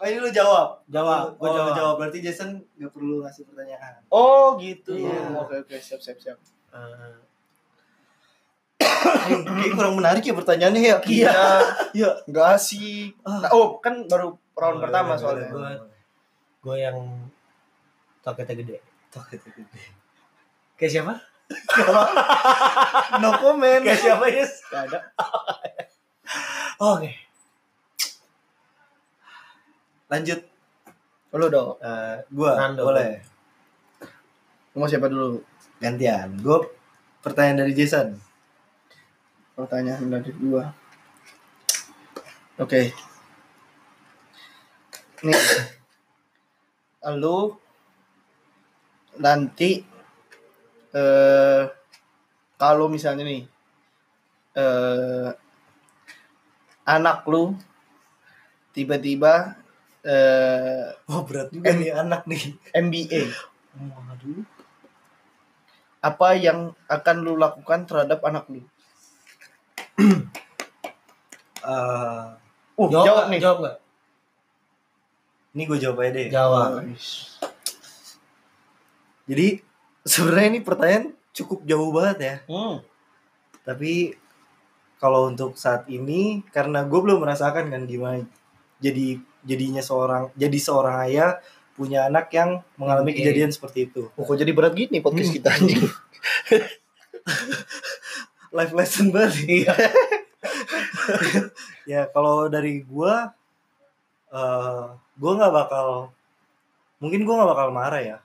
Oh, 0.00 0.06
ini 0.06 0.16
lu 0.16 0.30
jawab. 0.30 0.80
Jawab. 0.86 1.36
Gue 1.36 1.44
Oh. 1.44 1.52
jawab 1.52 1.72
jawab 1.74 1.94
berarti 1.96 2.18
Jason 2.18 2.56
gak 2.74 2.88
perlu 2.88 3.20
ngasih 3.20 3.44
pertanyaan. 3.44 4.00
Oh 4.08 4.56
gitu. 4.56 4.96
Iya. 4.96 5.36
Oke 5.36 5.60
oke 5.60 5.76
siap 5.76 6.00
siap 6.00 6.16
siap. 6.16 6.40
Eh, 6.72 7.16
Kayaknya 8.80 9.74
kurang 9.74 9.94
menarik 9.94 10.22
ya 10.22 10.32
pertanyaannya 10.32 10.82
ya. 10.82 10.96
Iya. 11.04 11.32
Iya. 11.92 12.10
Enggak 12.24 12.46
asik. 12.56 13.12
Nah, 13.22 13.50
oh 13.50 13.76
kan 13.78 14.04
baru 14.04 14.32
round 14.52 14.76
Oh, 14.76 14.82
pertama 14.82 15.12
iya, 15.14 15.20
soalnya. 15.20 15.48
iya. 15.48 15.76
gue 16.60 16.76
yang 16.76 16.96
toketnya 18.20 18.54
gede. 18.56 18.76
Toketnya 19.08 19.52
gede. 19.54 19.82
Kayak 20.76 20.92
siapa? 20.94 21.14
No 23.20 23.36
comment. 23.36 23.82
Kayak 23.82 24.00
siapa 24.00 24.24
Yes? 24.28 24.64
Gak 24.64 24.88
ada. 24.88 24.98
Oke. 26.90 27.10
Lanjut. 30.10 30.40
Lu 31.30 31.46
dong. 31.46 31.78
Eh, 31.78 32.16
Gua 32.34 32.58
Nando. 32.58 32.82
boleh. 32.90 33.22
Lu 34.74 34.82
mau 34.82 34.90
siapa 34.90 35.06
dulu? 35.06 35.38
Gantian. 35.78 36.34
Gue 36.42 36.58
pertanyaan 37.22 37.62
dari 37.62 37.72
Jason. 37.78 38.18
Pertanyaan 39.54 40.10
dari 40.10 40.30
gua. 40.34 40.74
Oke. 42.58 42.90
Nih. 45.22 45.38
Lu 47.16 47.54
nanti 49.20 49.86
eh 50.90 51.62
kalau 52.58 52.90
misalnya 52.90 53.22
nih 53.22 53.42
eh 54.58 55.30
anak 56.82 57.22
lu 57.30 57.54
tiba-tiba 58.74 59.54
eh 60.00 60.84
Wah 61.06 61.22
berat 61.28 61.52
juga 61.52 61.76
nih 61.76 61.92
anak 61.92 62.24
nih. 62.24 62.56
MBA 62.72 63.22
Waduh. 63.76 64.42
apa 66.00 66.28
yang 66.32 66.72
akan 66.88 67.16
lu 67.20 67.36
lakukan 67.36 67.84
terhadap 67.84 68.24
anak 68.24 68.44
lu? 68.48 68.60
Eh, 71.60 72.26
Uh, 72.80 72.88
jawab, 72.88 73.04
jawab 73.04 73.24
nih. 73.28 73.40
Jawab 73.44 73.58
nggak? 73.60 73.76
ini 75.52 75.62
gue 75.68 75.78
jawab 75.82 75.96
aja 76.00 76.10
deh. 76.16 76.26
Jawab. 76.32 76.70
Jadi 79.28 79.48
sebenarnya 80.08 80.48
ini 80.56 80.60
pertanyaan 80.64 81.04
cukup 81.36 81.60
jauh 81.68 81.92
banget 81.92 82.16
ya. 82.24 82.34
Hmm. 82.48 82.80
Tapi 83.60 84.16
kalau 84.96 85.28
untuk 85.28 85.60
saat 85.60 85.84
ini 85.92 86.40
karena 86.48 86.84
gue 86.88 87.00
belum 87.00 87.24
merasakan 87.24 87.72
kan 87.72 87.82
gimana 87.88 88.24
jadi 88.84 89.16
jadinya 89.46 89.80
seorang 89.80 90.28
jadi 90.36 90.58
seorang 90.60 90.96
ayah 91.08 91.40
punya 91.74 92.06
anak 92.12 92.28
yang 92.36 92.60
mengalami 92.76 93.16
Oke. 93.16 93.24
kejadian 93.24 93.50
seperti 93.54 93.88
itu. 93.88 94.12
Oh, 94.12 94.24
kok 94.28 94.36
jadi 94.36 94.52
berat 94.52 94.76
gini 94.76 95.00
podcast 95.00 95.32
Hmm. 95.32 95.36
kita 95.40 95.48
anjing. 95.48 95.84
Life 98.56 98.74
lesson 98.74 99.08
banget. 99.14 99.32
Iya. 99.60 99.74
ya 101.90 102.02
kalau 102.12 102.48
dari 102.48 102.80
gua 102.84 103.32
eh 104.30 104.84
gua 105.20 105.32
nggak 105.36 105.52
bakal 105.52 105.86
mungkin 107.00 107.24
gua 107.28 107.34
nggak 107.42 107.50
bakal 107.56 107.68
marah 107.72 108.02
ya 108.02 108.18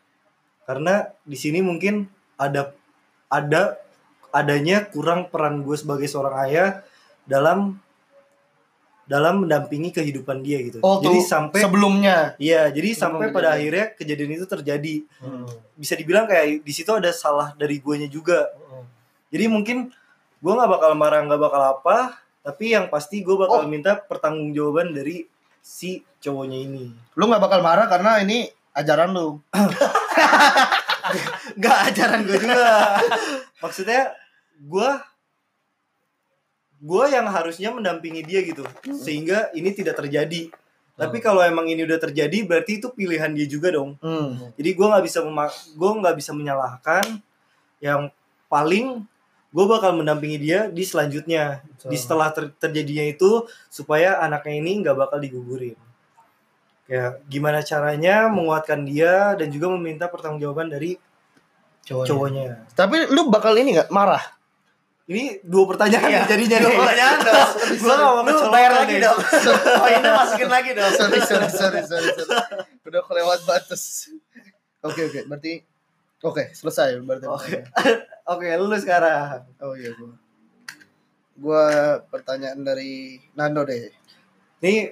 karena 0.65 1.11
di 1.23 1.37
sini 1.37 1.59
mungkin 1.61 2.07
ada 2.35 2.71
ada 3.29 3.79
adanya 4.35 4.83
kurang 4.91 5.31
peran 5.31 5.63
gue 5.63 5.77
sebagai 5.79 6.11
seorang 6.11 6.35
ayah 6.49 6.83
dalam 7.23 7.79
dalam 9.05 9.41
mendampingi 9.41 9.91
kehidupan 9.91 10.39
dia 10.39 10.55
gitu 10.59 10.79
Oh, 10.79 10.97
jadi 10.97 11.19
sampai 11.19 11.59
sebelumnya. 11.59 12.33
iya 12.35 12.67
jadi 12.67 12.91
sebelum 12.91 13.21
sampai 13.21 13.25
pada 13.29 13.53
akhirnya 13.53 13.93
kejadian 13.93 14.33
itu 14.33 14.43
terjadi 14.45 14.93
Hmm. 15.17 15.45
bisa 15.73 15.93
dibilang 15.93 16.25
kayak 16.25 16.59
di 16.59 16.71
situ 16.71 16.89
ada 16.89 17.09
salah 17.09 17.53
dari 17.53 17.77
guanya 17.77 18.07
juga 18.07 18.49
Hmm. 18.51 18.83
jadi 19.29 19.45
mungkin 19.45 19.93
gue 20.35 20.51
nggak 20.51 20.69
bakal 20.69 20.91
marah 20.93 21.21
nggak 21.21 21.39
bakal 21.39 21.61
apa 21.63 21.97
tapi 22.41 22.71
yang 22.71 22.87
pasti 22.87 23.19
gue 23.19 23.33
bakal 23.33 23.61
Oh. 23.61 23.65
minta 23.65 23.95
pertanggungjawaban 23.95 24.91
dari 24.91 25.23
si 25.57 26.03
cowoknya 26.19 26.57
ini 26.59 26.83
Lu 27.13 27.25
nggak 27.25 27.39
bakal 27.39 27.59
marah 27.59 27.85
karena 27.85 28.19
ini 28.19 28.47
ajaran 28.71 29.11
lu. 29.11 29.39
nggak 31.55 31.75
ajaran 31.89 32.19
gue 32.23 32.37
juga 32.37 32.97
maksudnya 33.59 34.13
gue 34.57 34.89
gue 36.81 37.05
yang 37.11 37.27
harusnya 37.29 37.71
mendampingi 37.71 38.21
dia 38.25 38.43
gitu. 38.43 38.63
Sehingga 38.91 39.51
ini 39.55 39.71
tidak 39.71 39.99
terjadi. 39.99 40.51
Tapi 40.95 41.19
kalau 41.19 41.43
emang 41.43 41.67
ini 41.67 41.83
udah 41.83 41.99
terjadi 41.99 42.47
berarti 42.47 42.79
itu 42.79 42.87
pilihan 42.87 43.27
dia 43.35 43.43
juga 43.51 43.67
dong. 43.75 43.99
Hmm. 43.99 44.39
jadi 44.55 44.69
gue 44.71 44.87
nggak 44.87 45.03
bisa 45.03 45.19
gue 45.75 45.91
nggak 45.99 46.15
bisa 46.15 46.31
menyalahkan 46.31 47.03
yang 47.83 48.07
paling 48.47 49.03
gue 49.51 49.65
bakal 49.67 49.91
mendampingi 49.95 50.39
dia 50.39 50.71
di 50.71 50.83
selanjutnya. 50.87 51.63
Di 51.83 51.99
setelah 51.99 52.31
ter- 52.31 52.55
terjadinya 52.55 53.11
itu 53.11 53.43
supaya 53.67 54.23
anaknya 54.23 54.55
ini 54.63 54.71
nggak 54.87 54.95
bakal 54.95 55.19
digugurin. 55.19 55.75
Ya 56.87 57.17
gimana 57.27 57.59
caranya 57.65 58.31
menguatkan 58.31 58.87
dia 58.87 59.35
dan 59.35 59.51
juga 59.51 59.67
meminta 59.75 60.07
pertanggungjawaban 60.07 60.71
dari 60.71 60.95
Cowoknya. 61.85 62.07
cowoknya. 62.09 62.47
Tapi 62.73 62.95
lu 63.13 63.27
bakal 63.29 63.53
ini 63.59 63.77
nggak? 63.77 63.89
Marah? 63.93 64.23
Ini 65.05 65.37
dua 65.41 65.63
pertanyaan 65.65 66.09
Iya, 66.09 66.21
jadinya 66.25 66.57
dua 66.59 66.67
nih. 66.67 66.79
pertanyaan 66.79 67.17
dong. 67.21 67.49
gue 67.79 67.93
gak 67.93 68.09
mau 68.09 68.23
Lu 68.25 68.49
bayar 68.49 68.71
lagi 68.75 68.95
nih. 68.95 69.01
dong. 69.01 69.17
Oh 69.81 69.87
ini 69.87 70.09
masukin 70.09 70.49
lagi 70.49 70.71
dong. 70.71 70.91
sorry, 70.91 71.19
sorry, 71.21 71.47
sorry, 71.47 71.79
sorry, 71.83 72.09
sorry. 72.11 72.41
Udah 72.83 73.01
kelewat 73.01 73.39
batas. 73.43 74.09
Oke, 74.81 75.01
oke. 75.03 75.19
Berarti 75.25 75.61
oke, 76.19 76.43
selesai 76.51 76.97
berarti. 76.99 77.25
oke 77.27 77.53
oke 78.33 78.45
lu 78.59 78.75
sekarang 78.75 79.45
Oh 79.59 79.73
iya 79.73 79.93
gua. 79.93 80.13
Gua 81.35 81.63
pertanyaan 82.03 82.61
dari 82.61 83.19
Nando 83.33 83.61
deh. 83.61 83.91
ini 84.59 84.89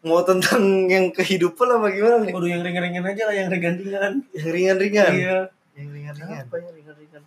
mau 0.00 0.22
tentang 0.22 0.62
yang 0.86 1.10
kehidupan 1.10 1.66
apa 1.68 1.90
gimana 1.90 2.22
nih 2.22 2.30
Udah 2.30 2.46
yang 2.48 2.62
ringan-ringan 2.62 3.02
aja 3.04 3.22
lah, 3.24 3.34
yang 3.34 3.48
ringan-ringan. 3.48 4.12
yang 4.30 4.48
ringan-ringan 4.48 5.12
Iya. 5.12 5.38
yang 5.74 5.88
ringan-ringan 5.90 6.44
Apa 6.44 6.56
yang 6.56 6.70
ringan-ringan? 6.72 7.22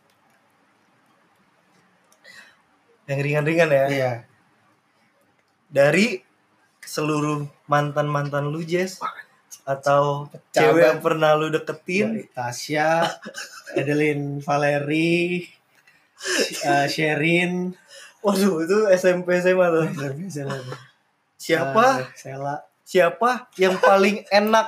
Yang 3.12 3.20
ringan-ringan 3.20 3.70
ya. 3.70 3.86
Iya. 3.92 4.12
dari 5.68 6.20
seluruh 6.84 7.48
mantan 7.68 8.08
mantan 8.08 8.52
lu 8.52 8.60
Jess 8.64 9.00
atau 9.64 10.28
Pecah 10.28 10.72
cewek 10.72 10.84
yang 10.84 11.00
pernah 11.00 11.32
lu 11.36 11.48
deketin? 11.48 12.12
Dari 12.12 12.28
Tasya, 12.28 13.08
Adeline 13.80 14.40
Valeri, 14.44 15.48
eh, 16.68 16.88
Sherin, 16.88 17.72
waduh 18.20 18.64
itu 18.64 18.78
SMP 18.92 19.40
SMA 19.40 19.68
tuh. 19.76 19.88
Siapa? 21.40 21.86
Eh, 22.04 22.08
Sela. 22.16 22.56
siapa 22.84 23.48
yang 23.56 23.80
paling 23.80 24.28
enak? 24.28 24.68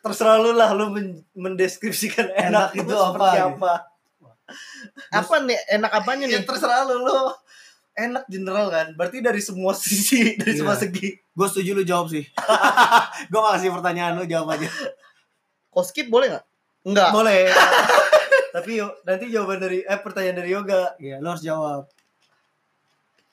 Terserah 0.00 0.40
lu 0.40 0.56
lah 0.56 0.72
lu 0.72 0.88
men- 0.90 1.22
mendeskripsikan 1.36 2.32
enak, 2.32 2.72
Enak 2.72 2.80
itu 2.80 2.94
apa, 2.96 3.26
apa 3.38 3.72
Apa 5.14 5.40
nih 5.40 5.58
enak 5.70 5.92
apanya 5.94 6.26
ya 6.26 6.38
nih? 6.38 6.44
terserah 6.44 6.84
lu 6.84 7.00
lu 7.00 7.18
enak 7.92 8.24
general 8.26 8.66
kan 8.66 8.92
berarti 8.92 9.20
dari 9.20 9.38
semua 9.38 9.72
sisi 9.78 10.34
dari 10.34 10.52
Iya. 10.52 10.58
semua 10.58 10.76
segi 10.76 11.08
Gue 11.30 11.46
setuju 11.46 11.70
lu 11.72 11.82
jawab 11.82 12.08
sih. 12.08 12.24
gue 13.30 13.38
gak 13.38 13.52
kasih 13.54 13.70
pertanyaan 13.70 14.14
lu 14.14 14.24
jawab 14.24 14.52
aja. 14.52 14.68
Kau 15.68 15.80
skip 15.80 16.06
boleh 16.06 16.28
nggak? 16.28 16.44
Enggak. 16.84 17.10
boleh 17.10 17.48
tapi 18.52 18.76
yuk 18.76 18.92
nanti 19.02 19.28
jawaban 19.28 19.56
dari 19.58 19.80
eh 19.80 19.96
pertanyaan 19.96 20.36
dari 20.36 20.50
yoga 20.50 20.92
Iya, 20.98 21.16
lu 21.18 21.28
harus 21.28 21.40
jawab. 21.40 21.88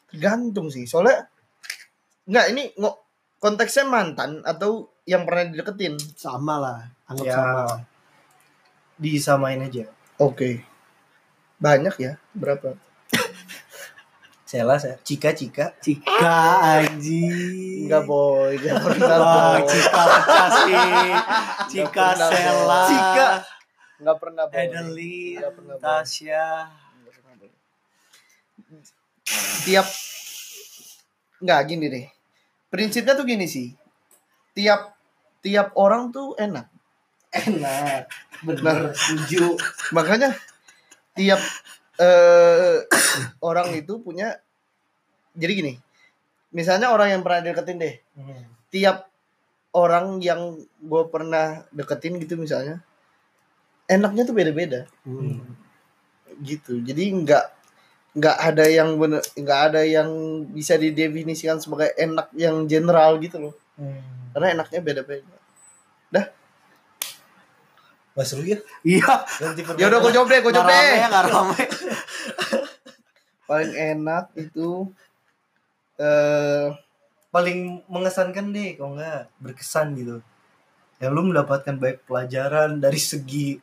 Tergantung 0.07 0.67
sih. 0.67 0.83
Soalnya 0.83 1.27
enggak 2.23 2.45
ini 2.49 2.63
ngo- 2.73 3.03
konteksnya 3.35 3.83
mantan 3.83 4.39
atau 4.41 4.87
yang 5.03 5.23
pernah 5.23 5.43
dideketin. 5.45 5.97
Sama 6.13 6.55
lah, 6.57 6.79
anggap 7.05 7.25
Ya. 7.25 7.35
sama. 7.35 7.63
disamain 8.95 9.59
aja 9.59 9.87
Oke. 10.17 10.59
Banyak 11.59 11.95
ya? 11.99 12.15
Berapa? 12.31 12.79
Sela 14.49 14.79
saya 14.79 14.95
Cika 15.03 15.35
Cika 15.35 15.75
Cika 15.83 16.39
anjing. 16.63 17.85
Enggak 17.85 18.03
boy, 18.07 18.55
enggak 18.55 18.79
pernah. 18.79 19.17
Boy. 19.19 19.67
Cika 19.67 20.03
pecah 20.07 20.47
sih. 20.49 21.11
Cika 21.75 22.07
pernah, 22.15 22.29
Sela. 22.31 22.81
Cika. 22.87 23.27
Enggak 23.99 24.17
pernah 24.23 24.45
boy. 24.47 24.55
Adeline, 24.57 25.37
Nggak 25.37 25.53
pernah, 25.53 25.75
Boy. 25.75 25.83
Tasya. 25.83 26.47
Nggak 26.71 27.13
pernah, 27.19 27.33
boy. 27.35 27.51
Tiap 29.67 29.87
enggak 31.43 31.61
gini 31.67 31.85
deh. 31.91 32.05
Prinsipnya 32.71 33.13
tuh 33.19 33.27
gini 33.27 33.45
sih. 33.51 33.75
Tiap 34.55 34.95
tiap 35.43 35.75
orang 35.75 36.15
tuh 36.15 36.39
enak. 36.39 36.71
Enak. 37.35 38.07
Bener, 38.47 38.95
setuju. 38.95 39.59
Makanya 39.91 40.33
tiap 41.13 41.41
eh 41.99 42.85
orang 43.49 43.73
itu 43.75 43.99
punya 43.99 44.37
jadi 45.33 45.53
gini. 45.53 45.73
Misalnya 46.49 46.89
orang 46.89 47.13
yang 47.13 47.21
pernah 47.21 47.45
deketin 47.45 47.77
deh, 47.77 47.95
tiap 48.69 49.05
orang 49.69 50.17
yang 50.17 50.57
gue 50.81 51.03
pernah 51.13 51.61
deketin 51.69 52.17
gitu 52.17 52.33
misalnya 52.33 52.81
enaknya 53.85 54.25
tuh 54.25 54.33
beda-beda 54.33 54.89
Hmm. 55.05 55.45
gitu 56.41 56.81
jadi 56.81 57.13
nggak 57.13 57.45
nggak 58.17 58.37
ada 58.41 58.65
yang 58.65 58.97
bener 58.97 59.21
nggak 59.37 59.59
ada 59.69 59.81
yang 59.85 60.09
bisa 60.49 60.73
didefinisikan 60.73 61.61
sebagai 61.61 61.93
enak 61.93 62.33
yang 62.33 62.65
general 62.65 63.21
gitu 63.21 63.37
loh 63.37 63.55
karena 64.33 64.57
enaknya 64.57 64.79
beda-beda 64.81 65.37
Mas 68.19 68.35
seru 68.35 68.43
ya? 68.43 68.59
Iya. 68.83 69.23
Ya 69.79 69.87
udah 69.87 69.99
gue 70.03 70.11
deh 70.11 70.39
gue 70.43 70.51
jawab 70.51 70.67
Nggak 70.67 71.23
rame 71.31 71.55
ya, 71.55 71.67
paling 73.49 73.71
enak 73.71 74.25
itu 74.35 74.91
eh 75.95 76.67
paling 77.31 77.79
mengesankan 77.87 78.51
deh 78.51 78.75
kalau 78.75 78.99
nggak 78.99 79.31
berkesan 79.39 79.95
gitu 79.95 80.19
yang 80.99 81.15
lu 81.15 81.31
mendapatkan 81.31 81.79
baik 81.79 82.03
pelajaran 82.03 82.83
dari 82.83 82.99
segi 82.99 83.55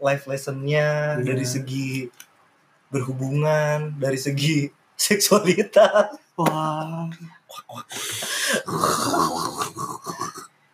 life 0.00 0.24
lessonnya 0.24 1.20
Iya. 1.20 1.24
dari 1.28 1.44
segi 1.44 2.08
berhubungan 2.88 4.00
dari 4.00 4.16
segi 4.16 4.72
seksualitas 4.96 6.16
Wah. 6.40 7.06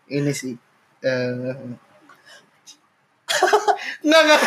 ini 0.09 0.33
sih 0.33 0.55
eh 1.03 1.89
nggak 4.01 4.23
nggak 4.23 4.41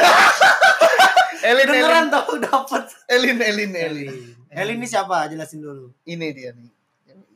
Elin 1.43 1.67
Beneran 1.67 1.91
Elin 1.91 2.07
tau 2.07 2.33
dapet. 2.37 2.83
Elin 3.05 3.37
Elin 3.37 3.71
Elin 3.73 4.07
Elin 4.49 4.75
ini 4.77 4.85
siapa? 4.85 5.27
Jelasin 5.27 5.59
dulu. 5.59 5.91
ini 6.03 6.31
dia 6.31 6.51
nih 6.51 6.71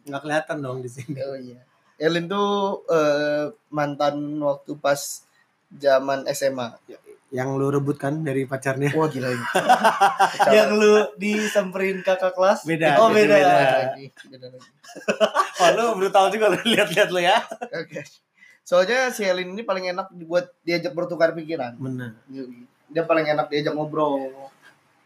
Nggak 0.06 0.22
kelihatan 0.24 0.58
dong 0.60 0.80
di 0.80 0.88
sini. 0.88 1.20
oh 1.20 1.36
iya 1.36 1.60
Elin 1.98 2.26
tuh 2.26 2.82
eh, 2.88 3.46
mantan 3.70 4.16
waktu 4.40 4.74
pas 4.76 5.26
zaman 5.70 6.24
SMA 6.32 6.78
Yang 7.28 7.50
lu 7.54 7.68
rebut 7.68 7.98
kan 7.98 8.24
dari 8.24 8.46
pacarnya. 8.46 8.88
wah 8.94 9.06
gila 9.06 9.28
ini 9.28 9.46
yang 10.56 10.72
lu 10.74 11.12
disamperin 11.16 12.00
kakak 12.00 12.32
kelas 12.32 12.64
Beda, 12.64 12.96
oh 12.98 13.12
beda, 13.12 13.28
beda. 13.28 13.52
beda 13.52 13.76
lagi 13.84 14.06
beda 14.24 14.48
lagi 14.48 14.70
Oh, 15.60 15.70
lu 15.74 15.86
brutal 15.98 16.32
juga 16.32 16.48
lu 16.48 16.60
lihat-lihat 16.64 17.10
lu 17.10 17.20
ya. 17.20 17.44
oke 17.68 18.00
soalnya 18.68 19.08
si 19.16 19.24
Elin 19.24 19.56
ini 19.56 19.64
paling 19.64 19.96
enak 19.96 20.12
buat 20.28 20.52
diajak 20.68 20.92
bertukar 20.92 21.32
pikiran. 21.32 21.80
Bener. 21.80 22.20
dia 22.92 23.04
paling 23.08 23.24
enak 23.24 23.48
diajak 23.48 23.72
ngobrol. 23.72 24.28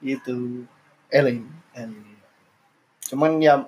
Gitu. 0.01 0.66
Elin. 1.14 1.45
Cuman 3.05 3.38
ya 3.38 3.62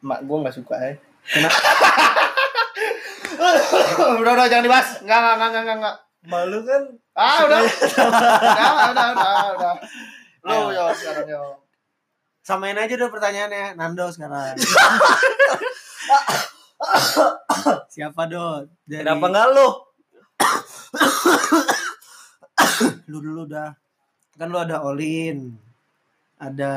mak 0.00 0.24
gue 0.24 0.32
nggak 0.32 0.56
suka 0.56 0.80
ya 0.80 0.96
udah 4.00 4.32
udah 4.32 4.48
jangan 4.48 4.64
dibahas. 4.64 5.04
Nggak 5.04 5.20
nggak 5.20 5.36
nggak 5.36 5.62
nggak 5.62 5.76
nggak. 5.78 5.96
Malu 6.26 6.58
kan? 6.64 6.82
Ah 7.14 7.44
udah. 7.44 7.60
Udah 7.60 8.70
udah 8.90 9.08
udah 9.14 9.52
udah 9.54 9.74
lo 10.40 10.72
yo 10.72 10.84
sekarang 10.96 11.28
yo. 11.28 11.42
Samain 12.40 12.76
aja 12.76 12.96
dong 12.96 13.12
pertanyaannya. 13.12 13.76
Nando 13.76 14.08
sekarang. 14.10 14.56
Siapa 17.94 18.26
dong? 18.26 18.70
Dari... 18.86 19.02
kenapa 19.04 19.26
nggak 19.30 19.48
lu 19.54 19.68
Lu 23.10 23.18
dulu 23.18 23.42
dah. 23.46 23.70
Kan 24.38 24.48
lu 24.48 24.58
ada 24.58 24.80
Olin. 24.86 25.54
Ada 26.40 26.72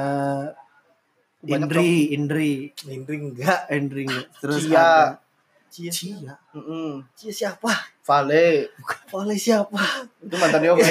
Banyak 1.44 1.68
Indri, 1.68 1.94
Indri, 2.16 2.52
Indri 2.88 3.16
enggak 3.20 3.68
Indri. 3.68 4.08
Terus 4.40 4.64
Cia. 4.64 4.80
ada 4.80 5.20
Cia 5.68 5.92
Cia. 5.92 6.34
Mm-mm. 6.56 7.04
Cia 7.18 7.34
siapa 7.34 7.74
Vale 8.06 8.70
Oleh 9.12 9.36
siapa 9.42 10.06
itu 10.22 10.36
mantan 10.38 10.62
dia 10.62 10.72
oke 10.72 10.86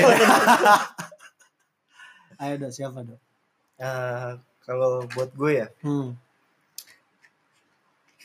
Ayo 2.43 2.55
dong, 2.59 2.75
siapa 2.75 2.99
dong? 3.07 3.23
Nah, 3.79 4.43
kalau 4.67 5.07
buat 5.15 5.31
gue 5.33 5.53
ya 5.63 5.69
Hmm. 5.87 6.19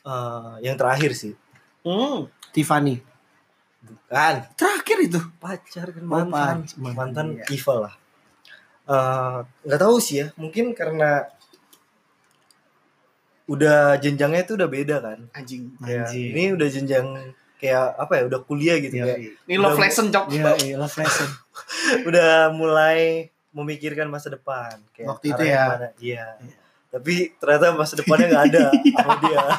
Eh, 0.08 0.54
yang 0.64 0.80
terakhir 0.80 1.12
sih. 1.12 1.36
Hmm. 1.84 2.32
Tiffany. 2.50 3.04
kan 4.08 4.44
Terakhir 4.56 4.98
itu. 5.00 5.20
pacar 5.40 5.88
kan 5.92 6.04
Oh, 6.04 6.12
mantan. 6.24 6.56
mantan, 6.76 6.96
mantan 6.96 7.28
iya. 7.36 7.44
Kiva 7.44 7.76
lah. 7.78 7.94
Eh, 8.88 9.38
nggak 9.64 9.80
tahu 9.80 9.96
sih 10.00 10.24
ya. 10.24 10.28
Mungkin 10.36 10.72
karena 10.72 11.28
udah 13.48 13.96
jenjangnya 14.00 14.44
itu 14.44 14.54
udah 14.60 14.68
beda 14.68 14.96
kan. 15.00 15.20
Anjing. 15.32 15.72
Kayak 15.80 16.12
Anjing. 16.12 16.30
ini 16.36 16.44
udah 16.52 16.68
jenjang 16.68 17.08
kayak 17.58 17.86
apa 17.96 18.14
ya 18.14 18.24
udah 18.28 18.40
kuliah 18.44 18.76
gitu 18.78 18.96
Iya, 19.00 19.06
kayak. 19.08 19.20
Ini 19.48 19.56
love 19.58 19.80
lesson 19.80 20.06
cok. 20.12 20.26
Iya, 20.30 20.52
iya, 20.62 20.76
love 20.76 20.96
lesson. 20.96 21.30
udah 22.10 22.32
mulai 22.52 23.32
memikirkan 23.56 24.08
masa 24.08 24.28
depan. 24.30 24.84
Kayak 24.92 25.08
Waktu 25.10 25.26
itu 25.32 25.44
ya? 25.44 25.64
iya. 25.98 26.26
Tapi 26.88 27.32
ternyata 27.40 27.72
masa 27.72 27.96
depannya 27.96 28.28
nggak 28.30 28.46
ada 28.52 28.66
sama 28.72 29.14
dia 29.20 29.40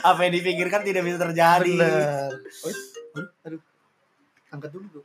Apa 0.00 0.20
yang 0.22 0.34
dipikirkan 0.34 0.82
tidak 0.82 1.02
bisa 1.02 1.18
terjadi. 1.18 1.74
benar 1.74 2.30
Oh, 2.62 3.26
aduh, 3.42 3.62
angkat 4.48 4.70
dulu 4.70 4.86
bro 4.92 5.02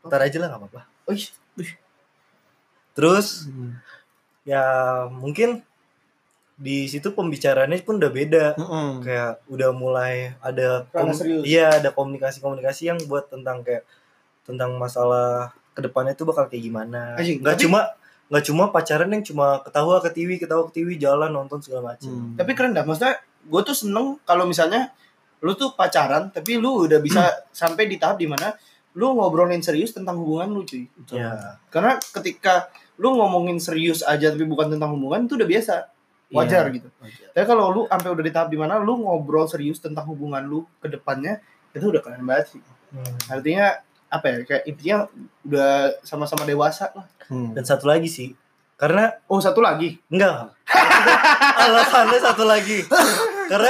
ntar 0.00 0.20
aja 0.22 0.36
lah 0.38 0.48
nggak 0.48 0.60
apa-apa. 0.62 0.82
Oh 1.04 1.12
iya. 1.12 1.74
terus 2.92 3.46
Hmm. 3.46 3.78
ya 4.42 4.62
mungkin 5.06 5.62
di 6.54 6.86
situ 6.86 7.12
pembicaraannya 7.12 7.78
pun 7.82 8.00
udah 8.00 8.10
beda. 8.10 8.44
Mm-mm. 8.56 8.90
kayak 9.00 9.44
udah 9.46 9.70
mulai 9.70 10.34
ada 10.40 10.88
iya 11.44 11.70
ada 11.72 11.90
komunikasi-komunikasi 11.90 12.82
yang 12.86 12.98
buat 13.04 13.28
tentang 13.28 13.62
kayak 13.62 13.84
tentang 14.42 14.74
masalah 14.74 15.52
ke 15.70 15.80
depannya 15.80 16.12
itu 16.12 16.24
bakal 16.24 16.48
kayak 16.48 16.64
gimana. 16.64 17.14
Anjing, 17.14 17.38
nggak 17.38 17.54
tapi- 17.54 17.64
cuma 17.68 17.80
nggak 18.28 18.44
cuma 18.44 18.68
pacaran 18.68 19.08
yang 19.08 19.20
cuma 19.22 19.60
ketawa 19.60 19.98
ke 19.98 20.10
TV 20.10 20.36
ketawa 20.36 20.68
ke 20.68 20.76
TV 20.76 20.96
jalan 20.96 21.28
nonton 21.28 21.58
segala 21.58 21.92
macam 21.92 22.08
Hmm. 22.08 22.36
tapi 22.36 22.52
keren 22.52 22.72
dah 22.72 22.82
maksudnya 22.82 23.16
gue 23.42 23.60
tuh 23.62 23.72
seneng 23.72 24.20
kalau 24.22 24.44
misalnya 24.44 24.92
lu 25.40 25.54
tuh 25.54 25.72
pacaran 25.72 26.28
tapi 26.28 26.56
lu 26.56 26.84
udah 26.84 26.98
bisa 26.98 27.24
sampai 27.50 27.86
di 27.86 27.96
tahap 27.96 28.16
di 28.16 28.26
mana 28.26 28.52
lu 28.92 29.14
ngobrolin 29.14 29.62
serius 29.62 29.94
tentang 29.94 30.18
hubungan 30.18 30.50
lu 30.50 30.62
cuy. 30.62 30.90
Ya 31.08 31.56
karena 31.68 31.96
ketika 32.02 32.66
lu 32.96 33.14
ngomongin 33.14 33.56
serius 33.56 34.02
aja 34.02 34.28
tapi 34.28 34.42
bukan 34.42 34.74
tentang 34.74 34.92
hubungan 34.92 35.24
itu 35.24 35.38
udah 35.38 35.46
biasa. 35.46 35.74
Wajar 36.28 36.68
Iya, 36.68 36.76
gitu. 36.76 36.88
Wajar. 36.98 37.26
tapi 37.32 37.46
kalau 37.46 37.64
lu 37.70 37.82
sampai 37.86 38.10
udah 38.10 38.20
di 38.20 38.32
tahap 38.34 38.48
di 38.50 38.58
mana 38.58 38.76
lu 38.76 38.98
ngobrol 38.98 39.46
serius 39.46 39.78
tentang 39.78 40.04
hubungan 40.04 40.42
lu 40.42 40.66
ke 40.76 40.90
depannya 40.90 41.38
itu 41.70 41.86
udah 41.86 42.02
keren 42.02 42.26
banget 42.26 42.58
sih. 42.58 42.62
Hmm. 42.90 43.16
artinya 43.30 43.78
apa 44.08 44.24
ya 44.26 44.38
kayak 44.42 44.64
intinya 44.64 44.96
udah 45.42 45.72
sama-sama 46.00 46.42
dewasa 46.42 46.88
lah 46.92 47.06
Hmm. 47.28 47.52
dan 47.52 47.60
satu 47.60 47.84
lagi 47.84 48.08
sih 48.08 48.32
karena 48.74 49.12
oh 49.26 49.36
satu 49.36 49.60
lagi 49.60 50.00
enggak 50.08 50.48
alasannya 51.60 52.16
satu 52.18 52.44
lagi 52.44 52.88
karena 53.46 53.68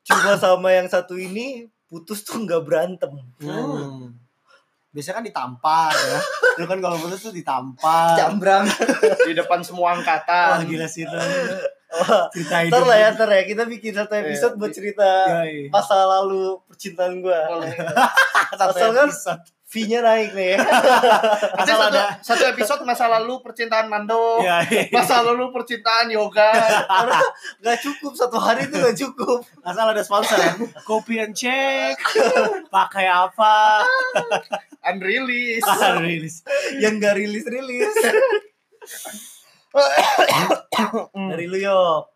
cuma 0.00 0.32
sama 0.34 0.68
yang 0.70 0.86
satu 0.86 1.12
ini 1.12 1.68
putus 1.84 2.22
tuh 2.22 2.40
nggak 2.40 2.62
berantem 2.62 3.12
Hmm. 3.36 4.16
Biasanya 4.88 5.20
kan 5.20 5.26
ditampar 5.28 5.92
ya. 5.92 6.20
Lu 6.56 6.64
kan 6.64 6.80
kalau 6.80 6.96
putus 6.96 7.20
tuh 7.20 7.28
ditampar. 7.28 8.16
jambrang 8.16 8.64
di 9.28 9.36
depan 9.36 9.60
semua 9.60 9.92
Wah 9.92 9.94
angkatan 9.94 10.64
gila 10.64 10.88
sih 10.88 11.04
itu. 11.04 11.12
Wah, 11.12 12.24
Cerita 12.32 12.64
ntar 12.64 12.80
lah 12.82 12.96
ya 12.96 13.08
ntar 13.12 13.28
ya 13.28 13.44
kita 13.44 13.68
bikin 13.68 13.92
satu 13.92 14.16
episode 14.16 14.52
Iya. 14.52 14.58
buat 14.58 14.72
cerita 14.72 15.10
Yoi. 15.36 15.68
masa 15.68 16.00
lalu 16.00 16.56
percintaan 16.64 17.20
gua 17.20 17.44
Satu 18.50 18.72
Asal 18.72 18.90
kan 18.90 19.08
fee-nya 19.76 20.00
naik 20.00 20.32
nih 20.32 20.56
Asal 21.60 21.76
satu, 21.76 21.92
ada. 21.92 22.16
satu 22.18 22.44
episode 22.48 22.80
masa 22.82 23.04
lalu 23.06 23.36
percintaan 23.38 23.86
Nando 23.86 24.40
Iya, 24.40 24.64
iya. 24.64 24.88
masa 24.88 25.20
lalu 25.20 25.52
percintaan 25.52 26.08
yoga 26.08 26.48
nggak 27.60 27.78
cukup 27.78 28.16
satu 28.16 28.40
hari 28.40 28.64
itu 28.64 28.72
nggak 28.74 28.96
cukup 28.96 29.44
Asal 29.60 29.84
ada 29.86 30.00
sponsor 30.00 30.38
ya. 30.38 30.56
Kopi 30.82 31.18
and 31.18 31.34
check. 31.34 32.00
Pakai 32.68 33.04
apa? 33.04 33.84
unreleased 34.86 35.66
Ah, 35.66 35.98
rilis. 35.98 36.40
yang 36.78 36.96
nggak 36.96 37.18
rilis 37.18 37.44
rilis 37.44 37.92
dari 41.12 41.44
lu 41.44 41.58
yok 41.58 42.15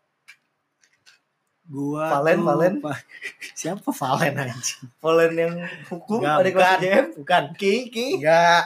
Gua 1.71 2.03
Valen, 2.11 2.35
tuh- 2.35 2.45
Valen. 2.45 2.73
Pa- 2.77 2.99
Siapa 3.55 3.89
Valen 3.89 4.35
anjing? 4.35 4.83
Valen 4.99 5.33
yang 5.33 5.53
hukum 5.87 6.19
Enggak, 6.19 6.35
ada 6.35 6.49
kelas 6.49 6.67
bukan. 6.67 6.79
JM 6.81 7.05
Bukan. 7.15 7.43
Ki 7.55 7.73
Ki 7.87 8.07
enggak 8.19 8.63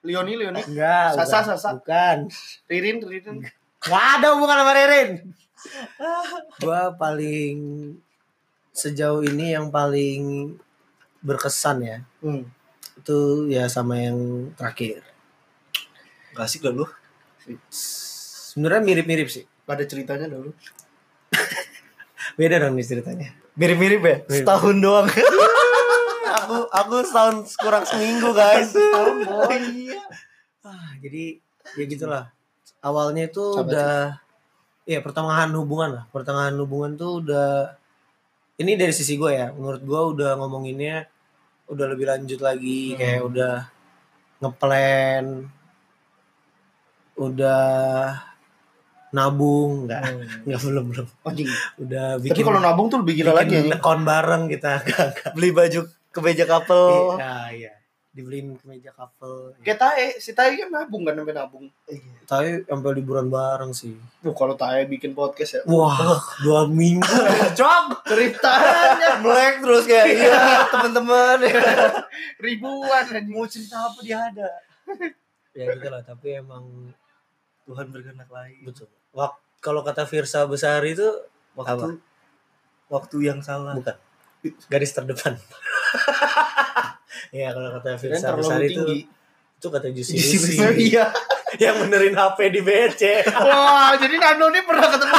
Leoni 0.00 0.32
Leoni 0.34 0.60
Enggak. 0.64 1.08
Sasa, 1.14 1.38
bukan. 1.38 1.44
Sasa. 1.50 1.68
Bukan. 1.76 2.18
Ririn 2.66 2.98
Ririn 3.00 3.36
Enggak 3.44 4.04
ada 4.16 4.26
hubungan 4.32 4.58
sama 4.58 4.72
Ririn. 4.72 5.10
gua 6.62 6.92
paling 6.94 7.56
sejauh 8.70 9.20
ini 9.22 9.52
yang 9.52 9.68
paling 9.68 10.56
berkesan 11.20 11.78
ya. 11.80 11.98
hmm. 12.18 12.44
Itu 12.96 13.18
ya 13.46 13.64
sama 13.66 13.96
yang 13.98 14.16
terakhir. 14.54 15.04
Gak 16.32 16.44
asik 16.44 16.60
dah 16.60 16.72
lu 16.72 16.88
Sebenarnya 17.68 18.80
mirip-mirip 18.82 19.28
sih. 19.28 19.44
ada 19.64 19.80
ceritanya 19.82 20.26
dulu 20.26 20.52
Beda 22.34 22.58
dong 22.58 22.74
nih 22.74 22.86
ceritanya. 22.86 23.28
Mirip-mirip 23.54 24.00
ya? 24.02 24.16
Mirip. 24.26 24.42
Setahun 24.42 24.76
doang. 24.78 25.06
aku 26.44 26.56
aku 26.68 26.94
setahun 27.06 27.36
kurang 27.56 27.84
seminggu 27.86 28.34
guys. 28.34 28.74
Setahun, 28.74 29.16
boy. 29.28 29.58
Iya. 29.62 30.02
Ah, 30.64 30.90
jadi 30.98 31.38
ya 31.76 31.84
gitulah. 31.86 32.24
Awalnya 32.82 33.30
itu 33.30 33.44
Apa 33.54 33.62
udah 33.64 33.92
ya 34.84 34.98
pertengahan 35.00 35.50
hubungan 35.54 35.90
lah. 36.00 36.04
Pertengahan 36.10 36.56
hubungan 36.58 36.98
tuh 36.98 37.22
udah 37.22 37.78
ini 38.58 38.74
dari 38.74 38.92
sisi 38.92 39.14
gue 39.14 39.30
ya. 39.32 39.54
Menurut 39.54 39.82
gue 39.82 40.00
udah 40.18 40.36
ngomonginnya 40.36 41.06
udah 41.64 41.86
lebih 41.88 42.04
lanjut 42.10 42.44
lagi 42.44 42.92
Hmm. 42.92 42.98
kayak 43.00 43.22
udah 43.24 43.54
ngeplan 44.42 45.48
udah 47.14 47.64
nabung 49.14 49.86
enggak 49.86 50.02
enggak 50.42 50.60
belum 50.66 50.84
belum 50.90 51.06
Anjing. 51.22 51.48
udah 51.78 52.06
Tapi 52.18 52.24
bikin 52.26 52.42
kalau 52.42 52.58
nabung 52.60 52.86
tuh 52.90 52.98
lebih 53.00 53.22
gila 53.22 53.32
lagi 53.38 53.54
bikin 53.54 53.70
ya. 53.70 53.78
account 53.78 54.02
bareng 54.02 54.42
kita 54.50 54.82
Beli 55.38 55.54
baju 55.54 55.80
kemeja 56.10 56.44
couple. 56.44 57.18
Iya, 57.18 57.34
iya. 57.50 57.72
Dibeliin 58.14 58.54
kemeja 58.54 58.94
couple. 58.94 59.58
Kayak 59.66 59.78
Tae, 59.82 60.06
si 60.22 60.30
Tae 60.30 60.54
kan 60.54 60.70
nabung 60.70 61.02
kan 61.02 61.18
sampai 61.18 61.34
nabung. 61.34 61.66
Tapi 62.22 62.62
sampai 62.62 62.90
liburan 62.94 63.26
bareng 63.26 63.74
sih. 63.74 63.98
Tuh 64.22 64.30
kalau 64.30 64.54
Tae 64.54 64.86
bikin 64.86 65.10
podcast 65.10 65.58
ya. 65.58 65.60
Wah, 65.66 66.22
dua 66.42 66.70
minggu. 66.70 67.02
Cok, 67.58 68.06
ceritanya 68.06 69.18
Melek 69.18 69.54
terus 69.62 69.84
kayak 69.84 70.06
iya 70.06 70.62
teman-teman. 70.70 71.42
ribuan 72.38 73.02
anjing. 73.10 73.34
Mau 73.34 73.46
cerita 73.50 73.90
apa 73.90 73.98
dia 73.98 74.18
ada. 74.30 74.48
ya 75.50 75.70
gitu 75.70 75.86
lah, 75.86 76.02
tapi 76.02 76.38
emang 76.38 76.94
Tuhan 77.64 77.90
berkehendak 77.90 78.30
lain. 78.30 78.62
betul. 78.62 78.86
Wak 79.14 79.32
kalau 79.58 79.80
kata 79.80 80.04
Firsa 80.04 80.44
Besari 80.44 80.92
itu 80.92 81.08
Waktu 81.54 82.02
waktu 82.90 83.16
yang 83.22 83.38
salah. 83.40 83.72
bukan 83.72 83.94
garis 84.68 84.90
terdepan. 84.90 85.38
ya 87.32 87.48
kalau 87.50 87.70
kata 87.78 87.96
Firsa 87.96 88.34
Besari 88.34 88.68
itu 88.68 88.82
tinggi. 88.82 88.98
itu 89.54 89.66
kata 89.70 89.86
Lucy 89.88 90.14
Oh, 90.60 90.74
iya. 90.74 91.06
yang 91.62 91.78
benerin 91.80 92.12
HP 92.12 92.38
di 92.50 92.60
BC. 92.60 93.02
Wah, 93.46 93.94
jadi 93.94 94.18
Nando 94.18 94.50
ini 94.50 94.60
pernah 94.66 94.90
ketemu 94.90 95.14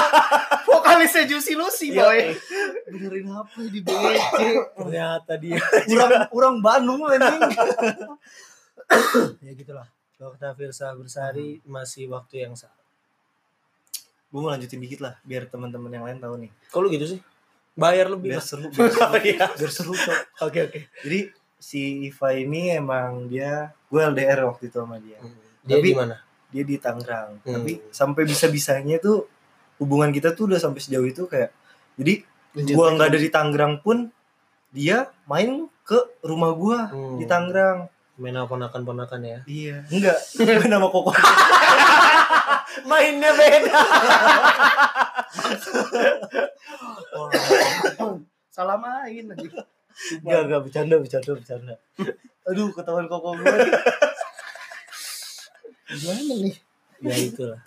vokalisnya 0.68 1.24
Juicy 1.26 1.54
Lucy, 1.56 1.88
Iya. 1.96 2.04
boy. 2.04 2.20
Benerin 2.92 3.28
apa 3.32 3.60
di 3.64 3.80
BC? 3.80 4.40
Ternyata 4.76 5.34
dia. 5.40 5.56
Orang 5.96 6.12
orang 6.30 6.56
Bandung 6.60 7.02
anjing. 7.08 7.40
ya 9.48 9.52
gitulah. 9.56 9.88
Kalau 10.16 10.36
kata 10.36 10.52
Firsa 10.54 10.92
Besari 10.94 11.64
masih 11.64 12.12
waktu 12.12 12.44
yang 12.44 12.54
salah. 12.54 12.75
Gue 14.28 14.40
mau 14.40 14.50
lanjutin 14.50 14.78
dikit 14.78 15.00
lah 15.00 15.16
biar 15.22 15.46
teman-teman 15.46 15.90
yang 15.90 16.04
lain 16.04 16.18
tahu 16.18 16.36
nih. 16.38 16.52
Kok 16.68 16.80
lu 16.80 16.90
gitu 16.90 17.06
sih? 17.08 17.20
Bayar 17.74 18.08
lebih 18.08 18.32
Biar 18.32 18.40
lah. 18.40 18.46
seru, 18.46 18.68
biar 18.74 18.90
seru, 18.90 19.14
Iya. 19.22 19.48
biar 19.52 19.72
seru. 19.72 19.94
Oke 20.42 20.60
oke. 20.64 20.80
Jadi 21.02 21.20
si 21.56 21.82
Iva 22.06 22.30
ini 22.32 22.72
emang 22.72 23.28
dia 23.28 23.72
gue 23.86 24.02
LDR 24.02 24.46
waktu 24.46 24.68
itu 24.68 24.78
sama 24.78 24.98
dia. 24.98 25.20
Dia 25.62 25.78
Tapi- 25.78 25.84
di 25.84 25.94
mana? 25.94 26.16
Dia 26.48 26.64
di 26.64 26.76
Tangerang. 26.78 27.44
Hmm. 27.44 27.54
Tapi 27.54 27.84
sampai 27.90 28.24
bisa-bisanya 28.24 28.96
tuh 28.98 29.28
hubungan 29.76 30.08
kita 30.10 30.32
tuh 30.32 30.48
udah 30.48 30.56
sampai 30.56 30.80
sejauh 30.80 31.04
itu 31.04 31.28
kayak 31.28 31.52
jadi 31.96 32.24
gua 32.72 32.96
nggak 32.96 33.12
ada 33.12 33.20
di 33.20 33.28
Tangerang 33.28 33.84
pun 33.84 34.08
dia 34.70 35.12
main 35.26 35.68
ke 35.84 36.00
rumah 36.22 36.52
gua 36.52 36.88
Hmm. 36.88 37.20
di 37.20 37.28
Tangerang. 37.28 37.92
Main 38.16 38.40
ponakan-ponakan 38.42 39.20
ya. 39.22 39.40
Iya. 39.44 39.84
Enggak. 39.92 40.16
Nama 40.72 40.88
koko. 40.88 41.12
Mainnya 42.84 43.32
beda. 43.32 43.80
Salah 48.52 48.78
main 48.80 49.24
lagi. 49.28 49.48
Enggak, 50.22 50.42
enggak 50.48 50.62
bercanda, 50.68 50.96
bercanda, 51.00 51.32
bercanda. 51.32 51.74
Aduh, 52.46 52.68
ketahuan 52.72 53.08
koko 53.08 53.40
nih. 53.40 53.48
Gimana 55.96 56.34
nih? 56.42 56.56
ya 57.04 57.16
itulah. 57.16 57.60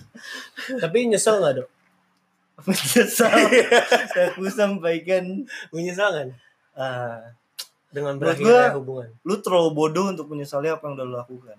Tapi 0.81 0.99
nyesel 1.09 1.41
nggak 1.41 1.55
dok? 1.63 1.69
Menyesal. 2.67 3.31
Aku 4.35 4.51
sampaikan 4.51 5.47
Menyesal 5.71 6.11
kan? 6.11 6.29
ah, 6.75 7.23
Dengan 7.89 8.19
berakhirnya 8.19 8.75
hubungan. 8.77 9.09
lu 9.23 9.39
terlalu 9.41 9.71
bodoh 9.73 10.11
untuk 10.11 10.27
menyesali 10.29 10.69
apa 10.69 10.83
yang 10.85 10.99
udah 10.99 11.07
lu 11.07 11.15
lakukan. 11.17 11.57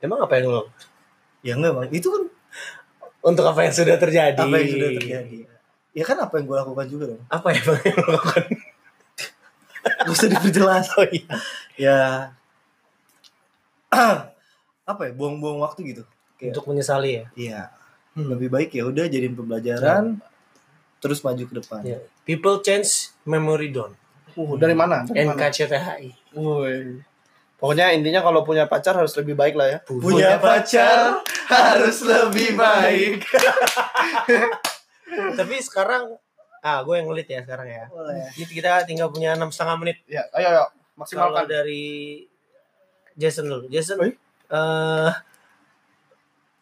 Emang 0.00 0.18
apa 0.24 0.40
yang 0.40 0.50
lo? 0.50 0.62
Ya 1.44 1.54
enggak, 1.54 1.76
Bang. 1.76 1.90
Itu 1.92 2.08
kan 2.10 2.22
Untuk 3.20 3.44
apa 3.44 3.60
yang 3.62 3.72
sudah 3.72 3.96
terjadi? 3.96 4.36
apa 4.36 4.54
yang 4.54 4.68
sudah 4.70 4.90
terjadi. 4.94 5.38
Ya 5.90 6.02
kan 6.02 6.16
apa 6.18 6.34
yang 6.36 6.44
gua 6.44 6.60
lakukan 6.60 6.86
juga 6.86 7.04
dong. 7.08 7.22
Apa 7.26 7.48
ya 7.50 7.60
bang 7.62 7.80
yang 7.84 7.98
lakukan? 8.04 8.44
Gak 10.00 10.10
usah 10.10 10.28
diperjelas. 10.28 10.86
Oh 10.94 11.06
iya. 11.06 11.26
ya 11.76 11.98
apa 14.84 15.00
ya 15.02 15.12
buang-buang 15.12 15.60
waktu 15.60 15.80
gitu 15.86 16.02
Kayak- 16.34 16.50
Untuk 16.52 16.64
menyesali 16.66 17.10
ya. 17.14 17.24
iya 17.34 17.60
lebih 18.14 18.46
baik 18.46 18.70
ya 18.70 18.86
udah 18.86 19.06
jadiin 19.06 19.34
pembelajaran 19.34 20.22
terus 20.98 21.18
maju 21.20 21.40
ke 21.40 21.54
depan 21.56 21.82
Ya. 21.82 21.98
People 22.24 22.58
change, 22.58 23.12
memory 23.22 23.68
don't. 23.68 23.92
Uh, 24.32 24.56
dari 24.56 24.72
mana? 24.72 25.04
Dari 25.04 25.28
mana? 25.28 25.36
NKCTHI. 25.36 26.32
Woi. 26.32 27.04
Pokoknya 27.54 27.90
intinya 27.90 28.20
kalau 28.20 28.42
punya 28.42 28.66
pacar 28.66 28.92
harus 28.92 29.14
lebih 29.14 29.32
baik 29.32 29.54
lah 29.54 29.66
ya. 29.68 29.78
punya 29.82 30.36
pacar 30.36 31.22
harus 31.46 32.02
lebih 32.02 32.54
baik 32.54 33.22
Tapi 35.38 35.54
sekarang, 35.62 36.18
ah 36.60 36.82
gue 36.82 36.94
yang 36.94 37.06
ngelit 37.06 37.26
ya 37.26 37.38
sekarang 37.40 37.66
ya. 37.66 37.84
boleh 37.86 38.26
Jadi 38.32 38.52
kita 38.52 38.82
tinggal 38.82 39.08
punya 39.08 39.32
enam 39.32 39.48
setengah 39.48 39.74
menit. 39.78 39.96
Ya, 40.04 40.26
ayo 40.34 40.46
ayo 40.50 40.64
Kalau 40.66 40.98
maksimalkan. 40.98 41.44
dari 41.46 41.84
Jason 43.14 43.46
dulu. 43.46 43.64
Jason, 43.68 43.96
eh 44.00 44.12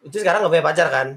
itu 0.03 0.15
sekarang 0.15 0.45
nggak 0.45 0.53
punya 0.53 0.67
pacar 0.67 0.87
kan? 0.89 1.09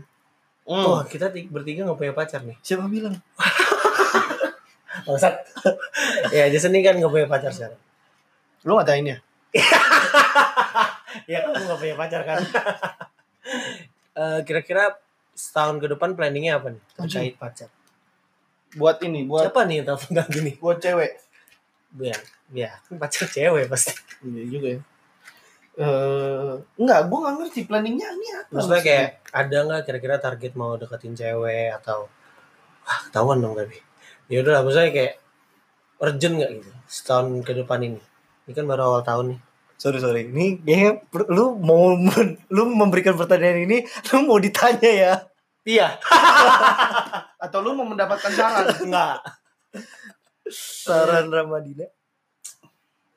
Hmm. 0.63 0.81
Wah 0.87 1.01
kita 1.03 1.27
ti- 1.29 1.45
bertiga 1.45 1.83
nggak 1.83 1.99
punya 1.99 2.13
pacar 2.13 2.39
nih. 2.41 2.55
siapa 2.59 2.87
bilang 2.87 3.13
Bangsat. 5.05 5.35
ya 6.35 6.47
Jason 6.47 6.71
ini 6.71 6.81
kan 6.81 6.95
nggak 6.95 7.11
punya 7.11 7.27
pacar 7.27 7.51
sekarang. 7.51 7.77
Lu 8.63 8.73
ngatain 8.73 9.05
ya? 9.05 9.17
Ya 11.31 11.41
kamu 11.41 11.55
nggak 11.57 11.79
punya 11.79 11.95
pacar 11.95 12.21
kan? 12.23 12.37
Eh, 14.15 14.39
Kira-kira 14.47 14.95
setahun 15.35 15.75
ke 15.83 15.91
depan 15.91 16.15
planningnya 16.15 16.55
apa 16.57 16.71
nih 16.71 16.83
terkait 16.95 17.35
pacar? 17.35 17.67
Buat 18.73 19.03
ini, 19.03 19.27
buat 19.27 19.51
Siapa 19.51 19.67
nih 19.67 19.83
telepon 19.83 20.11
tadi 20.15 20.39
nih? 20.39 20.55
buat 20.59 20.79
cewek. 20.79 21.11
Ya, 21.99 22.15
ya 22.55 22.71
pacar 22.95 23.27
cewek 23.27 23.67
pasti. 23.67 23.91
Iya 24.23 24.43
juga 24.47 24.67
ya. 24.71 24.81
Eh, 25.75 26.53
enggak, 26.79 26.99
gua 27.11 27.17
nggak 27.27 27.35
ngerti 27.43 27.61
planningnya 27.67 28.07
ini 28.15 28.27
apa. 28.39 28.51
Maksudnya 28.55 28.81
kayak 28.87 29.07
ada 29.35 29.57
nggak 29.67 29.81
kira-kira 29.83 30.15
target 30.23 30.51
mau 30.55 30.79
deketin 30.79 31.11
cewek 31.11 31.75
atau 31.75 32.07
wah 32.87 32.99
ketahuan 33.09 33.43
dong 33.43 33.57
tapi 33.57 33.81
ya 34.31 34.39
udah 34.45 34.51
lah 34.55 34.61
maksudnya 34.63 34.93
kayak 34.93 35.13
urgent 35.99 36.33
nggak 36.39 36.51
gitu 36.61 36.71
setahun 36.87 37.41
ke 37.41 37.51
depan 37.51 37.79
ini 37.81 38.01
ini 38.45 38.53
kan 38.53 38.65
baru 38.69 38.93
awal 38.93 39.01
tahun 39.01 39.25
nih. 39.33 39.39
Sorry 39.75 39.99
sorry. 39.99 40.21
Ini 40.31 40.61
kayaknya 40.63 40.91
per- 41.09 41.29
lu 41.33 41.57
mau 41.59 41.97
lu 42.55 42.61
memberikan 42.71 43.17
pertanyaan 43.17 43.65
ini 43.65 43.77
lu 44.13 44.17
mau 44.23 44.37
ditanya 44.39 44.91
ya? 44.91 45.13
Iya. 45.65 45.97
Atau 47.43 47.59
lu 47.65 47.73
mau 47.73 47.89
mendapatkan 47.89 48.31
saran? 48.31 48.69
enggak. 48.85 49.17
Saran 50.85 51.27
Ramadina? 51.33 51.89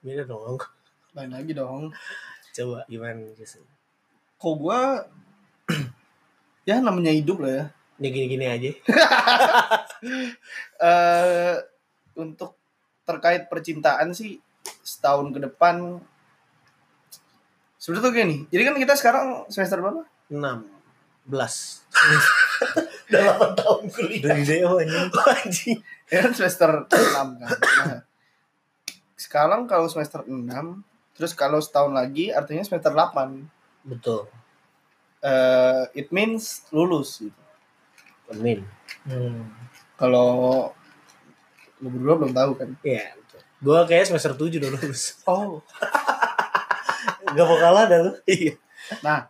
Beda 0.01 0.25
dong. 0.25 0.57
Lain 1.13 1.31
lagi 1.31 1.53
dong. 1.53 1.93
coba 2.59 2.83
gimana 2.91 3.23
Jason? 3.39 3.63
Kok 4.41 4.55
gua 4.59 5.07
ya 6.69 6.81
namanya 6.83 7.15
hidup 7.15 7.39
lah 7.45 7.53
ya. 7.53 7.65
ini 8.01 8.09
gini-gini 8.11 8.47
aja. 8.49 8.71
Eh 10.79 11.55
untuk 12.19 12.55
terkait 13.03 13.47
percintaan 13.51 14.11
sih 14.15 14.39
setahun 14.89 15.37
ke 15.37 15.41
depan 15.45 16.01
sebenarnya 17.77 18.05
tuh 18.09 18.13
gini 18.17 18.37
jadi 18.49 18.63
kan 18.73 18.75
kita 18.81 18.95
sekarang 18.97 19.27
semester 19.53 19.85
berapa? 19.85 20.09
Enam 20.33 20.79
belas. 21.29 21.85
Udah 23.13 23.53
8 23.53 23.61
tahun 23.61 23.83
kuliah. 23.93 24.25
Dari 24.33 24.45
Deo 24.49 24.81
anjing. 24.81 25.79
Ya 26.09 26.25
kan 26.25 26.33
semester 26.33 26.89
6 26.89 26.89
kan. 27.37 27.53
Nah, 27.85 28.01
sekarang 29.15 29.69
kalau 29.69 29.87
semester 29.93 30.25
6 30.25 30.33
terus 31.13 31.33
kalau 31.37 31.61
setahun 31.61 31.93
lagi 31.93 32.33
artinya 32.33 32.65
semester 32.65 32.91
8 32.97 33.45
betul. 33.85 34.25
Eh 35.21 35.85
it 35.93 36.09
means 36.09 36.65
lulus 36.73 37.21
gitu. 37.21 37.43
Amin. 38.33 38.65
Hmm. 39.09 39.49
kalau 39.97 40.69
lu 41.81 41.89
berdua 41.89 42.15
belum 42.21 42.33
tahu 42.33 42.51
kan? 42.57 42.71
Iya. 42.85 43.17
betul 43.17 43.18
gua 43.63 43.85
kayak 43.85 44.11
semester 44.11 44.33
7 44.35 44.59
udah 44.61 44.71
lulus. 44.75 45.19
Oh. 45.29 45.61
Gak 47.37 47.45
mau 47.45 47.59
kalah 47.61 47.85
dah 47.85 47.99
lu. 48.09 48.13
Iya. 48.25 48.55
Nah 49.05 49.29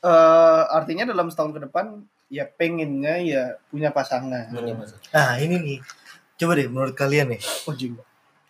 eh 0.00 0.62
artinya 0.72 1.04
dalam 1.12 1.28
setahun 1.28 1.52
ke 1.52 1.60
depan 1.68 2.00
ya 2.30 2.46
pengennya 2.46 3.20
ya 3.20 3.42
punya 3.68 3.90
pasangan. 3.90 4.48
Punya 4.54 4.78
pasangan. 4.78 5.02
nah 5.12 5.34
ini 5.36 5.56
nih. 5.58 5.78
Coba 6.40 6.56
deh 6.56 6.68
menurut 6.70 6.94
kalian 6.96 7.34
nih. 7.36 7.42
Oh 7.66 7.74
jing. 7.74 7.98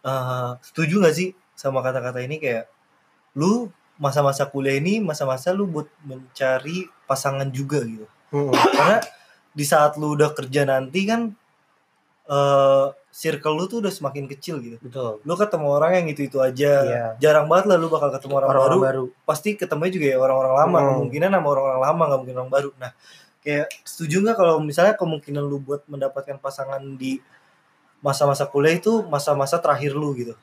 eh, 0.05 0.51
setuju 0.62 1.01
nggak 1.01 1.16
sih 1.16 1.33
sama 1.57 1.81
kata-kata 1.81 2.20
ini? 2.22 2.39
Kayak 2.39 2.68
lu 3.35 3.72
masa-masa 4.01 4.49
kuliah 4.49 4.81
ini 4.81 4.97
masa-masa 5.01 5.53
lu 5.53 5.68
buat 5.68 5.89
mencari 6.05 6.89
pasangan 7.05 7.49
juga 7.53 7.85
gitu. 7.85 8.09
Hmm. 8.31 8.55
karena 8.55 9.03
di 9.51 9.64
saat 9.66 9.99
lu 9.99 10.14
udah 10.14 10.31
kerja 10.33 10.62
nanti 10.62 11.03
kan 11.03 11.35
eh 12.31 12.87
circle 13.11 13.53
lu 13.53 13.66
tuh 13.66 13.83
udah 13.83 13.91
semakin 13.91 14.24
kecil 14.24 14.59
gitu 14.59 14.78
Betul. 14.78 15.18
lu 15.20 15.35
ketemu 15.35 15.66
orang 15.68 15.99
yang 15.99 16.07
itu 16.07 16.22
itu 16.24 16.39
aja 16.39 16.72
Iya. 16.81 17.05
jarang 17.18 17.45
banget 17.45 17.66
lah 17.66 17.76
lu 17.76 17.91
bakal 17.91 18.09
ketemu 18.09 18.39
orang, 18.39 18.49
Orang-orang 18.49 18.78
baru 18.78 19.03
baru. 19.11 19.24
pasti 19.24 19.49
ketemunya 19.53 19.91
juga 19.91 20.07
ya 20.07 20.16
orang-orang 20.16 20.55
lama 20.57 20.78
Hmm. 20.78 20.89
kemungkinan 20.97 21.28
sama 21.28 21.49
orang-orang 21.49 21.81
lama 21.83 22.03
nggak 22.07 22.20
mungkin 22.20 22.37
orang 22.39 22.53
baru 22.53 22.70
nah 22.76 22.91
kayak 23.41 23.66
setuju 23.83 24.16
nggak 24.20 24.37
kalau 24.37 24.55
misalnya 24.61 24.95
kemungkinan 24.95 25.43
lu 25.43 25.59
buat 25.59 25.83
mendapatkan 25.85 26.39
pasangan 26.39 26.78
di 26.95 27.18
masa-masa 27.99 28.47
kuliah 28.47 28.72
itu 28.74 29.03
masa-masa 29.05 29.59
terakhir 29.59 29.93
lu 29.93 30.14
gitu 30.14 30.39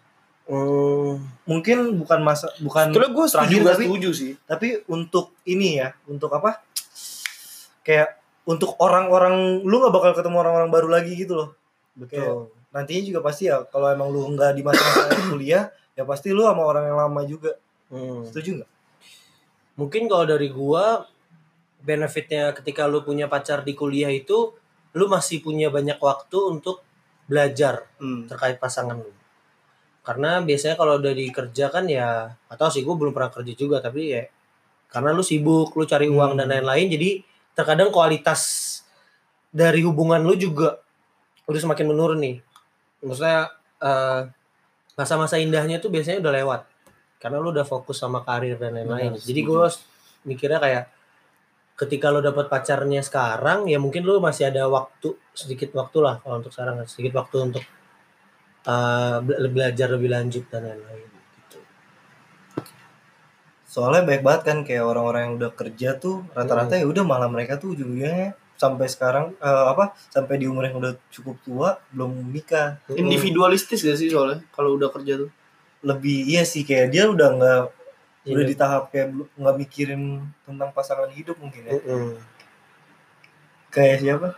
Hmm. 0.46 1.24
mungkin 1.44 1.96
bukan 1.98 2.20
masa 2.22 2.48
bukan 2.58 2.92
Kalau 2.92 3.10
gue 3.10 3.26
setuju 3.26 3.36
terakhir 3.58 3.62
tapi 3.70 3.84
setuju 3.86 4.10
sih. 4.12 4.32
tapi 4.44 4.68
untuk 4.88 5.36
ini 5.44 5.76
ya 5.78 5.92
untuk 6.06 6.32
apa 6.32 6.60
kayak 7.82 8.16
untuk 8.44 8.76
orang-orang 8.78 9.60
lu 9.62 9.76
nggak 9.78 9.92
bakal 9.94 10.12
ketemu 10.14 10.36
orang-orang 10.38 10.70
baru 10.70 10.88
lagi 10.90 11.16
gitu 11.16 11.36
loh 11.36 11.50
Betul. 11.98 12.54
nantinya 12.70 13.02
juga 13.04 13.20
pasti 13.26 13.50
ya 13.50 13.66
kalau 13.68 13.90
emang 13.90 14.08
lu 14.08 14.22
nggak 14.32 14.54
di 14.54 14.62
masa-masa 14.62 15.18
kuliah 15.34 15.64
ya 15.98 16.06
pasti 16.06 16.30
lu 16.30 16.46
sama 16.46 16.62
orang 16.62 16.86
yang 16.86 16.98
lama 16.98 17.22
juga 17.24 17.58
Hmm. 17.88 18.22
setuju 18.24 18.62
nggak 18.62 18.72
Mungkin 19.78 20.10
kalau 20.10 20.26
dari 20.26 20.50
gua 20.50 21.06
benefitnya 21.80 22.50
ketika 22.52 22.90
lu 22.90 23.00
punya 23.02 23.30
pacar 23.30 23.62
di 23.62 23.78
kuliah 23.78 24.10
itu 24.10 24.52
lu 24.92 25.06
masih 25.06 25.40
punya 25.40 25.70
banyak 25.70 25.96
waktu 25.98 26.38
untuk 26.50 26.82
belajar 27.26 27.86
Hmm. 28.02 28.26
terkait 28.26 28.58
pasangan 28.58 28.98
lu. 28.98 29.14
Karena 30.02 30.40
biasanya 30.40 30.76
kalau 30.76 30.98
udah 30.98 31.14
di 31.14 31.28
kerja 31.30 31.68
kan 31.70 31.86
ya 31.86 32.32
atau 32.48 32.68
sih 32.68 32.82
gue 32.82 32.96
belum 32.96 33.12
pernah 33.12 33.28
kerja 33.30 33.54
juga 33.54 33.78
tapi 33.78 34.16
ya 34.16 34.24
karena 34.88 35.12
lu 35.12 35.20
sibuk, 35.20 35.76
lu 35.76 35.84
cari 35.84 36.08
uang 36.08 36.34
Hmm. 36.34 36.40
dan 36.40 36.48
lain-lain 36.48 36.88
jadi 36.90 37.10
terkadang 37.54 37.92
kualitas 37.92 38.42
dari 39.52 39.84
hubungan 39.84 40.24
lu 40.24 40.34
juga 40.34 40.80
udah 41.48 41.60
semakin 41.60 41.86
menurun 41.88 42.20
nih. 42.20 42.38
Maksudnya 43.02 43.50
eh, 43.80 44.22
masa-masa 44.94 45.40
indahnya 45.40 45.80
tuh 45.80 45.90
biasanya 45.90 46.20
udah 46.22 46.34
lewat 46.36 46.62
karena 47.18 47.38
lu 47.42 47.50
udah 47.50 47.66
fokus 47.66 47.98
sama 47.98 48.22
karir 48.22 48.60
dan 48.60 48.78
lain-lain. 48.78 49.18
Jadi 49.18 49.40
gue 49.42 49.60
mikirnya 50.24 50.60
kayak 50.60 50.84
ketika 51.78 52.10
lu 52.10 52.22
dapat 52.22 52.50
pacarnya 52.50 53.06
sekarang 53.06 53.70
ya 53.70 53.78
mungkin 53.78 54.02
lu 54.02 54.18
masih 54.18 54.50
ada 54.50 54.66
waktu 54.66 55.14
sedikit 55.32 55.74
waktu 55.78 55.98
lah 56.02 56.18
kalau 56.20 56.42
untuk 56.42 56.50
sekarang 56.50 56.82
sedikit 56.90 57.22
waktu 57.22 57.38
untuk 57.38 57.64
uh, 58.66 59.22
bela- 59.22 59.46
belajar 59.54 59.86
lebih 59.94 60.10
lanjut 60.10 60.50
dan 60.50 60.66
lain-lain 60.66 61.06
gitu. 61.06 61.58
soalnya 63.68 64.02
banyak 64.10 64.24
banget 64.26 64.42
kan 64.42 64.58
kayak 64.66 64.84
orang-orang 64.90 65.22
yang 65.30 65.34
udah 65.38 65.52
kerja 65.54 65.90
tuh 66.02 66.26
rata-rata 66.34 66.74
Hmm. 66.76 66.82
ya 66.82 66.86
udah 66.90 67.04
malah 67.06 67.30
mereka 67.30 67.62
tuh 67.62 67.78
ujung-ujungnya 67.78 68.34
sampai 68.58 68.90
sekarang 68.90 69.38
eh, 69.38 69.66
apa 69.70 69.94
sampai 70.10 70.36
di 70.36 70.50
umur 70.50 70.66
yang 70.66 70.78
udah 70.78 70.94
cukup 71.08 71.38
tua 71.42 71.70
belum 71.90 72.34
nikah 72.34 72.82
Individualistis 72.90 73.80
gak 73.80 73.96
sih 73.96 74.10
soalnya 74.10 74.42
kalau 74.50 74.76
udah 74.76 74.90
kerja 74.90 75.22
tuh? 75.22 75.30
lebih 75.80 76.26
iya 76.26 76.42
sih 76.42 76.66
kayak 76.66 76.90
dia 76.90 77.06
udah 77.06 77.30
nggak 77.34 77.64
Iya. 78.28 78.34
udah 78.36 78.44
di 78.44 78.56
tahap 78.60 78.84
kayak 78.92 79.08
nggak 79.40 79.56
mikirin 79.56 80.20
tentang 80.44 80.76
pasangan 80.76 81.08
hidup 81.16 81.40
mungkin 81.40 81.64
ya 81.64 81.80
Mm-mm. 81.80 82.20
kayak 83.70 84.04
siapa 84.04 84.30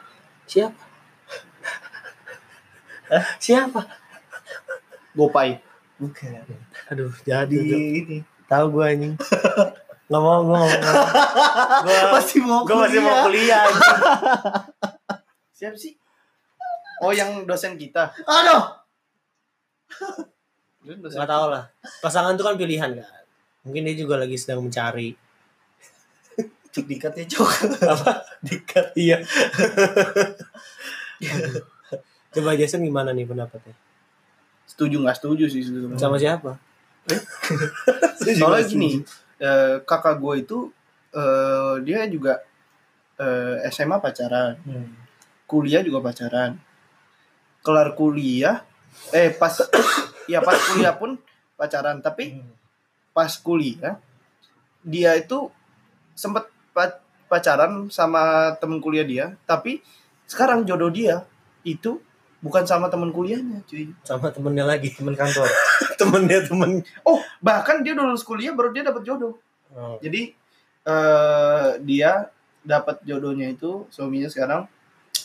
Siapa? 0.45 0.81
Siapa? 3.41 3.81
Gopay. 5.13 5.57
bukan 5.97 6.41
Aduh, 6.89 7.09
jadi 7.21 7.57
ini 8.01 8.21
tahu 8.45 8.77
gue 8.77 8.83
anjing. 8.85 9.13
Nggak 10.09 10.21
mau, 10.25 10.41
gue 10.41 10.57
nggak 10.57 10.81
mau. 10.81 11.05
Gue 11.85 11.97
Masih 12.09 12.39
mau 12.41 12.61
gue 12.65 12.75
masih 12.75 12.99
mau 13.05 13.29
kuliah. 13.29 13.63
Siapa 15.57 15.77
sih? 15.77 15.93
Oh 17.05 17.13
yang 17.13 17.45
dosen 17.45 17.77
kita. 17.77 18.09
aduh 18.25 18.73
dosen 21.05 21.17
Nggak 21.21 21.29
tahu 21.29 21.45
lah. 21.53 21.63
Pasangan 22.01 22.33
itu 22.33 22.41
kan 22.41 22.57
pilihan 22.57 22.89
kan. 22.97 23.05
Mungkin 23.63 23.85
dia 23.85 23.95
juga 23.95 24.17
lagi 24.17 24.33
sedang 24.33 24.65
mencari. 24.65 25.13
cek 26.69 26.85
dikat 26.85 27.17
ya 27.17 27.25
cok 27.25 27.49
Apa? 27.81 28.11
dikat 28.45 28.93
Iya. 28.93 29.25
Coba 32.29 32.53
Jason 32.57 32.85
gimana 32.85 33.09
nih 33.13 33.25
pendapatnya? 33.25 33.73
Setuju 34.69 35.01
nggak 35.01 35.17
setuju 35.17 35.45
sih. 35.49 35.65
Sama 35.97 36.17
siapa? 36.21 36.57
Soalnya 38.21 38.69
gini, 38.69 39.01
eh, 39.39 39.81
kakak 39.83 40.19
gue 40.19 40.35
itu 40.43 40.59
eh, 41.15 41.75
dia 41.81 42.05
juga 42.05 42.43
eh, 43.17 43.65
SMA 43.67 43.97
pacaran, 43.97 44.55
Hmm. 44.63 44.93
kuliah 45.43 45.81
juga 45.81 45.99
pacaran. 45.99 46.55
Kelar 47.59 47.91
kuliah, 47.91 48.63
eh 49.11 49.31
pas, 49.33 49.51
ya 50.31 50.39
pas 50.39 50.55
kuliah 50.55 50.95
pun 50.95 51.19
pacaran. 51.55 51.99
Tapi 51.99 52.39
Hmm. 52.39 52.51
pas 53.11 53.31
kuliah 53.35 53.99
dia 54.79 55.11
itu 55.19 55.51
sempet 56.15 56.47
pa- 56.71 57.01
pacaran 57.27 57.91
sama 57.91 58.55
temen 58.63 58.79
kuliah 58.79 59.03
dia. 59.03 59.25
Tapi 59.43 59.83
sekarang 60.23 60.63
jodoh 60.63 60.87
dia 60.93 61.27
itu 61.67 61.99
bukan 62.39 62.63
sama 62.63 62.87
temen 62.87 63.09
kuliahnya, 63.09 63.61
cuy. 63.63 63.91
Sama 64.01 64.31
temennya 64.31 64.63
lagi. 64.63 64.91
temen 64.91 65.13
kantor 65.13 65.47
Temennya 65.99 66.39
temen. 66.43 66.79
Oh, 67.03 67.19
bahkan 67.39 67.83
dia 67.83 67.91
udah 67.91 68.05
lulus 68.07 68.23
kuliah 68.23 68.51
baru 68.51 68.71
dia 68.71 68.83
dapat 68.83 69.03
jodoh. 69.03 69.35
Oh. 69.71 69.99
Jadi 69.99 70.31
eh 70.81 71.69
dia 71.83 72.31
dapat 72.59 73.03
jodohnya 73.03 73.51
itu 73.51 73.85
suaminya 73.89 74.27
sekarang 74.27 74.65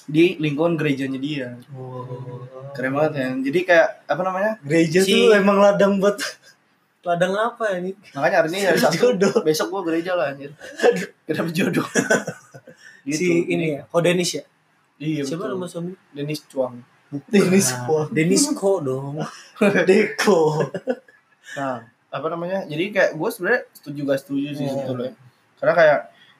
di 0.04 0.36
lingkungan 0.36 0.76
gerejanya 0.76 1.16
dia. 1.16 1.48
Keren 2.74 2.92
banget 2.92 3.12
ya. 3.16 3.28
Jadi 3.40 3.58
kayak 3.62 3.88
apa 4.04 4.22
namanya? 4.22 4.52
gereja 4.60 5.00
Si- 5.00 5.14
tuh 5.14 5.32
emang 5.32 5.58
ladang 5.58 5.96
buat 5.98 6.18
Ladang 7.04 7.36
apa 7.36 7.76
ini? 7.76 7.92
Makanya 8.16 8.36
hari 8.40 8.48
ini 8.48 8.58
hari 8.64 8.80
Sabtu 8.84 9.12
jodoh 9.12 9.44
besok 9.44 9.68
gua 9.68 9.84
gereja 9.84 10.16
lah 10.16 10.32
anjir. 10.32 10.56
Dapet 11.28 11.52
jodoh. 11.52 11.84
Gitu. 13.04 13.20
Si 13.20 13.28
ini 13.44 13.76
ya, 13.76 13.84
oh 13.92 14.00
Denis 14.00 14.32
ya? 14.32 14.44
Iya 14.96 15.20
Siapa 15.28 15.44
betul. 15.44 15.60
nama 15.60 15.66
suami? 15.68 15.92
Denis 16.16 16.40
Cuang. 16.48 16.80
Denis 17.26 17.68
Nah, 17.70 17.86
Wah. 17.86 18.06
Denis 18.08 18.44
Ko 18.52 18.78
dong. 18.78 19.20
Deko 19.88 20.64
Nah, 21.54 21.82
apa 22.08 22.26
namanya? 22.28 22.64
Jadi 22.64 22.90
kayak 22.90 23.10
gue 23.14 23.28
sebenarnya 23.28 23.62
setuju 23.72 24.00
gak 24.04 24.20
setuju 24.20 24.48
sih 24.52 24.64
Iya. 24.64 24.72
sebetulnya. 24.74 25.12
Karena 25.56 25.74
kayak 25.74 25.98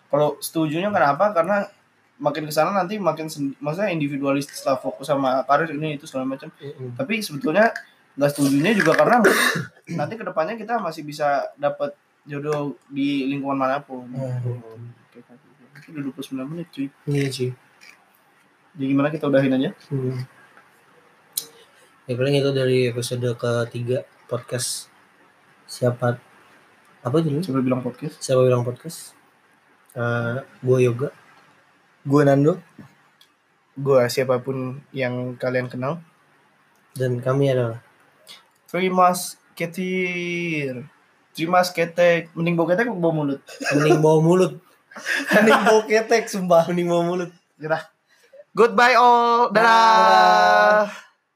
kalau 0.08 0.28
setujunya 0.38 0.88
kenapa? 0.88 1.30
Karena 1.30 1.56
makin 2.14 2.46
ke 2.46 2.52
sana 2.54 2.70
nanti 2.70 2.94
makin 2.96 3.26
maksudnya 3.58 3.90
individualistis 3.90 4.62
lah 4.62 4.78
fokus 4.78 5.06
sama 5.06 5.42
karir 5.44 5.70
ini 5.70 5.94
itu 5.94 6.06
segala 6.06 6.26
macam. 6.26 6.46
Tapi 6.94 7.18
sebetulnya 7.18 7.74
nggak 8.14 8.30
setujunya 8.30 8.70
juga 8.72 8.94
karena 8.94 9.18
nanti 9.98 10.14
ke 10.14 10.22
depannya 10.22 10.54
kita 10.54 10.78
masih 10.78 11.02
bisa 11.02 11.50
dapat 11.54 11.90
jodoh 12.22 12.78
di 12.86 13.26
lingkungan 13.26 13.58
mana 13.58 13.82
pun. 13.82 14.06
Itu 15.74 15.90
udah 15.90 16.02
29 16.14 16.46
menit 16.46 16.66
cuy. 16.70 16.86
Iya 17.04 17.28
sih. 17.28 17.50
Jadi 18.74 18.86
gimana 18.88 19.10
kita 19.10 19.26
udahin 19.26 19.54
aja? 19.54 19.70
Hmm. 19.90 20.18
Ya 22.04 22.20
paling 22.20 22.36
itu 22.36 22.52
dari 22.52 22.92
episode 22.92 23.24
ketiga 23.32 24.04
podcast 24.28 24.92
siapa 25.64 26.20
apa 27.00 27.16
dulu? 27.24 27.40
Coba 27.40 27.60
bilang 27.64 27.80
podcast. 27.80 28.20
Siapa 28.20 28.44
bilang 28.44 28.60
podcast? 28.60 29.16
Eh, 29.96 30.36
gue 30.60 30.78
yoga. 30.84 31.08
gue 32.04 32.20
Nando 32.28 32.60
Gua 33.74 34.04
siapa 34.12 34.36
pun 34.44 34.84
yang 34.92 35.34
kalian 35.40 35.72
kenal. 35.72 36.04
dan 36.94 37.18
kami 37.18 37.50
adalah 37.50 37.80
Terima 38.70 39.10
ketir. 39.56 40.84
Terima 41.34 41.64
ketek. 41.64 42.30
Mending 42.36 42.54
bau 42.54 42.68
ketek 42.68 42.86
bau 42.86 43.10
mulut. 43.10 43.40
mending 43.74 43.98
bawa 43.98 44.20
mulut, 44.22 44.52
mending 45.34 45.60
bau 45.66 45.80
ketek 45.88 46.28
sumpah 46.30 46.68
mending 46.70 46.86
bawa 46.86 47.02
mulut. 47.02 47.30
Goodbye 48.54 48.94
all. 48.94 49.50
Dadah. 49.50 51.03